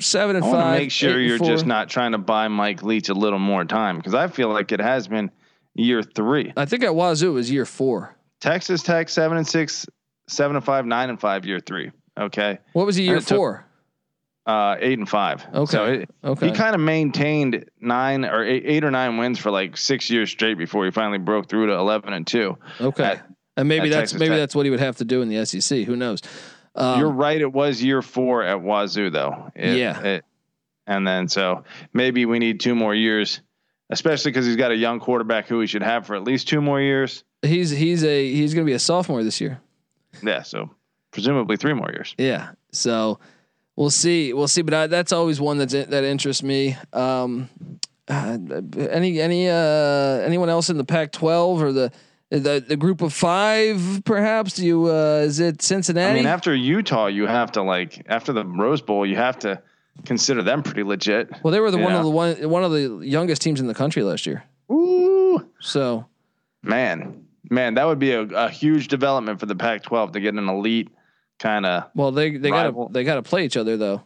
seven 0.00 0.36
and 0.36 0.44
I 0.44 0.48
want 0.48 0.58
to 0.58 0.62
five. 0.64 0.78
make 0.80 0.90
sure 0.90 1.20
you're 1.20 1.38
four. 1.38 1.48
just 1.48 1.66
not 1.66 1.88
trying 1.88 2.12
to 2.12 2.18
buy 2.18 2.48
Mike 2.48 2.82
Leach 2.82 3.08
a 3.08 3.14
little 3.14 3.38
more 3.38 3.64
time 3.64 3.96
because 3.96 4.14
I 4.14 4.28
feel 4.28 4.48
like 4.48 4.72
it 4.72 4.80
has 4.80 5.08
been 5.08 5.30
year 5.74 6.02
three. 6.02 6.52
I 6.56 6.64
think 6.64 6.82
at 6.84 6.94
Wazoo 6.94 7.30
it 7.30 7.34
was 7.34 7.50
year 7.50 7.66
four. 7.66 8.16
Texas 8.40 8.82
Tech 8.82 9.08
seven 9.08 9.36
and 9.38 9.46
six, 9.46 9.86
seven 10.28 10.56
and 10.56 10.64
five, 10.64 10.84
nine 10.86 11.10
and 11.10 11.20
five, 11.20 11.44
year 11.46 11.60
three. 11.60 11.90
Okay, 12.18 12.58
What 12.74 12.84
was 12.86 12.96
he 12.96 13.04
And 13.04 13.08
year 13.10 13.16
it 13.18 13.26
took- 13.26 13.36
four? 13.38 13.64
Uh, 14.44 14.74
eight 14.80 14.98
and 14.98 15.08
five. 15.08 15.46
Okay. 15.54 15.70
So 15.70 15.84
it, 15.84 16.10
Okay. 16.24 16.48
he 16.48 16.52
kind 16.52 16.74
of 16.74 16.80
maintained 16.80 17.64
nine 17.80 18.24
or 18.24 18.42
eight, 18.44 18.64
eight 18.66 18.82
or 18.84 18.90
nine 18.90 19.16
wins 19.16 19.38
for 19.38 19.52
like 19.52 19.76
six 19.76 20.10
years 20.10 20.30
straight 20.30 20.58
before 20.58 20.84
he 20.84 20.90
finally 20.90 21.18
broke 21.18 21.48
through 21.48 21.66
to 21.68 21.74
eleven 21.74 22.12
and 22.12 22.26
two. 22.26 22.58
Okay. 22.80 23.04
at- 23.04 23.26
and 23.56 23.68
maybe 23.68 23.88
that's 23.88 24.10
Texas 24.10 24.18
maybe 24.18 24.30
Tech. 24.30 24.38
that's 24.40 24.54
what 24.56 24.66
he 24.66 24.70
would 24.70 24.80
have 24.80 24.96
to 24.96 25.04
do 25.04 25.22
in 25.22 25.28
the 25.28 25.46
SEC. 25.46 25.84
Who 25.84 25.94
knows? 25.94 26.22
Um, 26.74 26.98
You're 27.00 27.10
right. 27.10 27.40
It 27.40 27.52
was 27.52 27.82
year 27.82 28.00
four 28.02 28.42
at 28.42 28.60
Wazoo, 28.62 29.10
though. 29.10 29.50
It- 29.54 29.76
Yeah. 29.78 30.00
it- 30.02 30.24
and 30.86 31.06
then 31.06 31.28
so 31.28 31.64
maybe 31.92 32.24
we 32.26 32.38
need 32.38 32.58
two 32.60 32.74
more 32.74 32.94
years, 32.94 33.40
especially 33.90 34.30
because 34.32 34.46
he's 34.46 34.56
got 34.56 34.72
a 34.72 34.76
young 34.76 34.98
quarterback 35.00 35.46
who 35.46 35.58
we 35.58 35.66
should 35.66 35.82
have 35.82 36.06
for 36.06 36.16
at 36.16 36.24
least 36.24 36.48
two 36.48 36.60
more 36.60 36.80
years. 36.80 37.24
he's 37.42 37.70
he's 37.70 38.02
a 38.04 38.32
he's 38.32 38.54
going 38.54 38.64
to 38.66 38.70
be 38.70 38.74
a 38.74 38.78
sophomore 38.78 39.22
this 39.22 39.40
year. 39.40 39.60
Yeah. 40.22 40.42
So 40.42 40.70
presumably 41.12 41.56
three 41.56 41.74
more 41.74 41.90
years. 41.90 42.14
Yeah. 42.18 42.50
So 42.72 43.18
we'll 43.76 43.90
see. 43.90 44.32
We'll 44.32 44.48
see. 44.48 44.62
But 44.62 44.74
I, 44.74 44.86
that's 44.88 45.12
always 45.12 45.40
one 45.40 45.58
that's 45.58 45.72
that 45.72 46.04
interests 46.04 46.42
me. 46.42 46.76
Um, 46.92 47.48
uh, 48.08 48.38
any 48.90 49.20
any 49.20 49.48
uh 49.48 49.54
anyone 50.24 50.48
else 50.48 50.68
in 50.68 50.76
the 50.78 50.84
Pac-12 50.84 51.60
or 51.62 51.72
the 51.72 51.92
the 52.40 52.64
the 52.66 52.76
group 52.76 53.02
of 53.02 53.12
five 53.12 54.02
perhaps? 54.04 54.54
Do 54.54 54.64
you 54.66 54.86
uh 54.86 55.22
is 55.24 55.38
it 55.40 55.62
Cincinnati? 55.62 56.10
I 56.12 56.14
mean, 56.14 56.26
after 56.26 56.54
Utah, 56.54 57.06
you 57.06 57.26
have 57.26 57.52
to 57.52 57.62
like 57.62 58.04
after 58.08 58.32
the 58.32 58.44
Rose 58.44 58.80
Bowl, 58.80 59.04
you 59.06 59.16
have 59.16 59.38
to 59.40 59.60
consider 60.06 60.42
them 60.42 60.62
pretty 60.62 60.82
legit. 60.82 61.30
well, 61.42 61.52
they 61.52 61.60
were 61.60 61.70
the 61.70 61.78
one 61.78 61.92
Yeah. 61.92 61.98
of 61.98 62.04
the 62.04 62.10
one 62.10 62.48
one 62.50 62.64
of 62.64 62.72
the 62.72 63.00
youngest 63.06 63.42
teams 63.42 63.60
in 63.60 63.66
the 63.66 63.74
country 63.74 64.02
last 64.02 64.24
year. 64.26 64.42
Ooh, 64.70 65.46
So 65.60 66.06
man, 66.62 67.26
man, 67.50 67.74
that 67.74 67.84
would 67.86 67.98
be 67.98 68.12
a, 68.12 68.22
a 68.22 68.48
huge 68.48 68.88
development 68.88 69.38
for 69.38 69.46
the 69.46 69.54
Pac-12 69.56 70.12
to 70.14 70.20
get 70.20 70.32
an 70.34 70.48
elite 70.48 70.88
kind 71.38 71.66
of. 71.66 71.90
well, 71.94 72.10
they 72.12 72.36
they 72.38 72.48
got 72.50 72.70
to 72.70 72.88
they 72.90 73.04
got 73.04 73.16
to 73.16 73.22
play 73.22 73.44
each 73.44 73.56
other 73.58 73.76
though. 73.76 74.02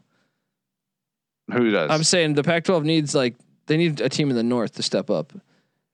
Who 1.53 1.71
does? 1.71 1.91
I'm 1.91 2.03
saying 2.03 2.35
the 2.35 2.43
Pac-12 2.43 2.83
needs 2.85 3.15
like 3.15 3.37
they 3.67 3.77
need 3.77 4.01
a 4.01 4.09
team 4.09 4.31
in 4.31 4.37
the 4.37 4.43
North 4.43 4.73
to 4.77 4.83
step 4.83 5.11
up. 5.11 5.33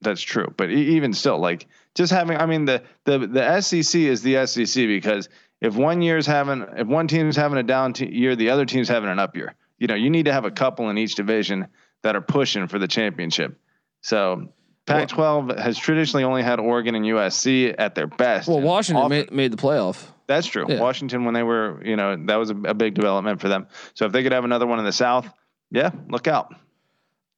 That's 0.00 0.22
true, 0.22 0.52
but 0.56 0.70
e- 0.70 0.96
even 0.96 1.12
still, 1.12 1.38
like 1.38 1.66
just 1.94 2.12
having, 2.12 2.36
I 2.38 2.46
mean, 2.46 2.64
the 2.64 2.82
the 3.04 3.18
the 3.26 3.60
SEC 3.60 4.00
is 4.00 4.22
the 4.22 4.46
SEC 4.46 4.86
because 4.86 5.28
if 5.60 5.76
one 5.76 6.02
year's 6.02 6.26
having, 6.26 6.64
if 6.76 6.86
one 6.86 7.06
team's 7.08 7.36
having 7.36 7.58
a 7.58 7.62
down 7.62 7.92
te- 7.92 8.12
year, 8.12 8.34
the 8.34 8.50
other 8.50 8.64
team's 8.64 8.88
having 8.88 9.08
an 9.10 9.18
up 9.18 9.36
year. 9.36 9.54
You 9.78 9.86
know, 9.88 9.94
you 9.94 10.10
need 10.10 10.24
to 10.26 10.32
have 10.32 10.44
a 10.44 10.50
couple 10.50 10.90
in 10.90 10.98
each 10.98 11.14
division 11.14 11.68
that 12.02 12.16
are 12.16 12.20
pushing 12.20 12.66
for 12.68 12.78
the 12.78 12.88
championship. 12.88 13.58
So, 14.00 14.48
Pac-12 14.86 15.58
has 15.58 15.78
traditionally 15.78 16.24
only 16.24 16.42
had 16.42 16.58
Oregon 16.58 16.94
and 16.94 17.04
USC 17.04 17.74
at 17.78 17.94
their 17.94 18.06
best. 18.08 18.48
Well, 18.48 18.60
Washington 18.60 19.04
often- 19.04 19.18
made, 19.18 19.32
made 19.32 19.52
the 19.52 19.56
playoff. 19.56 20.04
That's 20.26 20.46
true. 20.46 20.66
Yeah. 20.68 20.80
Washington, 20.80 21.24
when 21.24 21.34
they 21.34 21.42
were, 21.42 21.80
you 21.84 21.96
know, 21.96 22.16
that 22.26 22.36
was 22.36 22.50
a, 22.50 22.56
a 22.64 22.74
big 22.74 22.94
development 22.94 23.40
for 23.40 23.48
them. 23.48 23.66
So 23.94 24.06
if 24.06 24.12
they 24.12 24.22
could 24.22 24.32
have 24.32 24.44
another 24.44 24.66
one 24.66 24.78
in 24.78 24.84
the 24.84 24.92
South, 24.92 25.28
yeah, 25.70 25.90
look 26.08 26.26
out. 26.26 26.54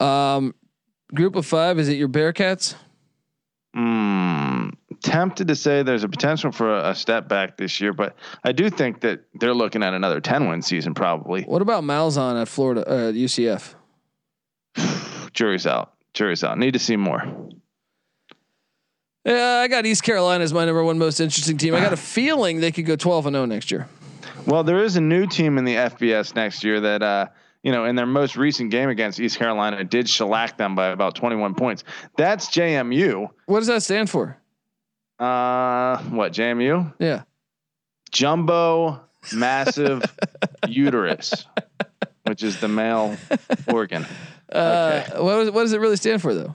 Um, 0.00 0.54
group 1.14 1.34
of 1.36 1.44
five. 1.46 1.78
Is 1.78 1.88
it 1.88 1.96
your 1.96 2.08
Bearcats? 2.08 2.74
Mm, 3.74 4.74
tempted 5.02 5.48
to 5.48 5.56
say 5.56 5.82
there's 5.82 6.04
a 6.04 6.08
potential 6.08 6.52
for 6.52 6.78
a, 6.78 6.94
step 6.94 7.28
back 7.28 7.56
this 7.56 7.80
year, 7.80 7.92
but 7.92 8.14
I 8.44 8.52
do 8.52 8.70
think 8.70 9.00
that 9.00 9.24
they're 9.34 9.54
looking 9.54 9.82
at 9.82 9.94
another 9.94 10.20
10 10.20 10.48
win 10.48 10.62
season 10.62 10.94
probably. 10.94 11.42
What 11.42 11.60
about 11.60 11.82
Malzahn 11.82 12.40
at 12.40 12.46
Florida 12.46 12.88
uh, 12.88 13.12
UCF? 13.12 13.74
Jury's 15.32 15.66
out. 15.66 15.94
Jury's 16.12 16.44
out. 16.44 16.56
Need 16.56 16.74
to 16.74 16.78
see 16.78 16.96
more. 16.96 17.24
Yeah, 19.24 19.60
I 19.62 19.68
got 19.68 19.86
East 19.86 20.02
Carolina 20.02 20.44
as 20.44 20.52
my 20.52 20.64
number 20.64 20.84
one 20.84 20.98
most 20.98 21.18
interesting 21.18 21.56
team. 21.56 21.74
I 21.74 21.80
got 21.80 21.92
a 21.92 21.96
feeling 22.14 22.60
they 22.60 22.70
could 22.70 22.86
go 22.86 22.94
twelve 22.94 23.26
and 23.26 23.34
zero 23.34 23.46
next 23.46 23.70
year. 23.70 23.88
Well, 24.46 24.62
there 24.62 24.84
is 24.84 24.96
a 24.96 25.00
new 25.00 25.26
team 25.26 25.56
in 25.56 25.64
the 25.64 25.74
FBS 25.74 26.34
next 26.34 26.62
year 26.62 26.78
that, 26.80 27.02
uh, 27.02 27.28
you 27.64 27.72
know, 27.72 27.86
in 27.86 27.96
their 27.96 28.06
most 28.06 28.36
recent 28.36 28.70
game 28.70 28.90
against 28.90 29.18
East 29.18 29.38
Carolina, 29.38 29.82
did 29.82 30.08
shellac 30.08 30.58
them 30.58 30.74
by 30.74 30.88
about 30.88 31.14
21 31.14 31.54
points. 31.54 31.82
That's 32.16 32.48
JMU. 32.48 33.30
What 33.46 33.60
does 33.60 33.68
that 33.68 33.82
stand 33.82 34.10
for? 34.10 34.36
Uh, 35.18 35.98
what, 36.04 36.32
JMU? 36.32 36.92
Yeah, 36.98 37.22
Jumbo 38.12 39.00
Massive 39.32 40.02
Uterus, 40.68 41.46
which 42.24 42.42
is 42.42 42.60
the 42.60 42.68
male 42.68 43.16
organ. 43.72 44.06
uh, 44.52 45.02
what, 45.14 45.38
was, 45.38 45.50
what 45.50 45.62
does 45.62 45.72
it 45.72 45.80
really 45.80 45.96
stand 45.96 46.20
for 46.20 46.34
though? 46.34 46.54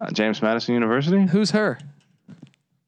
Uh, 0.00 0.10
James 0.12 0.40
Madison 0.40 0.74
University. 0.74 1.26
Who's 1.26 1.50
her? 1.50 1.78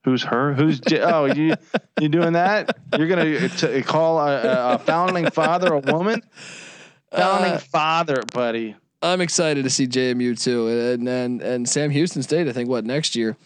Who's 0.05 0.23
her? 0.23 0.55
Who's 0.55 0.81
J- 0.81 1.03
oh 1.03 1.27
you 1.27 1.57
you 2.01 2.09
doing 2.09 2.33
that? 2.33 2.79
You're 2.97 3.09
gonna 3.09 3.49
t- 3.51 3.83
call 3.83 4.19
a, 4.21 4.75
a 4.75 4.79
founding 4.79 5.31
father 5.31 5.75
a 5.75 5.81
woman? 5.81 6.23
Founding 7.13 7.53
Uh, 7.53 7.59
father, 7.59 8.23
buddy. 8.33 8.77
I'm 9.03 9.21
excited 9.21 9.65
to 9.65 9.71
see 9.71 9.87
JMU 9.87 10.41
too, 10.41 10.69
and 10.69 11.09
and 11.09 11.43
and 11.43 11.69
Sam 11.69 11.91
Houston 11.91 12.23
State. 12.23 12.49
I 12.49 12.53
think 12.53 12.69
what 12.69 12.85
next 12.85 13.17
year. 13.17 13.37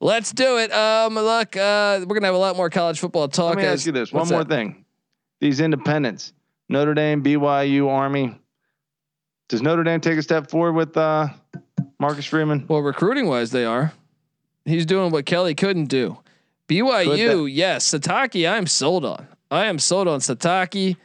Let's 0.00 0.32
do 0.32 0.58
it. 0.58 0.72
Um, 0.72 1.14
look, 1.14 1.56
uh, 1.56 2.00
we're 2.06 2.14
gonna 2.14 2.26
have 2.26 2.34
a 2.34 2.38
lot 2.38 2.56
more 2.56 2.70
college 2.70 2.98
football 2.98 3.28
talk. 3.28 3.50
Let 3.56 3.58
me 3.58 3.64
as- 3.64 3.80
ask 3.80 3.86
you 3.86 3.92
this: 3.92 4.12
one 4.12 4.28
more 4.28 4.44
that? 4.44 4.48
thing. 4.54 4.84
These 5.40 5.60
independents, 5.60 6.32
Notre 6.68 6.94
Dame, 6.94 7.22
BYU, 7.22 7.88
Army. 7.88 8.38
Does 9.48 9.60
Notre 9.62 9.84
Dame 9.84 10.00
take 10.00 10.18
a 10.18 10.22
step 10.22 10.48
forward 10.50 10.72
with 10.72 10.96
uh, 10.96 11.28
Marcus 12.00 12.24
Freeman? 12.24 12.64
Well, 12.66 12.80
recruiting 12.80 13.26
wise, 13.28 13.50
they 13.50 13.64
are. 13.66 13.92
He's 14.64 14.86
doing 14.86 15.10
what 15.12 15.26
Kelly 15.26 15.54
couldn't 15.54 15.86
do. 15.86 16.18
BYU, 16.66 17.46
yes. 17.52 17.86
Sitake, 17.90 18.50
I'm 18.50 18.66
sold 18.66 19.04
on. 19.04 19.28
I 19.50 19.66
am 19.66 19.78
sold 19.78 20.08
on 20.08 20.20
Sitake. 20.20 20.96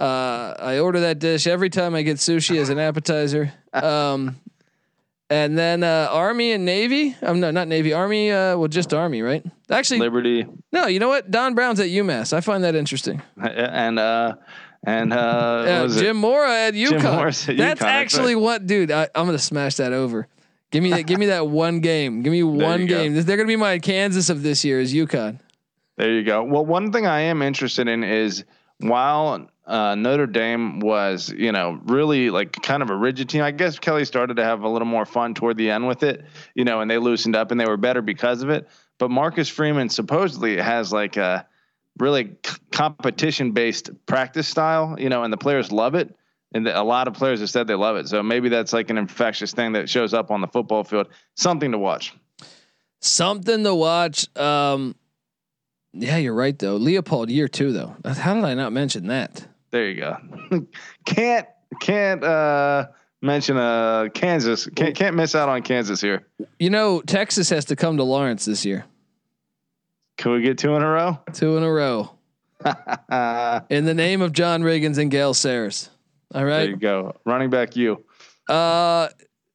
Uh, 0.00 0.54
I 0.58 0.78
order 0.78 1.00
that 1.00 1.18
dish 1.18 1.46
every 1.46 1.68
time 1.68 1.94
I 1.94 2.00
get 2.00 2.16
sushi 2.16 2.58
as 2.58 2.70
an 2.70 2.78
appetizer. 2.78 3.52
Um, 3.74 4.40
and 5.28 5.56
then 5.56 5.82
uh, 5.82 6.08
Army 6.10 6.52
and 6.52 6.64
Navy. 6.64 7.14
I'm 7.20 7.38
no, 7.38 7.50
not 7.50 7.68
Navy. 7.68 7.92
Army. 7.92 8.32
Uh, 8.32 8.56
well, 8.56 8.68
just 8.68 8.94
Army, 8.94 9.20
right? 9.20 9.44
Actually, 9.70 10.00
Liberty 10.00 10.46
no. 10.72 10.86
You 10.86 11.00
know 11.00 11.08
what? 11.08 11.30
Don 11.30 11.54
Brown's 11.54 11.80
at 11.80 11.88
UMass. 11.88 12.32
I 12.32 12.40
find 12.40 12.64
that 12.64 12.74
interesting. 12.74 13.22
and 13.36 13.98
uh, 13.98 14.36
and 14.82 15.12
uh? 15.12 15.86
Jim 15.88 16.16
Mora 16.16 16.50
at 16.66 16.74
UConn. 16.74 17.02
Morris 17.02 17.48
at 17.48 17.58
That's 17.58 17.80
UConn, 17.80 17.82
that's 17.82 17.82
actually 17.82 18.36
what, 18.36 18.66
dude. 18.66 18.90
I, 18.90 19.08
I'm 19.14 19.26
gonna 19.26 19.38
smash 19.38 19.76
that 19.76 19.92
over. 19.92 20.26
Give 20.70 20.82
me 20.82 20.90
that. 20.90 21.02
give 21.02 21.18
me 21.18 21.26
that 21.26 21.46
one 21.48 21.80
game. 21.80 22.22
Give 22.22 22.32
me 22.32 22.42
one 22.42 22.80
you 22.80 22.88
go. 22.88 22.96
game. 22.96 23.14
They're 23.22 23.36
gonna 23.36 23.46
be 23.46 23.56
my 23.56 23.78
Kansas 23.78 24.30
of 24.30 24.42
this 24.42 24.64
year. 24.64 24.80
Is 24.80 24.94
UConn. 24.94 25.38
There 25.96 26.10
you 26.10 26.24
go. 26.24 26.42
Well, 26.42 26.64
one 26.64 26.90
thing 26.90 27.06
I 27.06 27.20
am 27.20 27.42
interested 27.42 27.86
in 27.86 28.02
is 28.02 28.44
while 28.78 29.46
uh, 29.70 29.94
Notre 29.94 30.26
Dame 30.26 30.80
was, 30.80 31.30
you 31.30 31.52
know, 31.52 31.80
really 31.84 32.28
like 32.28 32.52
kind 32.60 32.82
of 32.82 32.90
a 32.90 32.96
rigid 32.96 33.28
team. 33.28 33.42
I 33.42 33.52
guess 33.52 33.78
Kelly 33.78 34.04
started 34.04 34.36
to 34.38 34.44
have 34.44 34.62
a 34.62 34.68
little 34.68 34.88
more 34.88 35.04
fun 35.06 35.32
toward 35.32 35.56
the 35.56 35.70
end 35.70 35.86
with 35.86 36.02
it, 36.02 36.24
you 36.54 36.64
know, 36.64 36.80
and 36.80 36.90
they 36.90 36.98
loosened 36.98 37.36
up 37.36 37.52
and 37.52 37.60
they 37.60 37.66
were 37.66 37.76
better 37.76 38.02
because 38.02 38.42
of 38.42 38.50
it. 38.50 38.68
But 38.98 39.12
Marcus 39.12 39.48
Freeman 39.48 39.88
supposedly 39.88 40.56
has 40.56 40.92
like 40.92 41.16
a 41.16 41.46
really 41.98 42.36
competition 42.72 43.52
based 43.52 43.90
practice 44.06 44.48
style, 44.48 44.96
you 44.98 45.08
know, 45.08 45.22
and 45.22 45.32
the 45.32 45.38
players 45.38 45.70
love 45.70 45.94
it. 45.94 46.16
And 46.52 46.66
a 46.66 46.82
lot 46.82 47.06
of 47.06 47.14
players 47.14 47.38
have 47.38 47.48
said 47.48 47.68
they 47.68 47.76
love 47.76 47.96
it. 47.96 48.08
So 48.08 48.24
maybe 48.24 48.48
that's 48.48 48.72
like 48.72 48.90
an 48.90 48.98
infectious 48.98 49.52
thing 49.52 49.74
that 49.74 49.88
shows 49.88 50.12
up 50.12 50.32
on 50.32 50.40
the 50.40 50.48
football 50.48 50.82
field. 50.82 51.06
Something 51.36 51.70
to 51.70 51.78
watch. 51.78 52.12
Something 52.98 53.62
to 53.62 53.74
watch. 53.74 54.26
Um, 54.36 54.96
yeah, 55.92 56.16
you're 56.16 56.34
right 56.34 56.58
though. 56.58 56.76
Leipold 56.76 57.30
year 57.30 57.46
two 57.46 57.72
though. 57.72 57.94
How 58.04 58.34
did 58.34 58.42
I 58.44 58.54
not 58.54 58.72
mention 58.72 59.06
that? 59.06 59.46
There 59.70 59.88
you 59.88 60.00
go. 60.00 60.16
can't 61.04 61.46
can't 61.80 62.24
uh 62.24 62.88
mention 63.22 63.56
uh 63.56 64.08
Kansas. 64.12 64.66
Can't 64.74 64.94
can't 64.94 65.16
miss 65.16 65.34
out 65.34 65.48
on 65.48 65.62
Kansas 65.62 66.00
here. 66.00 66.26
You 66.58 66.70
know, 66.70 67.00
Texas 67.02 67.50
has 67.50 67.66
to 67.66 67.76
come 67.76 67.96
to 67.96 68.02
Lawrence 68.02 68.44
this 68.44 68.64
year. 68.64 68.84
Can 70.16 70.32
we 70.32 70.42
get 70.42 70.58
two 70.58 70.74
in 70.74 70.82
a 70.82 70.88
row? 70.88 71.18
Two 71.32 71.56
in 71.56 71.62
a 71.62 71.72
row. 71.72 72.10
In 73.70 73.86
the 73.86 73.94
name 73.94 74.20
of 74.20 74.32
John 74.32 74.62
Riggins 74.62 74.98
and 74.98 75.10
Gale 75.10 75.32
Sayers. 75.32 75.88
All 76.34 76.44
right. 76.44 76.58
there 76.58 76.70
you 76.70 76.76
go. 76.76 77.16
Running 77.24 77.48
back 77.48 77.74
you. 77.74 78.04
Uh, 78.46 79.08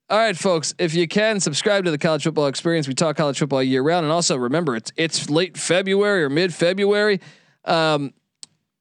all 0.09 0.17
right, 0.17 0.35
folks. 0.35 0.73
If 0.79 0.95
you 0.95 1.07
can 1.07 1.39
subscribe 1.39 1.85
to 1.85 1.91
the 1.91 1.97
College 1.97 2.23
Football 2.23 2.47
Experience, 2.47 2.87
we 2.87 2.93
talk 2.93 3.15
college 3.15 3.39
football 3.39 3.61
year 3.61 3.81
round, 3.81 4.05
and 4.05 4.13
also 4.13 4.35
remember 4.35 4.75
it's 4.75 4.91
it's 4.95 5.29
late 5.29 5.57
February 5.57 6.23
or 6.23 6.29
mid 6.29 6.53
February. 6.53 7.21
Um, 7.63 8.13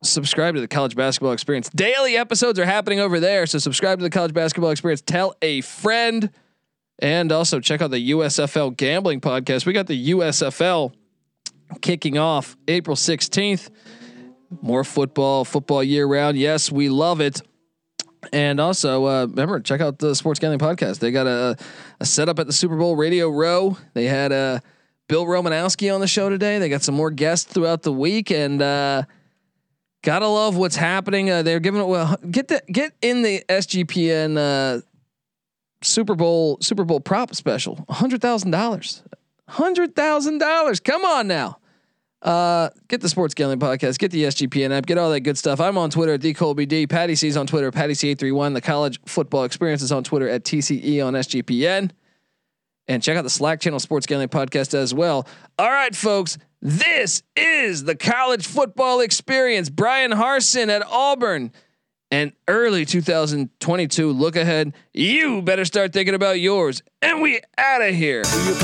subscribe 0.05 0.55
to 0.55 0.61
the 0.61 0.69
College 0.69 0.95
Basketball 0.95 1.33
Experience. 1.33 1.69
Daily 1.71 2.17
episodes 2.17 2.59
are 2.59 2.65
happening 2.67 3.01
over 3.01 3.21
there, 3.21 3.47
so 3.47 3.59
subscribe 3.59 3.99
to 3.99 4.03
the 4.03 4.11
College 4.11 4.33
Basketball 4.33 4.71
Experience. 4.71 5.01
Tell 5.01 5.35
a 5.43 5.61
friend, 5.63 6.31
and 6.99 7.33
also 7.33 7.61
check 7.61 7.81
out 7.83 7.91
the 7.91 8.11
USFL 8.11 8.77
Gambling 8.77 9.21
Podcast. 9.21 9.67
We 9.67 9.73
got 9.73 9.87
the 9.87 10.11
USFL 10.11 10.93
kicking 11.81 12.19
off 12.19 12.57
April 12.69 12.97
sixteenth. 12.97 13.71
More 14.63 14.85
football, 14.85 15.45
football 15.45 15.83
year 15.83 16.07
round. 16.07 16.37
Yes, 16.37 16.71
we 16.71 16.89
love 16.89 17.21
it. 17.21 17.43
And 18.33 18.61
also, 18.61 19.05
uh, 19.05 19.27
remember, 19.27 19.61
check 19.61 19.81
out 19.81 19.99
the 19.99 20.15
Sports 20.15 20.41
Gambling 20.41 20.61
Podcast. 20.61 20.99
They 20.99 21.11
got 21.11 21.27
a, 21.27 21.57
a 22.01 22.07
setup 22.07 22.39
at 22.39 22.47
the 22.47 22.53
Super 22.53 22.77
Bowl 22.77 22.97
Radio 22.97 23.29
Row. 23.29 23.77
They 23.93 24.05
had 24.05 24.33
uh, 24.33 24.61
Bill 25.09 25.27
Romanowski 25.27 25.93
on 25.93 26.01
the 26.01 26.07
show 26.07 26.31
today. 26.31 26.59
They 26.59 26.69
got 26.69 26.83
some 26.83 26.95
more 26.95 27.11
guests 27.11 27.53
throughout 27.53 27.83
the 27.83 27.93
week, 27.93 28.31
and 28.31 28.63
uh, 28.63 29.03
Gotta 30.05 30.29
love 30.29 30.55
what's 30.59 30.77
happening. 30.77 31.31
Uh, 31.31 31.43
they're 31.43 31.61
giving 31.61 31.81
it 31.81 31.87
well. 31.87 32.19
Get 32.31 32.49
the 32.49 32.63
get 32.71 32.93
in 33.01 33.23
the 33.23 33.43
SGPN 33.49 34.37
uh, 34.37 34.83
Super 35.83 36.15
Bowl 36.15 36.59
Super 36.61 36.85
Bowl 36.85 37.01
prop 37.01 37.35
special. 37.35 37.83
hundred 37.89 38.21
thousand 38.21 38.51
dollars. 38.51 39.03
Hundred 39.49 39.97
thousand 39.97 40.39
dollars. 40.39 40.79
Come 40.79 41.07
on 41.07 41.27
now. 41.27 41.59
Uh, 42.21 42.69
get 42.89 43.01
the 43.01 43.09
Sports 43.09 43.33
Gambling 43.33 43.61
Podcast. 43.61 43.99
Get 43.99 44.11
the 44.11 44.25
SGPN 44.25 44.73
app. 44.73 44.85
Get 44.85 44.99
all 44.99 45.11
that 45.11 45.21
good 45.21 45.39
stuff. 45.39 45.59
I'm 45.59 45.79
on 45.79 45.89
Twitter 45.89 46.13
at 46.13 46.21
DColbyD. 46.21 46.91
Patty 46.91 47.15
C's 47.15 47.39
on 47.39 47.47
Twitter. 47.47 47.71
Patty 47.71 47.95
C831. 47.95 48.53
The 48.53 48.61
College 48.61 49.01
Football 49.07 49.45
Experience 49.45 49.81
is 49.81 49.91
on 49.91 50.05
Twitter 50.05 50.29
at 50.29 50.45
TCE 50.45 51.05
on 51.05 51.15
SGPN. 51.15 51.91
And 52.87 53.03
check 53.03 53.17
out 53.17 53.23
the 53.23 53.31
Slack 53.31 53.61
channel 53.61 53.81
Sports 53.81 54.07
Gambling 54.07 54.29
Podcast 54.29 54.75
as 54.75 54.93
well. 54.93 55.27
All 55.59 55.71
right, 55.71 55.95
folks. 55.95 56.37
This 56.61 57.23
is 57.37 57.85
the 57.85 57.95
college 57.95 58.47
football 58.47 59.01
experience. 59.01 59.69
Bryan 59.69 60.13
Harsin 60.13 60.69
at 60.69 60.83
Auburn 60.87 61.53
and 62.11 62.33
early 62.49 62.85
2022 62.85 64.13
look 64.13 64.37
ahead. 64.37 64.73
You 64.93 65.43
better 65.43 65.65
start 65.65 65.93
thinking 65.93 66.15
about 66.15 66.41
yours. 66.41 66.83
And 67.03 67.21
we 67.21 67.41
out 67.59 67.83
of 67.83 67.95
here. 67.95 68.23
you 68.25 68.55